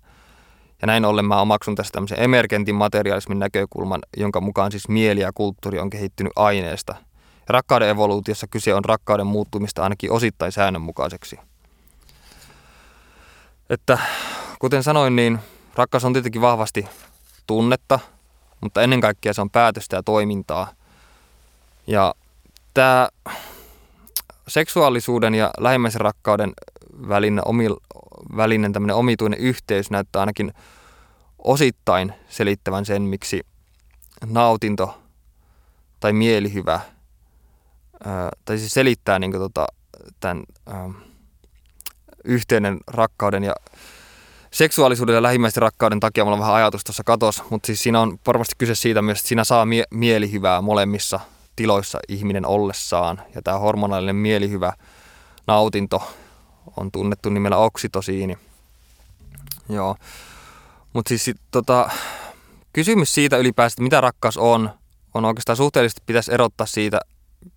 Ja 0.83 0.87
näin 0.87 1.05
ollen 1.05 1.25
mä 1.25 1.41
omaksun 1.41 1.75
tästä 1.75 1.93
tämmöisen 1.93 2.21
emergentin 2.21 2.75
materialismin 2.75 3.39
näkökulman, 3.39 4.01
jonka 4.17 4.41
mukaan 4.41 4.71
siis 4.71 4.89
mieli 4.89 5.21
ja 5.21 5.33
kulttuuri 5.35 5.79
on 5.79 5.91
kehittynyt 5.91 6.33
aineesta. 6.37 6.95
Ja 7.19 7.47
rakkauden 7.49 7.89
evoluutiossa 7.89 8.47
kyse 8.51 8.75
on 8.75 8.85
rakkauden 8.85 9.27
muuttumista 9.27 9.83
ainakin 9.83 10.13
osittain 10.13 10.53
säännönmukaiseksi. 10.53 11.39
Että 13.71 13.99
kuten 14.59 14.83
sanoin, 14.83 15.17
niin 15.17 15.39
rakkaus 15.75 16.05
on 16.05 16.13
tietenkin 16.13 16.41
vahvasti 16.41 16.89
tunnetta, 17.47 17.99
mutta 18.61 18.83
ennen 18.83 19.01
kaikkea 19.01 19.35
se 19.35 19.41
on 19.41 19.51
päätöstä 19.51 19.97
ja 19.97 20.03
toimintaa. 20.03 20.73
Ja 21.87 22.15
tämä 22.75 23.09
seksuaalisuuden 24.49 25.35
ja 25.35 25.51
lähimmäisenrakkauden 25.59 26.53
välinen, 27.09 27.43
omil, 27.47 27.77
välinen 28.37 28.73
tämmöinen 28.73 28.97
omituinen 28.97 29.39
yhteys 29.39 29.91
näyttää 29.91 30.21
ainakin 30.21 30.53
osittain 31.39 32.13
selittävän 32.29 32.87
sen, 32.87 33.03
miksi 33.03 33.41
nautinto 34.27 34.99
tai 36.01 36.13
mielihyvä, 36.13 36.81
ää, 38.05 38.31
tai 38.45 38.59
siis 38.59 38.73
selittää 38.73 39.19
niin 39.19 39.31
kuin, 39.31 39.41
tota, 39.41 39.67
tämän 40.21 40.45
ää, 40.67 40.91
yhteinen 42.25 42.79
rakkauden 42.87 43.45
ja 43.45 43.55
seksuaalisuuden 44.51 45.15
ja 45.15 45.23
lähimmäisten 45.23 45.63
rakkauden 45.63 46.01
takia 46.01 46.25
mulla 46.25 46.37
on 46.37 46.41
vähän 46.41 46.55
ajatus 46.55 46.85
tuossa 46.85 47.05
katos, 47.05 47.43
mutta 47.51 47.67
siis 47.67 47.83
siinä 47.83 48.01
on 48.01 48.19
varmasti 48.27 48.55
kyse 48.59 48.75
siitä 48.75 49.03
myös, 49.03 49.19
että 49.19 49.29
siinä 49.29 49.45
saa 49.45 49.65
mie- 49.65 49.87
mielihyvää 49.91 50.61
molemmissa 50.61 51.21
tiloissa 51.57 51.99
ihminen 52.09 52.47
ollessaan. 52.47 53.23
Ja 53.35 53.43
tämä 53.43 53.59
hormonaalinen 53.59 54.17
mielihyvä 54.17 54.73
nautinto 55.47 56.03
on 56.77 56.93
tunnettu 56.93 57.29
nimellä 57.29 57.57
oksitosiini. 57.57 58.39
Joo. 59.69 59.97
Mutta 60.93 61.09
siis 61.09 61.25
sit, 61.25 61.37
tota, 61.51 61.91
kysymys 62.73 63.15
siitä 63.15 63.37
ylipäätään, 63.37 63.85
mitä 63.85 64.01
rakkaus 64.01 64.37
on, 64.37 64.71
on 65.15 65.25
oikeastaan 65.25 65.57
suhteellisesti 65.57 66.03
pitäisi 66.07 66.35
erottaa 66.35 66.67
siitä 66.67 67.01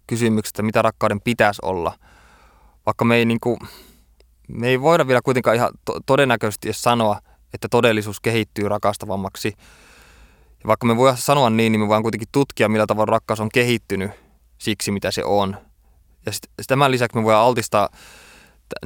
kysymyksestä, 0.07 0.63
mitä 0.63 0.81
rakkauden 0.81 1.21
pitäisi 1.21 1.61
olla. 1.63 1.93
Vaikka 2.85 3.05
me 3.05 3.15
ei 3.15 3.25
niinku, 3.25 3.59
me 4.53 4.67
ei 4.67 4.81
voida 4.81 5.07
vielä 5.07 5.21
kuitenkaan 5.21 5.55
ihan 5.55 5.69
to- 5.85 5.99
todennäköisesti 6.05 6.67
edes 6.67 6.81
sanoa, 6.81 7.19
että 7.53 7.67
todellisuus 7.71 8.19
kehittyy 8.19 8.69
rakastavammaksi. 8.69 9.53
Ja 10.63 10.67
vaikka 10.67 10.85
me 10.87 10.97
voidaan 10.97 11.17
sanoa 11.17 11.49
niin, 11.49 11.71
niin 11.71 11.79
me 11.79 11.87
voidaan 11.87 12.03
kuitenkin 12.03 12.27
tutkia, 12.31 12.69
millä 12.69 12.87
tavalla 12.87 13.11
rakkaus 13.11 13.39
on 13.39 13.49
kehittynyt 13.53 14.11
siksi, 14.57 14.91
mitä 14.91 15.11
se 15.11 15.25
on. 15.25 15.57
Ja 16.25 16.31
sit, 16.31 16.43
tämän 16.67 16.91
lisäksi 16.91 17.17
me 17.17 17.23
voidaan 17.23 17.45
altistaa 17.45 17.89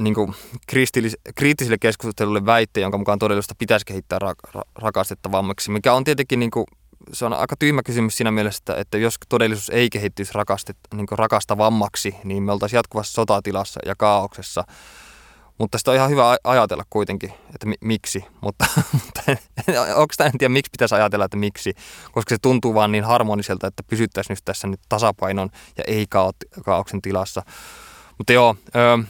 niin 0.00 0.14
kuin 0.14 0.34
kriittiselle 1.34 1.78
keskustelulle 1.80 2.46
väitteen, 2.46 2.82
jonka 2.82 2.98
mukaan 2.98 3.18
todellisuutta 3.18 3.54
pitäisi 3.58 3.86
kehittää 3.86 4.18
ra- 4.18 4.50
ra- 4.58 4.70
rakastettavammaksi, 4.74 5.70
mikä 5.70 5.92
on 5.92 6.04
tietenkin 6.04 6.40
niin 6.40 6.50
kuin, 6.50 6.66
se 7.12 7.24
on 7.24 7.32
aika 7.32 7.56
tyhmä 7.58 7.82
kysymys 7.82 8.16
siinä 8.16 8.30
mielessä, 8.30 8.58
että, 8.58 8.74
että 8.74 8.98
jos 8.98 9.16
todellisuus 9.28 9.68
ei 9.68 9.90
kehittyisi 9.90 10.32
rakastet, 10.34 10.76
niin 10.94 11.06
rakastavammaksi, 11.10 12.14
niin 12.24 12.42
me 12.42 12.52
oltaisiin 12.52 12.78
jatkuvassa 12.78 13.12
sotatilassa 13.12 13.80
ja 13.86 13.94
kaauksessa. 13.98 14.64
Mutta 15.58 15.78
sitä 15.78 15.90
on 15.90 15.96
ihan 15.96 16.10
hyvä 16.10 16.36
ajatella 16.44 16.84
kuitenkin, 16.90 17.32
että 17.54 17.66
mi- 17.66 17.74
miksi. 17.80 18.24
Mutta, 18.40 18.66
mutta 18.92 19.22
onko 19.94 20.14
tämä 20.16 20.28
en 20.28 20.38
tiedä, 20.38 20.52
miksi 20.52 20.70
pitäisi 20.70 20.94
ajatella, 20.94 21.24
että 21.24 21.36
miksi. 21.36 21.74
Koska 22.12 22.34
se 22.34 22.38
tuntuu 22.42 22.74
vaan 22.74 22.92
niin 22.92 23.04
harmoniselta, 23.04 23.66
että 23.66 23.82
pysyttäisiin 23.82 24.34
nyt 24.34 24.44
tässä 24.44 24.68
nyt 24.68 24.80
tasapainon 24.88 25.50
ja 25.78 25.84
ei 25.86 26.06
kaauksen 26.64 27.02
tilassa. 27.02 27.42
Mutta 28.18 28.32
joo, 28.32 28.56
ö, 28.76 29.04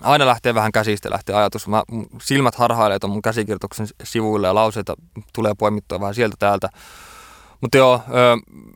aina 0.00 0.26
lähtee 0.26 0.54
vähän 0.54 0.72
käsistä 0.72 1.10
lähtee 1.10 1.34
ajatus. 1.34 1.68
Mä, 1.68 1.82
silmät 2.22 2.54
harhailee 2.54 2.98
tuon 2.98 3.10
mun 3.10 3.22
käsikirjoituksen 3.22 3.86
sivuille 4.02 4.46
ja 4.46 4.54
lauseita 4.54 4.94
tulee 5.34 5.52
poimittua 5.58 6.00
vähän 6.00 6.14
sieltä 6.14 6.36
täältä. 6.38 6.68
Mutta 7.60 7.78
joo, 7.78 8.00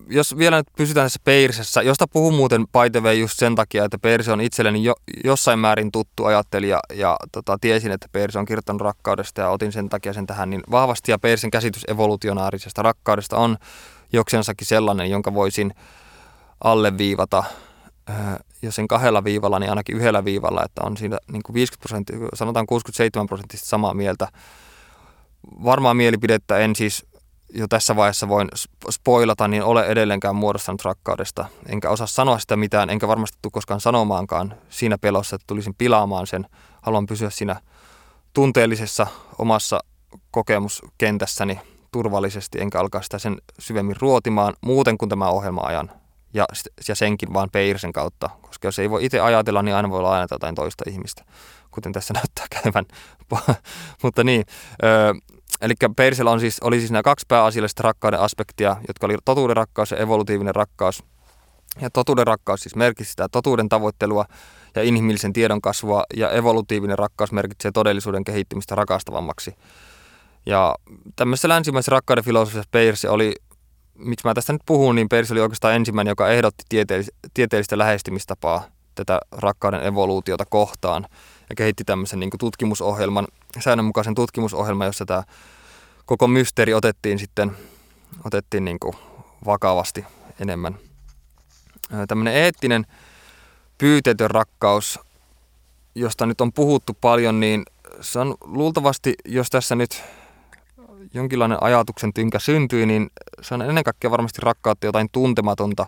jos 0.08 0.38
vielä 0.38 0.56
nyt 0.56 0.66
pysytään 0.76 1.04
tässä 1.04 1.20
Peirsessä, 1.24 1.82
josta 1.82 2.06
puhun 2.12 2.34
muuten 2.34 2.66
by 2.66 3.12
just 3.12 3.38
sen 3.38 3.54
takia, 3.54 3.84
että 3.84 3.98
Peirse 3.98 4.32
on 4.32 4.40
itselleni 4.40 4.84
jo, 4.84 4.94
jossain 5.24 5.58
määrin 5.58 5.92
tuttu 5.92 6.24
ajattelija 6.24 6.80
ja 6.94 7.16
tota, 7.32 7.58
tiesin, 7.60 7.92
että 7.92 8.08
Peirse 8.12 8.38
on 8.38 8.44
kirjoittanut 8.44 8.82
rakkaudesta 8.82 9.40
ja 9.40 9.50
otin 9.50 9.72
sen 9.72 9.88
takia 9.88 10.12
sen 10.12 10.26
tähän 10.26 10.50
niin 10.50 10.62
vahvasti. 10.70 11.10
Ja 11.10 11.18
Peirsen 11.18 11.50
käsitys 11.50 11.84
evolutionaarisesta 11.88 12.82
rakkaudesta 12.82 13.36
on 13.36 13.56
joksensakin 14.12 14.66
sellainen, 14.66 15.10
jonka 15.10 15.34
voisin 15.34 15.74
alleviivata 16.64 17.44
jos 18.62 18.76
sen 18.76 18.88
kahdella 18.88 19.24
viivalla, 19.24 19.58
niin 19.58 19.70
ainakin 19.70 19.96
yhdellä 19.96 20.24
viivalla, 20.24 20.64
että 20.64 20.80
on 20.84 20.96
siinä 20.96 21.18
niin 21.32 21.42
kuin 21.42 21.54
50 21.54 21.80
prosenttia, 21.80 22.18
sanotaan 22.34 22.66
67 22.66 23.26
prosenttisesti 23.26 23.68
samaa 23.68 23.94
mieltä. 23.94 24.28
Varmaa 25.64 25.94
mielipidettä 25.94 26.58
en 26.58 26.76
siis 26.76 27.06
jo 27.54 27.68
tässä 27.68 27.96
vaiheessa 27.96 28.28
voin 28.28 28.48
spoilata, 28.90 29.48
niin 29.48 29.62
ole 29.62 29.86
edelleenkään 29.86 30.36
muodostanut 30.36 30.84
rakkaudesta. 30.84 31.46
Enkä 31.66 31.90
osaa 31.90 32.06
sanoa 32.06 32.38
sitä 32.38 32.56
mitään, 32.56 32.90
enkä 32.90 33.08
varmasti 33.08 33.38
tule 33.42 33.50
koskaan 33.52 33.80
sanomaankaan 33.80 34.54
siinä 34.68 34.98
pelossa, 34.98 35.36
että 35.36 35.46
tulisin 35.46 35.74
pilaamaan 35.78 36.26
sen. 36.26 36.46
Haluan 36.82 37.06
pysyä 37.06 37.30
siinä 37.30 37.60
tunteellisessa 38.32 39.06
omassa 39.38 39.80
kokemuskentässäni 40.30 41.60
turvallisesti, 41.92 42.60
enkä 42.60 42.80
alkaa 42.80 43.02
sitä 43.02 43.18
sen 43.18 43.36
syvemmin 43.58 43.96
ruotimaan 44.00 44.54
muuten 44.60 44.98
kuin 44.98 45.08
tämä 45.08 45.28
ohjelma 45.28 45.60
ajan. 45.60 45.90
Ja, 46.34 46.46
ja 46.88 46.94
senkin 46.94 47.32
vaan 47.32 47.48
peirsen 47.52 47.92
kautta, 47.92 48.30
koska 48.42 48.68
jos 48.68 48.78
ei 48.78 48.90
voi 48.90 49.04
itse 49.04 49.20
ajatella, 49.20 49.62
niin 49.62 49.74
aina 49.74 49.90
voi 49.90 50.02
lainata 50.02 50.34
jotain 50.34 50.54
toista 50.54 50.84
ihmistä, 50.90 51.24
kuten 51.70 51.92
tässä 51.92 52.14
näyttää 52.18 52.46
käyvän. 52.62 52.84
Mutta 54.02 54.24
niin, 54.24 54.44
öö, 54.84 55.12
Eli 55.60 55.74
Persellä 55.96 56.30
on 56.30 56.40
siis, 56.40 56.60
oli 56.60 56.78
siis 56.78 56.90
nämä 56.90 57.02
kaksi 57.02 57.26
pääasiallista 57.28 57.82
rakkauden 57.82 58.20
aspektia, 58.20 58.76
jotka 58.88 59.06
oli 59.06 59.16
totuuden 59.24 59.56
rakkaus 59.56 59.90
ja 59.90 59.96
evolutiivinen 59.96 60.54
rakkaus. 60.54 61.04
Ja 61.80 61.90
totuuden 61.90 62.26
rakkaus 62.26 62.60
siis 62.60 62.76
merkitsi 62.76 63.10
sitä 63.10 63.28
totuuden 63.32 63.68
tavoittelua 63.68 64.24
ja 64.74 64.82
inhimillisen 64.82 65.32
tiedon 65.32 65.60
kasvua, 65.60 66.04
ja 66.16 66.30
evolutiivinen 66.30 66.98
rakkaus 66.98 67.32
merkitsee 67.32 67.70
todellisuuden 67.72 68.24
kehittymistä 68.24 68.74
rakastavammaksi. 68.74 69.54
Ja 70.46 70.74
tämmöisessä 71.16 71.48
länsimaisessa 71.48 71.90
rakkauden 71.92 72.24
filosofiassa 72.24 72.68
Peirse 72.70 73.08
oli, 73.08 73.34
miksi 73.94 74.26
mä 74.26 74.34
tästä 74.34 74.52
nyt 74.52 74.62
puhun, 74.66 74.94
niin 74.94 75.08
Peirse 75.08 75.34
oli 75.34 75.40
oikeastaan 75.40 75.74
ensimmäinen, 75.74 76.10
joka 76.12 76.28
ehdotti 76.28 76.64
tieteellis- 76.74 77.30
tieteellistä 77.34 77.78
lähestymistapaa 77.78 78.64
tätä 78.94 79.20
rakkauden 79.32 79.86
evoluutiota 79.86 80.44
kohtaan 80.46 81.06
ja 81.50 81.56
kehitti 81.56 81.84
tämmöisen 81.84 82.20
niin 82.20 82.30
tutkimusohjelman, 82.38 83.26
säännönmukaisen 83.60 84.14
tutkimusohjelman, 84.14 84.86
jossa 84.86 85.06
tämä 85.06 85.22
koko 86.06 86.28
mysteeri 86.28 86.74
otettiin 86.74 87.18
sitten 87.18 87.56
otettiin 88.24 88.64
niin 88.64 88.78
kuin 88.80 88.94
vakavasti 89.46 90.04
enemmän. 90.40 90.78
Tämmöinen 92.08 92.34
eettinen 92.34 92.86
pyytetön 93.78 94.30
rakkaus, 94.30 95.00
josta 95.94 96.26
nyt 96.26 96.40
on 96.40 96.52
puhuttu 96.52 96.96
paljon, 97.00 97.40
niin 97.40 97.62
se 98.00 98.18
on 98.18 98.34
luultavasti, 98.40 99.14
jos 99.24 99.50
tässä 99.50 99.74
nyt 99.74 100.02
jonkinlainen 101.14 101.62
ajatuksen 101.62 102.12
tynkä 102.12 102.38
syntyy, 102.38 102.86
niin 102.86 103.10
se 103.42 103.54
on 103.54 103.62
ennen 103.62 103.84
kaikkea 103.84 104.10
varmasti 104.10 104.38
rakkautta 104.42 104.86
jotain 104.86 105.08
tuntematonta 105.12 105.86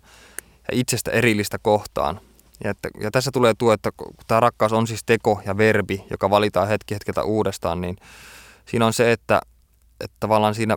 ja 0.68 0.78
itsestä 0.78 1.10
erillistä 1.10 1.58
kohtaan. 1.58 2.20
Ja, 2.64 2.70
että, 2.70 2.88
ja 3.00 3.10
tässä 3.10 3.30
tulee 3.30 3.54
tuo, 3.58 3.72
että 3.72 3.90
kun 3.96 4.14
tämä 4.26 4.40
rakkaus 4.40 4.72
on 4.72 4.86
siis 4.86 5.04
teko 5.06 5.40
ja 5.46 5.56
verbi, 5.56 6.04
joka 6.10 6.30
valitaan 6.30 6.68
hetki 6.68 6.94
hetkeltä 6.94 7.22
uudestaan, 7.22 7.80
niin 7.80 7.96
siinä 8.66 8.86
on 8.86 8.92
se, 8.92 9.12
että, 9.12 9.40
että 10.00 10.16
tavallaan 10.20 10.54
siinä 10.54 10.76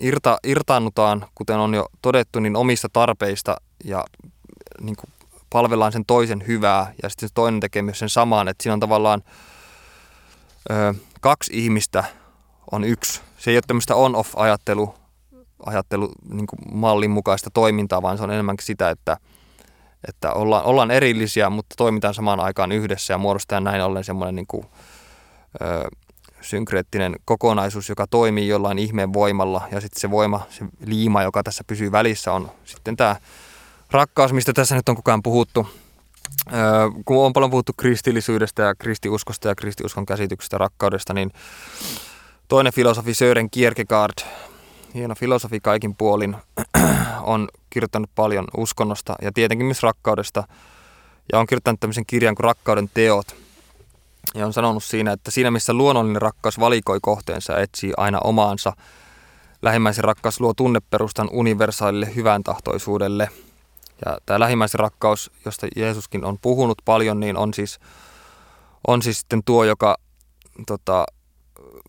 irta, 0.00 0.38
irtaannutaan, 0.44 1.26
kuten 1.34 1.58
on 1.58 1.74
jo 1.74 1.86
todettu, 2.02 2.40
niin 2.40 2.56
omista 2.56 2.88
tarpeista 2.92 3.56
ja 3.84 4.04
niin 4.80 4.96
kuin 4.96 5.10
palvellaan 5.50 5.92
sen 5.92 6.04
toisen 6.06 6.44
hyvää 6.46 6.92
ja 7.02 7.08
sitten 7.08 7.28
se 7.28 7.34
toinen 7.34 7.60
tekee 7.60 7.82
myös 7.82 7.98
sen 7.98 8.08
samaan. 8.08 8.48
Että 8.48 8.62
siinä 8.62 8.74
on 8.74 8.80
tavallaan 8.80 9.22
ö, 10.70 10.94
kaksi 11.20 11.64
ihmistä 11.64 12.04
on 12.70 12.84
yksi. 12.84 13.20
Se 13.38 13.50
ei 13.50 13.56
ole 13.56 13.62
tämmöistä 13.66 13.96
on-off-ajattelu, 13.96 14.94
ajattelu, 15.66 16.12
niin 16.30 16.46
mallin 16.72 17.10
mukaista 17.10 17.50
toimintaa, 17.50 18.02
vaan 18.02 18.16
se 18.16 18.24
on 18.24 18.30
enemmänkin 18.30 18.66
sitä, 18.66 18.90
että, 18.90 19.16
että 20.08 20.32
ollaan, 20.32 20.64
ollaan 20.64 20.90
erillisiä, 20.90 21.50
mutta 21.50 21.74
toimitaan 21.78 22.14
samaan 22.14 22.40
aikaan 22.40 22.72
yhdessä 22.72 23.14
ja 23.14 23.18
muodostetaan 23.18 23.64
näin 23.64 23.82
ollen 23.82 24.04
semmoinen 24.04 24.34
niin 24.34 24.46
kuin, 24.46 24.66
ö, 25.62 25.88
synkreettinen 26.40 27.16
kokonaisuus, 27.24 27.88
joka 27.88 28.06
toimii 28.06 28.48
jollain 28.48 28.78
ihmeen 28.78 29.12
voimalla 29.12 29.62
ja 29.72 29.80
sitten 29.80 30.00
se 30.00 30.10
voima, 30.10 30.46
se 30.50 30.64
liima, 30.86 31.22
joka 31.22 31.42
tässä 31.42 31.64
pysyy 31.66 31.92
välissä 31.92 32.32
on 32.32 32.50
sitten 32.64 32.96
tämä 32.96 33.16
rakkaus, 33.90 34.32
mistä 34.32 34.52
tässä 34.52 34.74
nyt 34.74 34.88
on 34.88 34.96
koko 34.96 35.10
ajan 35.10 35.22
puhuttu. 35.22 35.68
Öö, 36.52 36.60
kun 37.04 37.26
on 37.26 37.32
paljon 37.32 37.50
puhuttu 37.50 37.72
kristillisyydestä 37.76 38.62
ja 38.62 38.74
kristiuskosta 38.74 39.48
ja 39.48 39.54
kristiuskon 39.54 40.06
käsityksestä 40.06 40.58
rakkaudesta, 40.58 41.14
niin 41.14 41.30
toinen 42.48 42.72
filosofi 42.72 43.14
Sören 43.14 43.50
Kierkegaard, 43.50 44.26
hieno 44.94 45.14
filosofi 45.14 45.60
kaikin 45.60 45.94
puolin, 45.96 46.36
on 47.26 47.48
kirjoittanut 47.70 48.10
paljon 48.14 48.44
uskonnosta 48.56 49.14
ja 49.22 49.32
tietenkin 49.32 49.66
myös 49.66 49.82
rakkaudesta. 49.82 50.44
Ja 51.32 51.38
on 51.38 51.46
kirjoittanut 51.46 51.80
tämmöisen 51.80 52.06
kirjan 52.06 52.34
kuin 52.34 52.44
Rakkauden 52.44 52.90
teot– 52.94 53.26
ja 54.34 54.46
on 54.46 54.52
sanonut 54.52 54.84
siinä, 54.84 55.12
että 55.12 55.30
siinä 55.30 55.50
missä 55.50 55.72
luonnollinen 55.72 56.22
rakkaus 56.22 56.60
valikoi 56.60 56.98
kohteensa 57.02 57.52
ja 57.52 57.60
etsii 57.60 57.92
aina 57.96 58.18
omaansa, 58.24 58.72
lähimmäisen 59.62 60.04
rakkaus 60.04 60.40
luo 60.40 60.54
tunneperustan 60.54 61.28
universaalille 61.32 62.14
hyvän 62.14 62.42
tahtoisuudelle. 62.42 63.28
Ja 64.06 64.18
tämä 64.26 64.40
lähimmäisen 64.40 64.80
rakkaus, 64.80 65.30
josta 65.44 65.66
Jeesuskin 65.76 66.24
on 66.24 66.38
puhunut 66.42 66.78
paljon, 66.84 67.20
niin 67.20 67.36
on 67.36 67.54
siis, 67.54 67.78
on 68.86 69.02
siis 69.02 69.20
sitten 69.20 69.42
tuo, 69.44 69.64
joka 69.64 69.96
tota, 70.66 71.06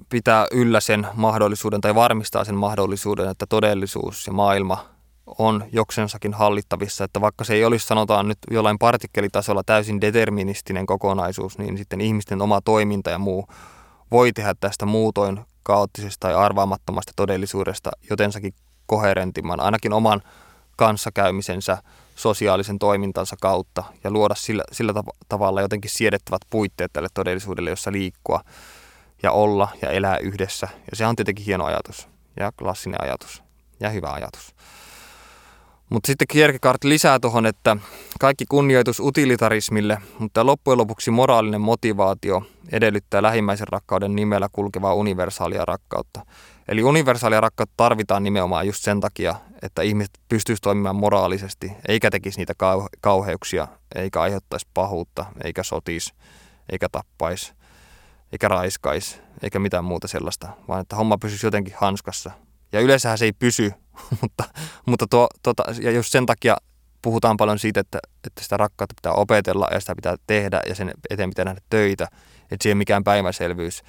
pitää 0.09 0.47
yllä 0.51 0.79
sen 0.79 1.07
mahdollisuuden 1.13 1.81
tai 1.81 1.95
varmistaa 1.95 2.43
sen 2.43 2.55
mahdollisuuden, 2.55 3.29
että 3.29 3.45
todellisuus 3.45 4.27
ja 4.27 4.33
maailma 4.33 4.96
on 5.37 5.65
joksensakin 5.71 6.33
hallittavissa, 6.33 7.03
että 7.03 7.21
vaikka 7.21 7.43
se 7.43 7.53
ei 7.53 7.65
olisi 7.65 7.87
sanotaan 7.87 8.27
nyt 8.27 8.37
jollain 8.51 8.79
partikkelitasolla 8.79 9.63
täysin 9.65 10.01
deterministinen 10.01 10.85
kokonaisuus, 10.85 11.57
niin 11.57 11.77
sitten 11.77 12.01
ihmisten 12.01 12.41
oma 12.41 12.61
toiminta 12.61 13.09
ja 13.09 13.17
muu 13.17 13.47
voi 14.11 14.33
tehdä 14.33 14.53
tästä 14.59 14.85
muutoin 14.85 15.39
kaoottisesta 15.63 16.27
tai 16.27 16.35
arvaamattomasta 16.35 17.11
todellisuudesta 17.15 17.91
jotensakin 18.09 18.53
koherentimman, 18.85 19.59
ainakin 19.59 19.93
oman 19.93 20.21
kanssakäymisensä, 20.75 21.77
sosiaalisen 22.15 22.79
toimintansa 22.79 23.35
kautta 23.41 23.83
ja 24.03 24.11
luoda 24.11 24.35
sillä, 24.35 24.63
sillä 24.71 24.93
tavalla 25.29 25.61
jotenkin 25.61 25.91
siedettävät 25.91 26.41
puitteet 26.49 26.93
tälle 26.93 27.09
todellisuudelle, 27.13 27.69
jossa 27.69 27.91
liikkua 27.91 28.41
ja 29.23 29.31
olla 29.31 29.67
ja 29.81 29.89
elää 29.89 30.17
yhdessä. 30.17 30.67
Ja 30.91 30.97
se 30.97 31.05
on 31.05 31.15
tietenkin 31.15 31.45
hieno 31.45 31.65
ajatus 31.65 32.07
ja 32.39 32.51
klassinen 32.51 33.03
ajatus 33.03 33.43
ja 33.79 33.89
hyvä 33.89 34.11
ajatus. 34.11 34.55
Mutta 35.89 36.07
sitten 36.07 36.27
Kierkegaard 36.27 36.77
lisää 36.83 37.19
tuohon, 37.19 37.45
että 37.45 37.77
kaikki 38.19 38.45
kunnioitus 38.49 38.99
utilitarismille, 38.99 39.97
mutta 40.19 40.45
loppujen 40.45 40.77
lopuksi 40.77 41.11
moraalinen 41.11 41.61
motivaatio 41.61 42.43
edellyttää 42.71 43.21
lähimmäisen 43.21 43.67
rakkauden 43.67 44.15
nimellä 44.15 44.49
kulkevaa 44.51 44.93
universaalia 44.93 45.65
rakkautta. 45.65 46.25
Eli 46.67 46.83
universaalia 46.83 47.41
rakkautta 47.41 47.73
tarvitaan 47.77 48.23
nimenomaan 48.23 48.67
just 48.67 48.83
sen 48.83 48.99
takia, 48.99 49.35
että 49.61 49.81
ihmiset 49.81 50.19
pystyisivät 50.29 50.63
toimimaan 50.63 50.95
moraalisesti, 50.95 51.71
eikä 51.87 52.11
tekisi 52.11 52.37
niitä 52.37 52.53
kauheuksia, 53.01 53.67
eikä 53.95 54.21
aiheuttaisi 54.21 54.67
pahuutta, 54.73 55.25
eikä 55.43 55.63
sotis, 55.63 56.13
eikä 56.71 56.89
tappaisi, 56.91 57.53
eikä 58.31 58.47
raiskaisi, 58.47 59.19
eikä 59.43 59.59
mitään 59.59 59.85
muuta 59.85 60.07
sellaista, 60.07 60.47
vaan 60.67 60.81
että 60.81 60.95
homma 60.95 61.17
pysyisi 61.17 61.45
jotenkin 61.45 61.73
hanskassa. 61.77 62.31
Ja 62.71 62.79
yleensähän 62.79 63.17
se 63.17 63.25
ei 63.25 63.33
pysy, 63.33 63.73
mutta, 64.21 64.43
mutta 64.85 65.07
tuo, 65.09 65.27
tuota, 65.43 65.63
ja 65.81 65.91
just 65.91 66.11
sen 66.11 66.25
takia 66.25 66.57
puhutaan 67.01 67.37
paljon 67.37 67.59
siitä, 67.59 67.79
että, 67.79 67.99
että 68.27 68.43
sitä 68.43 68.57
rakkautta 68.57 68.95
pitää 68.95 69.13
opetella 69.13 69.67
ja 69.71 69.79
sitä 69.79 69.95
pitää 69.95 70.15
tehdä 70.27 70.61
ja 70.69 70.75
sen 70.75 70.91
eteen 71.09 71.29
pitää 71.29 71.45
nähdä 71.45 71.61
töitä, 71.69 72.07
että 72.51 72.69
ole 72.69 72.75
mikään 72.75 73.03
päiväselvyys. 73.03 73.83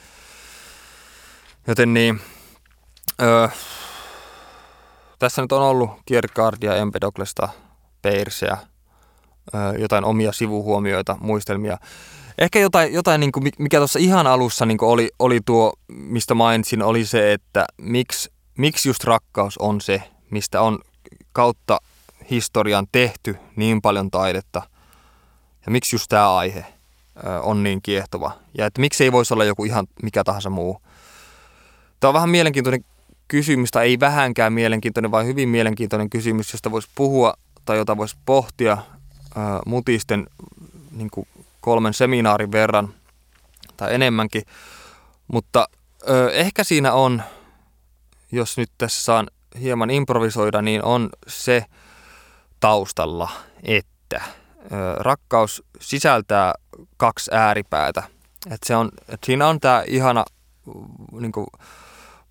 Joten 1.66 1.94
niin, 1.94 2.20
öö, 3.22 3.48
tässä 5.18 5.42
nyt 5.42 5.52
on 5.52 5.62
ollut 5.62 5.90
Kierkegaardia, 6.06 6.76
Empedoklesta, 6.76 7.48
Peirseä, 8.02 8.56
öö, 9.54 9.72
jotain 9.78 10.04
omia 10.04 10.32
sivuhuomioita, 10.32 11.16
muistelmia. 11.20 11.78
Ehkä 12.38 12.58
jotain, 12.58 12.92
jotain 12.92 13.20
niin 13.20 13.32
kuin, 13.32 13.50
mikä 13.58 13.78
tuossa 13.78 13.98
ihan 13.98 14.26
alussa 14.26 14.66
niin 14.66 14.78
kuin 14.78 14.88
oli, 14.88 15.10
oli 15.18 15.40
tuo, 15.46 15.72
mistä 15.88 16.34
mainitsin, 16.34 16.82
oli 16.82 17.04
se, 17.04 17.32
että 17.32 17.66
miksi 17.80 18.30
miksi 18.58 18.88
just 18.88 19.04
rakkaus 19.04 19.58
on 19.58 19.80
se, 19.80 20.02
mistä 20.30 20.60
on 20.60 20.78
kautta 21.32 21.78
historian 22.30 22.86
tehty 22.92 23.36
niin 23.56 23.82
paljon 23.82 24.10
taidetta 24.10 24.62
ja 25.66 25.72
miksi 25.72 25.96
just 25.96 26.06
tämä 26.08 26.36
aihe 26.36 26.66
on 27.42 27.62
niin 27.62 27.82
kiehtova 27.82 28.32
ja 28.58 28.66
että 28.66 28.80
miksi 28.80 29.04
ei 29.04 29.12
voisi 29.12 29.34
olla 29.34 29.44
joku 29.44 29.64
ihan 29.64 29.86
mikä 30.02 30.24
tahansa 30.24 30.50
muu. 30.50 30.82
Tämä 32.00 32.08
on 32.08 32.14
vähän 32.14 32.28
mielenkiintoinen 32.28 32.84
kysymys, 33.28 33.70
tai 33.70 33.86
ei 33.86 34.00
vähänkään 34.00 34.52
mielenkiintoinen, 34.52 35.10
vaan 35.10 35.26
hyvin 35.26 35.48
mielenkiintoinen 35.48 36.10
kysymys, 36.10 36.52
josta 36.52 36.70
voisi 36.70 36.88
puhua 36.94 37.34
tai 37.64 37.76
jota 37.76 37.96
voisi 37.96 38.16
pohtia 38.26 38.78
mutisten 39.66 40.26
niin 40.90 41.10
kuin 41.10 41.28
kolmen 41.60 41.94
seminaarin 41.94 42.52
verran 42.52 42.94
tai 43.76 43.94
enemmänkin. 43.94 44.42
Mutta 45.28 45.68
ö, 46.10 46.30
ehkä 46.32 46.64
siinä 46.64 46.92
on 46.92 47.22
jos 48.32 48.56
nyt 48.56 48.70
tässä 48.78 49.02
saan 49.04 49.26
hieman 49.60 49.90
improvisoida, 49.90 50.62
niin 50.62 50.84
on 50.84 51.10
se 51.26 51.64
taustalla, 52.60 53.30
että 53.62 54.20
rakkaus 54.96 55.62
sisältää 55.80 56.54
kaksi 56.96 57.30
ääripäätä. 57.34 58.02
Et 58.50 58.60
se 58.66 58.76
on, 58.76 58.88
et 59.08 59.20
siinä 59.24 59.48
on 59.48 59.60
tämä 59.60 59.84
ihana 59.86 60.24
niin 61.20 61.32
kuin, 61.32 61.46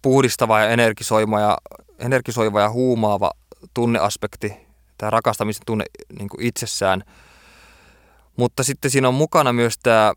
puhdistava 0.02 0.60
ja 0.60 0.70
energisoiva 0.70 1.40
ja, 1.40 1.58
energisoiva 2.00 2.62
ja 2.62 2.70
huumaava 2.70 3.32
tunneaspekti, 3.74 4.54
tämä 4.98 5.10
rakastamisen 5.10 5.64
tunne 5.66 5.86
niin 6.20 6.30
kuin 6.30 6.44
itsessään. 6.44 7.04
Mutta 8.36 8.64
sitten 8.64 8.92
siinä 8.92 9.08
on 9.08 9.14
mukana 9.14 9.54
myös 9.54 9.78
tämä 9.84 10.14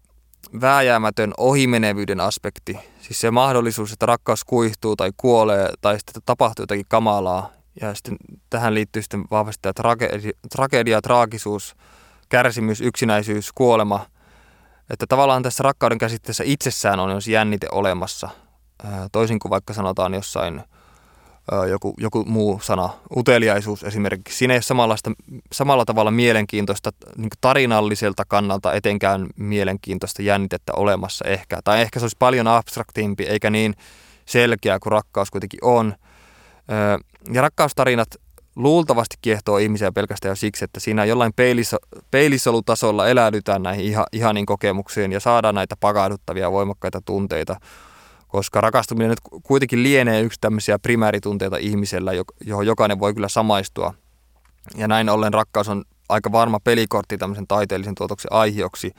vääjäämätön 0.60 1.34
ohimenevyyden 1.38 2.20
aspekti. 2.20 2.78
Siis 3.00 3.20
se 3.20 3.30
mahdollisuus, 3.30 3.92
että 3.92 4.06
rakkaus 4.06 4.44
kuihtuu 4.44 4.96
tai 4.96 5.10
kuolee 5.16 5.68
tai 5.80 5.98
sitten 5.98 6.22
tapahtuu 6.26 6.62
jotakin 6.62 6.84
kamalaa. 6.88 7.50
Ja 7.80 7.94
sitten 7.94 8.16
tähän 8.50 8.74
liittyy 8.74 9.02
sitten 9.02 9.24
vahvasti 9.30 9.58
tämä 9.62 9.72
tragedia, 9.72 10.32
tragedia 10.52 11.02
traagisuus, 11.02 11.76
kärsimys, 12.28 12.80
yksinäisyys, 12.80 13.52
kuolema. 13.54 14.06
Että 14.90 15.06
tavallaan 15.08 15.42
tässä 15.42 15.62
rakkauden 15.62 15.98
käsitteessä 15.98 16.44
itsessään 16.46 17.00
on 17.00 17.10
jos 17.10 17.28
jännite 17.28 17.66
olemassa. 17.72 18.28
Toisin 19.12 19.38
kuin 19.38 19.50
vaikka 19.50 19.74
sanotaan 19.74 20.14
jossain 20.14 20.62
joku, 21.70 21.94
joku 21.98 22.24
muu 22.24 22.60
sana, 22.62 22.90
uteliaisuus 23.16 23.84
esimerkiksi. 23.84 24.38
Siinä 24.38 24.54
ei 24.54 24.60
ole 24.70 24.96
samalla 25.52 25.84
tavalla 25.84 26.10
mielenkiintoista 26.10 26.90
niin 27.16 27.30
tarinalliselta 27.40 28.24
kannalta 28.28 28.72
etenkään 28.72 29.26
mielenkiintoista 29.36 30.22
jännitettä 30.22 30.72
olemassa 30.76 31.24
ehkä. 31.24 31.58
Tai 31.64 31.80
ehkä 31.80 32.00
se 32.00 32.04
olisi 32.04 32.16
paljon 32.18 32.46
abstraktimpi 32.46 33.24
eikä 33.24 33.50
niin 33.50 33.74
selkeä 34.26 34.78
kuin 34.78 34.92
rakkaus 34.92 35.30
kuitenkin 35.30 35.64
on. 35.64 35.94
Ja 37.32 37.42
rakkaustarinat 37.42 38.08
luultavasti 38.56 39.16
kiehtoo 39.22 39.58
ihmisiä 39.58 39.92
pelkästään 39.92 40.30
jo 40.30 40.36
siksi, 40.36 40.64
että 40.64 40.80
siinä 40.80 41.04
jollain 41.04 41.32
peiliso, 41.36 41.76
peilisolutasolla 42.10 43.08
eläydytään 43.08 43.62
näihin 43.62 43.84
ihan, 43.84 44.06
ihaniin 44.12 44.46
kokemuksiin 44.46 45.12
ja 45.12 45.20
saadaan 45.20 45.54
näitä 45.54 45.76
pakahduttavia 45.80 46.52
voimakkaita 46.52 47.00
tunteita– 47.04 47.56
koska 48.30 48.60
rakastuminen 48.60 49.10
nyt 49.10 49.42
kuitenkin 49.42 49.82
lienee 49.82 50.20
yksi 50.20 50.40
tämmöisiä 50.40 50.78
primääritunteita 50.78 51.56
ihmisellä, 51.56 52.12
johon 52.46 52.66
jokainen 52.66 53.00
voi 53.00 53.14
kyllä 53.14 53.28
samaistua. 53.28 53.94
Ja 54.76 54.88
näin 54.88 55.08
ollen 55.08 55.34
rakkaus 55.34 55.68
on 55.68 55.84
aika 56.08 56.32
varma 56.32 56.60
pelikortti 56.60 57.18
tämmöisen 57.18 57.46
taiteellisen 57.46 57.94
tuotoksen 57.94 58.32
aihioksi. 58.32 58.92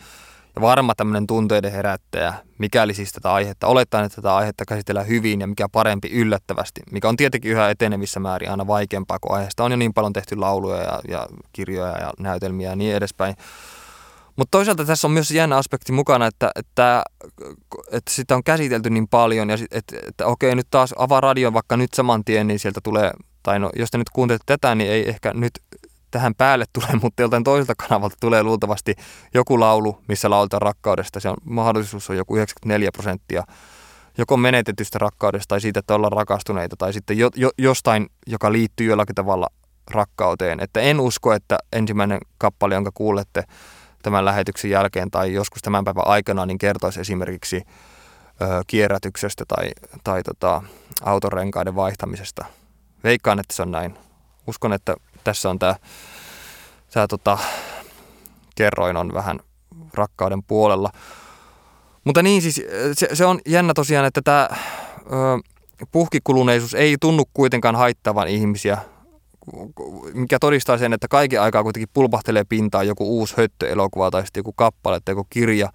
ja 0.55 0.61
varma 0.61 0.95
tämmöinen 0.95 1.27
tunteiden 1.27 1.71
herättäjä, 1.71 2.33
mikäli 2.57 2.93
siis 2.93 3.11
tätä 3.11 3.33
aihetta, 3.33 3.67
olettaen, 3.67 4.05
että 4.05 4.15
tätä 4.15 4.35
aihetta 4.35 4.65
käsitellään 4.67 5.07
hyvin 5.07 5.41
ja 5.41 5.47
mikä 5.47 5.69
parempi 5.71 6.09
yllättävästi, 6.11 6.81
mikä 6.91 7.09
on 7.09 7.17
tietenkin 7.17 7.51
yhä 7.51 7.69
etenevissä 7.69 8.19
määrin 8.19 8.51
aina 8.51 8.67
vaikeampaa, 8.67 9.19
kun 9.19 9.35
aiheesta 9.35 9.63
on 9.63 9.71
jo 9.71 9.77
niin 9.77 9.93
paljon 9.93 10.13
tehty 10.13 10.35
lauluja 10.35 10.81
ja, 10.83 10.99
ja 11.07 11.27
kirjoja 11.53 11.97
ja 11.97 12.13
näytelmiä 12.19 12.69
ja 12.69 12.75
niin 12.75 12.95
edespäin. 12.95 13.35
Mutta 14.35 14.51
toisaalta 14.57 14.85
tässä 14.85 15.07
on 15.07 15.11
myös 15.11 15.31
jännä 15.31 15.57
aspekti 15.57 15.91
mukana, 15.91 16.27
että, 16.27 16.51
että, 16.55 17.03
että 17.91 18.11
sitä 18.11 18.35
on 18.35 18.43
käsitelty 18.43 18.89
niin 18.89 19.07
paljon 19.07 19.49
ja 19.49 19.57
että, 19.71 19.95
että 20.07 20.25
okei 20.25 20.55
nyt 20.55 20.67
taas 20.71 20.93
avaa 20.97 21.21
radio 21.21 21.53
vaikka 21.53 21.77
nyt 21.77 21.93
saman 21.93 22.23
tien, 22.25 22.47
niin 22.47 22.59
sieltä 22.59 22.79
tulee, 22.83 23.11
tai 23.43 23.59
no 23.59 23.69
jos 23.75 23.91
te 23.91 23.97
nyt 23.97 24.09
kuuntelette 24.09 24.43
tätä, 24.57 24.75
niin 24.75 24.91
ei 24.91 25.09
ehkä 25.09 25.33
nyt 25.33 25.53
tähän 26.11 26.35
päälle 26.35 26.65
tule, 26.73 26.99
mutta 27.01 27.21
joltain 27.21 27.43
toiselta 27.43 27.73
kanavalta 27.75 28.15
tulee 28.19 28.43
luultavasti 28.43 28.95
joku 29.33 29.59
laulu, 29.59 29.97
missä 30.07 30.29
lauletaan 30.29 30.61
rakkaudesta. 30.61 31.19
Se 31.19 31.29
on, 31.29 31.37
mahdollisuus 31.43 32.09
on 32.09 32.17
joku 32.17 32.35
94 32.35 32.89
prosenttia 32.91 33.43
joko 34.17 34.37
menetetystä 34.37 34.99
rakkaudesta 34.99 35.47
tai 35.47 35.61
siitä, 35.61 35.79
että 35.79 35.95
ollaan 35.95 36.11
rakastuneita 36.11 36.75
tai 36.77 36.93
sitten 36.93 37.17
jo, 37.17 37.29
jo, 37.35 37.49
jostain, 37.57 38.07
joka 38.27 38.51
liittyy 38.51 38.87
jollakin 38.89 39.15
tavalla 39.15 39.47
rakkauteen. 39.91 40.59
Että 40.59 40.81
en 40.81 40.99
usko, 40.99 41.33
että 41.33 41.57
ensimmäinen 41.73 42.19
kappale, 42.37 42.75
jonka 42.75 42.91
kuulette 42.93 43.43
tämän 44.01 44.25
lähetyksen 44.25 44.71
jälkeen 44.71 45.11
tai 45.11 45.33
joskus 45.33 45.61
tämän 45.61 45.83
päivän 45.83 46.07
aikana, 46.07 46.45
niin 46.45 46.57
kertoisi 46.57 47.01
esimerkiksi 47.01 47.61
ö, 48.41 48.45
kierrätyksestä 48.67 49.45
tai, 49.47 49.71
tai 50.03 50.23
tota, 50.23 50.63
autorenkaiden 51.01 51.75
vaihtamisesta. 51.75 52.45
Veikkaan, 53.03 53.39
että 53.39 53.55
se 53.55 53.61
on 53.61 53.71
näin. 53.71 53.97
Uskon, 54.47 54.73
että 54.73 54.95
tässä 55.23 55.49
on 55.49 55.59
tämä, 55.59 55.75
tämä 56.93 57.07
tota, 57.07 57.37
kerroin 58.55 58.97
on 58.97 59.13
vähän 59.13 59.39
rakkauden 59.93 60.43
puolella. 60.43 60.91
Mutta 62.03 62.23
niin 62.23 62.41
siis 62.41 62.61
se, 62.93 63.09
se 63.13 63.25
on 63.25 63.39
jännä 63.45 63.73
tosiaan, 63.73 64.05
että 64.05 64.21
tämä 64.21 64.49
ö, 64.51 64.57
puhkikuluneisuus 65.91 66.73
ei 66.73 66.95
tunnu 67.01 67.23
kuitenkaan 67.33 67.75
haittavan 67.75 68.27
ihmisiä, 68.27 68.77
mikä 70.13 70.37
todistaa 70.39 70.77
sen, 70.77 70.93
että 70.93 71.07
kaiken 71.07 71.41
aikaa 71.41 71.63
kuitenkin 71.63 71.89
pulpahtelee 71.93 72.43
pintaan 72.49 72.87
joku 72.87 73.17
uusi 73.17 73.37
höttöelokuva 73.37 74.11
tai 74.11 74.25
sitten 74.25 74.39
joku 74.39 74.53
kappale 74.53 74.99
tai 75.05 75.11
joku 75.11 75.27
kirja, 75.29 75.69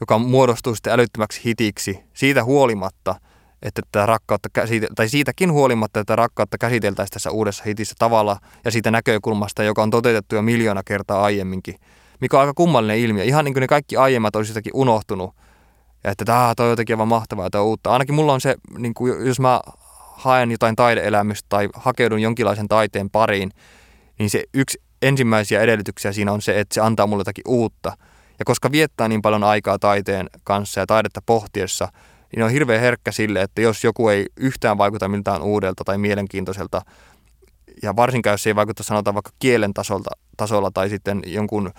joka 0.00 0.18
muodostuu 0.18 0.74
sitten 0.74 0.92
älyttömäksi 0.92 1.40
hitiksi 1.44 2.00
siitä 2.14 2.44
huolimatta– 2.44 3.14
että 3.62 3.82
tätä 3.92 4.06
rakkautta, 4.06 4.48
tai 4.94 5.08
siitäkin 5.08 5.52
huolimatta, 5.52 6.00
että 6.00 6.16
rakkautta 6.16 6.58
käsiteltäisiin 6.58 7.12
tässä 7.12 7.30
uudessa 7.30 7.64
hitissä 7.66 7.94
tavalla 7.98 8.36
ja 8.64 8.70
siitä 8.70 8.90
näkökulmasta, 8.90 9.62
joka 9.62 9.82
on 9.82 9.90
toteutettu 9.90 10.34
jo 10.34 10.42
miljoona 10.42 10.82
kertaa 10.84 11.22
aiemminkin, 11.22 11.74
mikä 12.20 12.36
on 12.36 12.40
aika 12.40 12.54
kummallinen 12.54 12.98
ilmiö. 12.98 13.24
Ihan 13.24 13.44
niin 13.44 13.54
kuin 13.54 13.60
ne 13.60 13.66
kaikki 13.66 13.96
aiemmat 13.96 14.36
olisi 14.36 14.52
jotakin 14.52 14.72
unohtunut, 14.74 15.34
ja 16.04 16.10
että 16.10 16.24
tämä 16.24 16.54
on 16.60 16.70
jotenkin 16.70 16.94
aivan 16.94 17.08
mahtavaa 17.08 17.50
tai 17.50 17.60
uutta. 17.60 17.90
Ainakin 17.90 18.14
mulla 18.14 18.32
on 18.32 18.40
se, 18.40 18.54
niin 18.78 18.94
kuin, 18.94 19.26
jos 19.26 19.40
mä 19.40 19.60
haen 20.20 20.50
jotain 20.50 20.76
taideelämystä 20.76 21.46
tai 21.48 21.68
hakeudun 21.74 22.22
jonkinlaisen 22.22 22.68
taiteen 22.68 23.10
pariin, 23.10 23.50
niin 24.18 24.30
se 24.30 24.44
yksi 24.54 24.82
ensimmäisiä 25.02 25.60
edellytyksiä 25.60 26.12
siinä 26.12 26.32
on 26.32 26.42
se, 26.42 26.60
että 26.60 26.74
se 26.74 26.80
antaa 26.80 27.06
mulle 27.06 27.20
jotakin 27.20 27.44
uutta. 27.48 27.92
Ja 28.38 28.44
koska 28.44 28.72
viettää 28.72 29.08
niin 29.08 29.22
paljon 29.22 29.44
aikaa 29.44 29.78
taiteen 29.78 30.30
kanssa 30.44 30.80
ja 30.80 30.86
taidetta 30.86 31.22
pohtiessa– 31.26 31.88
niin 32.36 32.44
on 32.44 32.50
hirveän 32.50 32.80
herkkä 32.80 33.12
sille, 33.12 33.42
että 33.42 33.60
jos 33.60 33.84
joku 33.84 34.08
ei 34.08 34.26
yhtään 34.36 34.78
vaikuta 34.78 35.08
miltään 35.08 35.42
uudelta 35.42 35.84
tai 35.84 35.98
mielenkiintoiselta, 35.98 36.82
ja 37.82 37.96
varsinkaan 37.96 38.34
jos 38.34 38.42
se 38.42 38.50
ei 38.50 38.56
vaikuta 38.56 38.82
sanotaan 38.82 39.14
vaikka 39.14 39.30
kielen 39.38 39.74
tasolta, 39.74 40.10
tasolla 40.36 40.70
tai 40.74 40.88
sitten 40.88 41.22
jonkun 41.26 41.70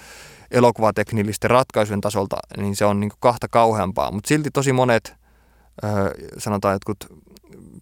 elokuvateknillisten 0.51 1.49
ratkaisujen 1.49 2.01
tasolta, 2.01 2.37
niin 2.57 2.75
se 2.75 2.85
on 2.85 2.99
niin 2.99 3.11
kahta 3.19 3.47
kauheampaa. 3.47 4.11
Mutta 4.11 4.27
silti 4.27 4.49
tosi 4.53 4.73
monet, 4.73 5.13
sanotaan 6.37 6.75
jotkut 6.75 6.97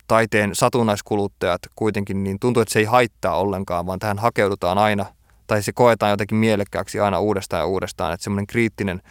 taiteen 0.08 0.56
satunnaiskuluttajat 0.56 1.62
kuitenkin, 1.76 2.24
niin 2.24 2.40
tuntuu, 2.40 2.62
että 2.62 2.74
se 2.74 2.80
ei 2.80 2.86
haittaa 2.86 3.36
ollenkaan, 3.36 3.86
vaan 3.86 4.00
tähän 4.00 4.20
hakeudutaan 4.20 4.78
aina, 4.78 5.06
tai 5.48 5.64
se 5.64 5.72
koetaan 5.72 6.10
jotenkin 6.10 6.38
mielekkääksi 6.38 7.00
aina 7.00 7.20
uudestaan 7.20 7.62
ja 7.62 7.66
uudestaan. 7.66 8.14
Että 8.14 8.24
semmoinen 8.24 8.48
kriittinen 8.48 9.02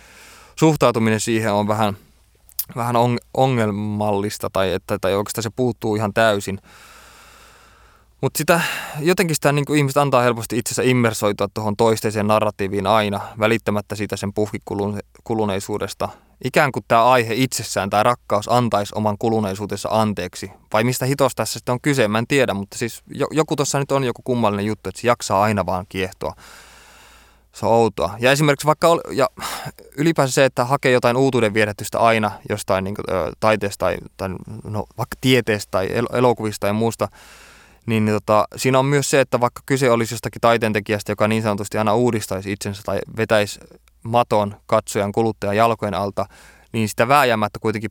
suhtautuminen 0.57 1.21
siihen 1.21 1.53
on 1.53 1.69
vähän– 1.69 1.97
vähän 2.77 2.97
on, 2.97 3.19
ongelmallista 3.35 4.51
tai, 4.53 4.73
että, 4.73 4.99
tai 5.01 5.15
oikeastaan 5.15 5.43
se 5.43 5.51
puuttuu 5.57 5.97
ihan 5.97 6.15
täysin. 6.15 6.59
Mutta 8.21 8.39
sitä 8.39 8.61
jotenkin 9.01 9.35
sitä 9.35 9.53
niin 9.53 9.77
ihmiset 9.77 9.97
antaa 9.97 10.23
helposti 10.23 10.59
itsensä 10.59 10.83
immersoitua 10.83 11.49
tuohon 11.55 11.77
toisteiseen 11.77 12.27
narratiiviin 12.27 12.87
aina, 12.87 13.21
välittämättä 13.39 13.95
siitä 13.95 14.17
sen 14.17 14.33
puhkikuluneisuudesta. 14.33 16.09
Ikään 16.45 16.73
kuin 16.73 16.85
tämä 16.89 17.05
aihe 17.05 17.35
itsessään, 17.35 17.91
tämä 17.91 18.03
rakkaus, 18.03 18.53
antaisi 18.53 18.93
oman 18.95 19.19
kuluneisuutensa 19.19 19.89
anteeksi. 19.93 20.51
Vai 20.73 20.85
mistä 20.85 21.07
hitos 21.07 21.35
tässä 21.35 21.59
sitten 21.59 21.73
on 21.73 21.81
kyse, 21.81 22.09
mä 22.09 22.19
en 22.19 22.27
tiedä, 22.27 22.55
mutta 22.55 22.79
siis 22.79 23.03
joku 23.31 23.57
tuossa 23.57 23.79
nyt 23.79 23.93
on 23.93 24.05
joku 24.05 24.23
kummallinen 24.25 24.67
juttu, 24.67 24.89
että 24.89 25.01
se 25.01 25.07
jaksaa 25.09 25.43
aina 25.43 25.67
vaan 25.67 25.87
kiehtoa 25.89 26.35
se 27.59 27.67
on 27.67 27.73
outoa. 27.73 28.15
Ja 28.19 28.33
esimerkiksi 28.33 28.67
vaikka, 28.67 28.89
ja 29.13 29.29
ylipäänsä 29.97 30.35
se, 30.35 30.45
että 30.45 30.65
hakee 30.65 30.93
jotain 30.93 31.17
uutuuden 31.17 31.55
viehätystä 31.55 31.99
aina 31.99 32.31
jostain 32.49 32.85
niin 32.85 32.95
kuin, 32.95 33.05
taiteesta 33.41 33.87
tai, 33.87 33.97
tai 34.17 34.29
no, 34.65 34.85
vaikka 34.99 35.17
tieteestä 35.21 35.71
tai 35.71 35.89
elokuvista 36.13 36.67
ja 36.67 36.73
muusta, 36.73 37.09
niin, 37.87 38.05
niin 38.05 38.15
tota, 38.15 38.49
siinä 38.57 38.79
on 38.79 38.87
myös 38.87 39.11
se, 39.11 39.21
että 39.21 39.41
vaikka 39.41 39.63
kyse 39.67 39.91
olisi 39.91 40.15
jostakin 40.15 40.41
taiteentekijästä, 40.41 41.13
joka 41.13 41.29
niin 41.29 41.43
sanotusti 41.43 41.79
aina 41.79 41.95
uudistaisi 41.95 42.53
itsensä 42.53 42.83
tai 42.85 42.99
vetäisi 43.17 43.61
maton 44.09 44.57
katsojan 44.67 45.13
kuluttajan 45.13 45.57
jalkojen 45.57 45.95
alta, 45.95 46.27
niin 46.73 46.89
sitä 46.89 47.09
vääjäämättä 47.09 47.59
kuitenkin 47.59 47.91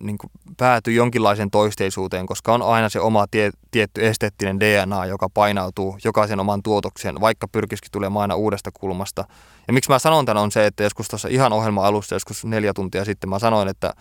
niin 0.00 0.18
kuin 0.18 0.30
päätyy 0.56 0.94
jonkinlaiseen 0.94 1.50
toisteisuuteen, 1.50 2.26
koska 2.26 2.54
on 2.54 2.62
aina 2.62 2.88
se 2.88 3.00
oma 3.00 3.26
tie, 3.30 3.50
tietty 3.70 4.06
esteettinen 4.06 4.60
DNA, 4.60 5.06
joka 5.06 5.28
painautuu 5.28 5.98
jokaisen 6.04 6.40
oman 6.40 6.62
tuotokseen, 6.62 7.20
vaikka 7.20 7.48
pyrkisikin 7.48 7.90
tulemaan 7.92 8.22
aina 8.22 8.34
uudesta 8.34 8.70
kulmasta. 8.72 9.24
Ja 9.66 9.72
miksi 9.72 9.90
mä 9.90 9.98
sanon 9.98 10.26
tämän 10.26 10.42
on 10.42 10.50
se, 10.50 10.66
että 10.66 10.82
joskus 10.82 11.08
tuossa 11.08 11.28
ihan 11.28 11.52
ohjelma 11.52 11.86
alussa, 11.86 12.14
joskus 12.14 12.44
neljä 12.44 12.74
tuntia 12.74 13.04
sitten 13.04 13.30
mä 13.30 13.38
sanoin, 13.38 13.68
että 13.68 13.92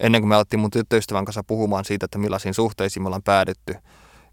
ennen 0.00 0.20
kuin 0.20 0.28
me 0.28 0.34
alettiin 0.34 0.60
mun 0.60 0.70
tyttöystävän 0.70 1.24
kanssa 1.24 1.44
puhumaan 1.44 1.84
siitä, 1.84 2.04
että 2.04 2.18
millaisiin 2.18 2.54
suhteisiin 2.54 3.02
me 3.02 3.06
ollaan 3.06 3.22
päädytty, 3.22 3.74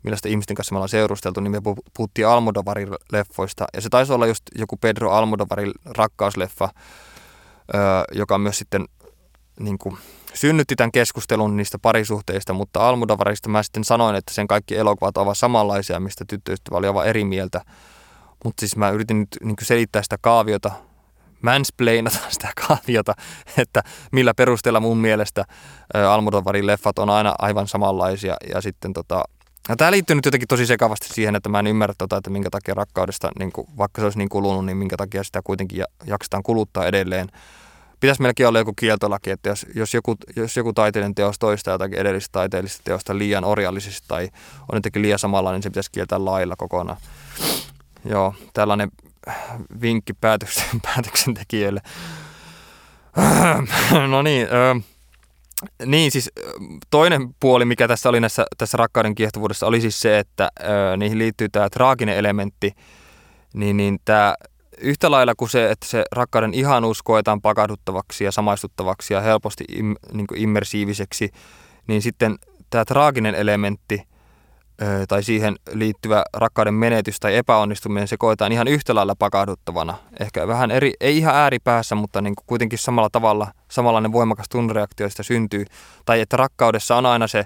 millaista 0.08 0.28
ihmisten 0.28 0.55
kanssa 0.55 0.74
me 0.74 0.78
ollaan 0.78 0.89
seurusteltu, 0.89 1.39
niin 1.39 1.51
me 1.51 1.62
puhuttiin 1.93 2.28
Almodovarin 2.28 2.89
leffoista. 3.12 3.66
Ja 3.74 3.82
se 3.82 3.89
taisi 3.89 4.14
olla 4.14 4.28
just 4.28 4.43
joku 4.55 4.78
Pedro 4.78 5.12
Almodovarin 5.12 5.72
rakkausleffa, 5.86 6.70
joka 8.12 8.38
myös 8.38 8.58
sitten 8.58 8.86
niin 9.60 9.78
kuin, 9.78 9.97
synnytti 10.34 10.76
tämän 10.76 10.91
keskustelun 10.91 11.58
niistä 11.58 11.80
parisuhteista, 11.80 12.53
mutta 12.53 12.89
Almudovarista 12.89 13.49
mä 13.49 13.64
sitten 13.64 13.84
sanoin, 13.84 14.16
että 14.16 14.34
sen 14.34 14.47
kaikki 14.47 14.76
elokuvat 14.76 15.18
ovat 15.18 15.38
samanlaisia, 15.38 15.99
mistä 15.99 16.26
tyttöystävä 16.28 16.78
oli 16.78 16.88
aivan 16.88 17.08
eri 17.08 17.26
mieltä. 17.26 17.62
Mutta 18.43 18.60
siis 18.60 18.76
mä 18.76 18.89
yritin 18.89 19.20
nyt 19.20 19.38
niin 19.43 19.55
selittää 19.62 20.03
sitä 20.03 20.18
kaaviota, 20.22 20.72
mansplainata 21.41 22.18
sitä 22.30 22.51
kaaviota, 22.68 23.14
että 23.58 23.84
millä 24.12 24.34
perusteella 24.34 24.80
mun 24.80 24.97
mielestä 24.97 25.45
Almudovarin 26.10 26.68
leffat 26.68 26.99
on 26.99 27.10
aina 27.10 27.36
aivan 27.39 27.68
samanlaisia. 27.68 28.36
Ja 28.53 28.62
sitten 28.62 28.93
tota, 28.93 29.24
ja 29.70 29.76
tämä 29.76 29.91
liittyy 29.91 30.15
nyt 30.15 30.26
jotenkin 30.26 30.47
tosi 30.47 30.65
sekavasti 30.65 31.07
siihen, 31.13 31.36
että 31.36 31.49
mä 31.49 31.59
en 31.59 31.68
ymmärrä, 31.68 31.95
tota, 31.97 32.18
että 32.18 32.30
minkä 32.30 32.49
takia 32.49 32.74
rakkaudesta, 32.74 33.32
niin 33.39 33.51
kuin, 33.51 33.68
vaikka 33.78 34.01
se 34.01 34.05
olisi 34.05 34.18
niin 34.18 34.30
kulunut, 34.30 34.65
niin 34.65 34.78
minkä 34.78 34.97
takia 34.97 35.24
sitä 35.24 35.41
kuitenkin 35.43 35.84
jaksetaan 36.05 36.43
kuluttaa 36.43 36.86
edelleen 36.86 37.30
pitäisi 37.99 38.22
melkein 38.22 38.47
olla 38.47 38.59
joku 38.59 38.74
kieltolaki, 38.74 39.32
että 39.32 39.49
jos, 39.49 39.65
jos, 39.76 39.93
joku, 39.93 40.15
jos 40.36 40.57
joku 40.57 40.74
taiteellinen 40.74 41.15
teos 41.15 41.39
toistaa 41.39 41.74
jotakin 41.74 41.99
edellistä 41.99 42.32
taiteellista 42.32 42.82
teosta 42.84 43.18
liian 43.18 43.43
orjallisesti 43.43 44.07
tai 44.07 44.30
on 44.72 44.78
jotenkin 44.78 45.01
liian 45.01 45.20
samalla, 45.20 45.51
niin 45.51 45.63
se 45.63 45.70
pitäisi 45.70 45.91
kieltää 45.91 46.26
lailla 46.26 46.55
kokonaan. 46.55 46.97
Joo, 48.05 48.36
tällainen 48.53 48.89
vinkki 49.82 50.13
päätöksen, 50.13 50.82
päätöksentekijöille. 50.93 51.82
no 54.09 54.22
niin, 54.22 54.47
ö, 54.51 54.82
niin 55.86 56.12
siis 56.12 56.32
toinen 56.89 57.36
puoli, 57.39 57.66
mikä 57.66 57.88
tässä 57.88 58.10
oli 58.10 58.20
näissä, 58.20 58.45
tässä 58.58 58.78
rakkauden 58.78 59.16
kiehtovuudessa, 59.16 59.68
oli 59.68 59.82
siis 59.82 59.99
se, 59.99 60.20
että 60.20 60.49
ö, 60.60 60.97
niihin 60.97 61.18
liittyy 61.18 61.49
tämä 61.49 61.70
traaginen 61.70 62.18
elementti, 62.18 62.72
niin, 63.53 63.78
niin 63.78 63.99
tämä 64.05 64.36
yhtä 64.78 65.12
lailla 65.12 65.36
kuin 65.36 65.49
se, 65.49 65.72
että 65.72 65.88
se 65.88 66.03
rakkauden 66.12 66.53
ihanuus 66.53 67.03
koetaan 67.03 67.41
pakahduttavaksi 67.41 68.24
ja 68.24 68.32
samaistuttavaksi 68.32 69.14
ja 69.14 69.22
helposti 69.22 69.64
im, 69.70 69.95
niin 70.14 70.28
immersiiviseksi, 70.36 71.30
niin 71.88 72.01
sitten 72.01 72.36
tämä 72.70 72.86
traaginen 72.86 73.36
elementti 73.36 74.03
tai 75.08 75.24
siihen 75.24 75.56
liittyvä 75.74 76.24
rakkauden 76.34 76.74
menetys 76.74 77.20
tai 77.20 77.36
epäonnistuminen, 77.36 78.08
se 78.08 78.18
koetaan 78.18 78.52
ihan 78.52 78.68
yhtä 78.68 78.96
lailla 78.96 79.16
pakahduttavana. 79.20 79.98
Ehkä 80.20 80.48
vähän 80.48 80.72
eri, 80.72 80.94
ei 81.00 81.18
ihan 81.18 81.36
ääripäässä, 81.36 81.96
mutta 81.96 82.22
niin 82.22 82.36
kuin 82.36 82.46
kuitenkin 82.48 82.80
samalla 82.80 83.10
tavalla, 83.12 83.48
samanlainen 83.72 84.12
voimakas 84.12 84.46
tunnereaktio 84.50 85.10
sitä 85.10 85.24
syntyy. 85.24 85.66
Tai 86.06 86.22
että 86.22 86.38
rakkaudessa 86.38 86.96
on 86.96 87.06
aina 87.06 87.28
se 87.28 87.46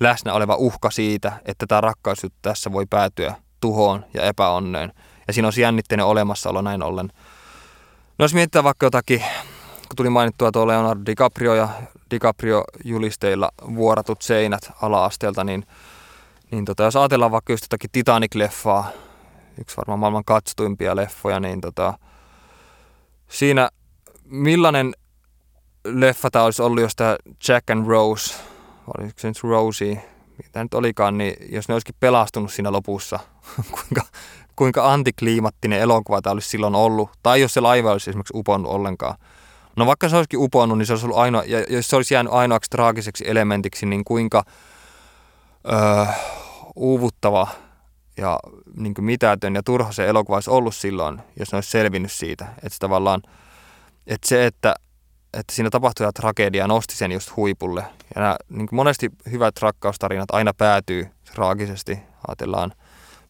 läsnä 0.00 0.32
oleva 0.32 0.56
uhka 0.56 0.90
siitä, 0.90 1.32
että 1.44 1.66
tämä 1.66 1.80
rakkaus 1.80 2.26
tässä 2.42 2.72
voi 2.72 2.86
päätyä 2.90 3.34
tuhoon 3.60 4.04
ja 4.14 4.22
epäonneen. 4.22 4.92
Ja 5.26 5.32
siinä 5.32 5.48
on 5.48 5.52
jännitteinen 5.58 6.06
olemassaolo 6.06 6.62
näin 6.62 6.82
ollen. 6.82 7.08
No 8.18 8.24
jos 8.24 8.34
mietitään 8.34 8.64
vaikka 8.64 8.86
jotakin 8.86 9.22
kun 9.88 9.96
tuli 9.96 10.10
mainittua 10.10 10.52
tuo 10.52 10.66
Leonardo 10.66 11.02
DiCaprio 11.06 11.54
ja 11.54 11.68
DiCaprio-julisteilla 12.10 13.48
vuoratut 13.74 14.22
seinät 14.22 14.72
ala-asteelta, 14.82 15.44
niin, 15.44 15.66
niin 16.54 16.64
tota, 16.64 16.82
jos 16.82 16.96
ajatellaan 16.96 17.32
vaikka 17.32 17.52
just 17.52 17.64
jotakin 17.64 17.90
Titanic-leffaa, 17.90 18.84
yksi 19.60 19.76
varmaan 19.76 19.98
maailman 19.98 20.24
katsotuimpia 20.24 20.96
leffoja, 20.96 21.40
niin 21.40 21.60
tota, 21.60 21.98
siinä 23.28 23.68
millainen 24.24 24.94
leffa 25.84 26.30
tämä 26.30 26.44
olisi 26.44 26.62
ollut, 26.62 26.82
jos 26.82 26.96
tämä 26.96 27.16
Jack 27.48 27.70
and 27.70 27.86
Rose, 27.86 28.34
oliko 28.98 29.12
se 29.16 29.28
nyt 29.28 29.42
Rosie, 29.42 30.02
mitä 30.42 30.62
nyt 30.62 30.74
olikaan, 30.74 31.18
niin 31.18 31.36
jos 31.52 31.68
ne 31.68 31.74
olisikin 31.74 31.94
pelastunut 32.00 32.52
siinä 32.52 32.72
lopussa, 32.72 33.18
kuinka, 33.74 34.02
kuinka 34.56 34.92
antikliimattinen 34.92 35.80
elokuva 35.80 36.22
tämä 36.22 36.32
olisi 36.32 36.48
silloin 36.48 36.74
ollut, 36.74 37.10
tai 37.22 37.40
jos 37.40 37.54
se 37.54 37.60
laiva 37.60 37.92
olisi 37.92 38.10
esimerkiksi 38.10 38.36
uponnut 38.36 38.72
ollenkaan. 38.72 39.14
No 39.76 39.86
vaikka 39.86 40.08
se 40.08 40.16
olisikin 40.16 40.40
uponnut, 40.40 40.78
niin 40.78 40.86
se 40.86 40.92
olisi 40.92 41.06
ollut 41.06 41.18
ainoa, 41.18 41.42
ja 41.46 41.64
jos 41.68 41.88
se 41.88 41.96
olisi 41.96 42.14
jäänyt 42.14 42.32
ainoaksi 42.32 42.70
traagiseksi 42.70 43.24
elementiksi, 43.26 43.86
niin 43.86 44.04
kuinka 44.04 44.44
öö, 45.72 46.06
uuvuttava 46.76 47.48
ja 48.16 48.38
niin 48.76 48.94
mitätön 48.98 49.54
ja 49.54 49.62
turha 49.62 49.92
se 49.92 50.08
elokuva 50.08 50.36
olisi 50.36 50.50
ollut 50.50 50.74
silloin, 50.74 51.20
jos 51.38 51.52
ne 51.52 51.56
olisi 51.56 51.70
selvinnyt 51.70 52.12
siitä. 52.12 52.44
Että 52.62 52.76
tavallaan, 52.80 53.22
että 54.06 54.28
se, 54.28 54.46
että, 54.46 54.74
että 55.32 55.54
siinä 55.54 55.70
tapahtui 55.70 56.12
tragedia 56.14 56.66
nosti 56.66 56.96
sen 56.96 57.12
just 57.12 57.36
huipulle. 57.36 57.84
Ja 58.14 58.20
nämä, 58.20 58.36
niin 58.48 58.68
monesti 58.70 59.10
hyvät 59.30 59.54
rakkaustarinat 59.62 60.30
aina 60.32 60.54
päätyy 60.54 61.08
traagisesti. 61.34 61.98
Ajatellaan, 62.28 62.72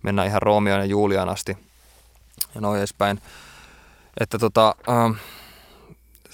mennään 0.02 0.28
ihan 0.28 0.42
Roomeon 0.42 0.80
ja 0.80 0.86
Julian 0.86 1.28
asti 1.28 1.58
ja 2.54 2.60
noin 2.60 2.78
edespäin. 2.78 3.20
Että 4.20 4.38
tota, 4.38 4.74
ähm, 4.88 5.12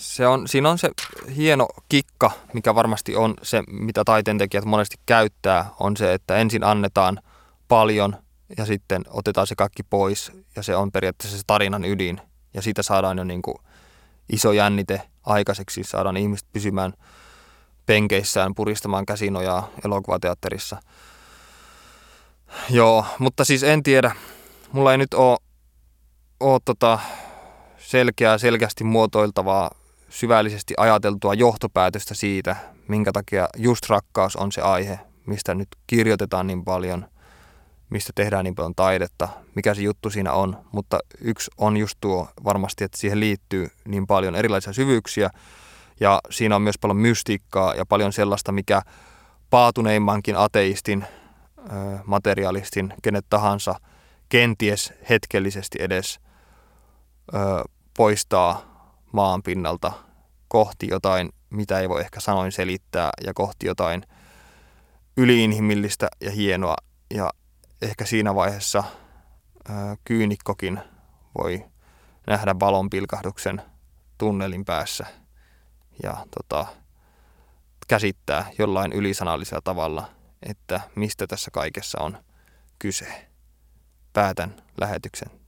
se 0.01 0.26
on, 0.26 0.48
siinä 0.48 0.70
on 0.70 0.78
se 0.78 0.90
hieno 1.36 1.68
kikka, 1.88 2.30
mikä 2.53 2.74
varmasti 2.74 3.16
on 3.16 3.34
se, 3.42 3.62
mitä 3.70 4.05
taiteentekijät 4.05 4.64
monesti 4.64 4.96
käyttää, 5.07 5.70
on 5.80 5.96
se, 5.96 6.14
että 6.14 6.36
ensin 6.36 6.64
annetaan 6.64 7.20
paljon 7.68 8.16
ja 8.59 8.64
sitten 8.64 9.03
otetaan 9.09 9.46
se 9.46 9.55
kaikki 9.55 9.82
pois 9.82 10.32
ja 10.57 10.62
se 10.62 10.76
on 10.76 10.92
periaatteessa 10.92 11.38
se 11.38 11.44
tarinan 11.46 11.84
ydin 11.84 12.20
ja 12.55 12.62
siitä 12.62 12.82
saadaan 12.82 13.18
jo 13.18 13.24
niin 13.24 13.42
kuin 13.42 13.57
iso 14.32 14.53
jännite 14.53 15.03
aikaiseksi, 15.26 15.84
saadaan 15.84 16.16
ihmiset 16.16 16.46
pysymään 16.53 16.92
penkeissään 17.86 18.55
puristamaan 18.55 19.07
käsinojaa 19.07 19.68
elokuvateatterissa. 19.84 20.82
Joo, 22.70 23.07
mutta 23.18 23.44
siis 23.44 23.62
en 23.62 23.82
tiedä. 23.82 24.16
Mulla 24.72 24.92
ei 24.92 24.98
nyt 24.98 25.14
ole, 25.14 25.38
ole 26.40 26.61
tota 26.64 26.98
selkeää, 27.78 28.38
selkeästi 28.38 28.84
muotoiltavaa, 28.84 29.70
syvällisesti 30.11 30.75
ajateltua 30.77 31.35
johtopäätöstä 31.35 32.15
siitä, 32.15 32.57
minkä 32.89 33.13
takia 33.13 33.49
just 33.57 33.91
rakkaus 33.91 34.37
on 34.37 34.53
se 34.53 34.61
aihe, 34.61 34.99
mistä 35.27 35.55
nyt 35.55 35.69
kirjoitetaan 35.87 36.47
niin 36.47 36.65
paljon– 36.65 37.07
mistä 37.91 38.13
tehdään 38.15 38.45
niin 38.45 38.55
paljon 38.55 38.75
taidetta, 38.75 39.29
mikä 39.55 39.75
se 39.75 39.83
juttu 39.83 40.11
siinä 40.11 40.33
on. 40.33 40.57
Mutta 40.73 40.99
yksi 41.21 41.51
on 41.59 41.77
just 41.77 41.99
tuo 42.01 42.29
varmasti, 42.45 42.85
että 42.85 42.99
siihen 42.99 43.21
liittyy 43.21 43.69
niin 43.89 44.07
paljon 44.07 44.35
erilaisia 44.35 44.73
syvyyksiä 44.73 45.31
ja 46.01 46.21
siinä 46.31 46.57
on 46.57 46.63
myös 46.63 46.79
paljon 46.81 46.97
mystiikkaa 46.97 47.75
ja 47.75 47.87
paljon 47.87 48.13
sellaista, 48.13 48.53
mikä 48.53 48.83
paatuneimmankin 49.51 50.37
ateistin, 50.37 51.05
materialistin, 52.05 52.95
kenet 53.03 53.27
tahansa 53.31 53.75
kenties 54.29 54.93
hetkellisesti 55.09 55.79
edes 55.81 56.21
poistaa 57.97 58.70
maan 59.13 59.43
pinnalta 59.43 59.93
kohti 60.49 60.89
jotain, 60.91 61.31
mitä 61.51 61.81
ei 61.81 61.89
voi 61.89 62.01
ehkä 62.01 62.21
sanoin 62.21 62.53
selittää 62.53 63.11
ja 63.25 63.35
kohti 63.35 63.67
jotain 63.67 64.03
yliinhimillistä 65.17 66.09
ja 66.21 66.31
hienoa. 66.31 66.77
Ja 67.15 67.31
ehkä 67.83 68.05
siinä 68.05 68.35
vaiheessa 68.35 68.85
ää, 69.69 69.97
kyynikkokin 70.05 70.81
voi 71.39 71.65
nähdä 72.27 72.55
valonpilkahduksen 72.61 73.63
tunnelin 74.19 74.65
päässä 74.65 75.07
ja 76.03 76.27
tota, 76.37 76.67
käsittää 77.89 78.51
jollain 78.59 78.93
ylisanallisella 78.93 79.61
tavalla, 79.65 80.11
että 80.43 80.81
mistä 80.97 81.27
tässä 81.27 81.51
kaikessa 81.51 81.99
on 82.01 82.25
kyse. 82.79 83.29
Päätän 84.13 84.63
lähetyksen 84.81 85.39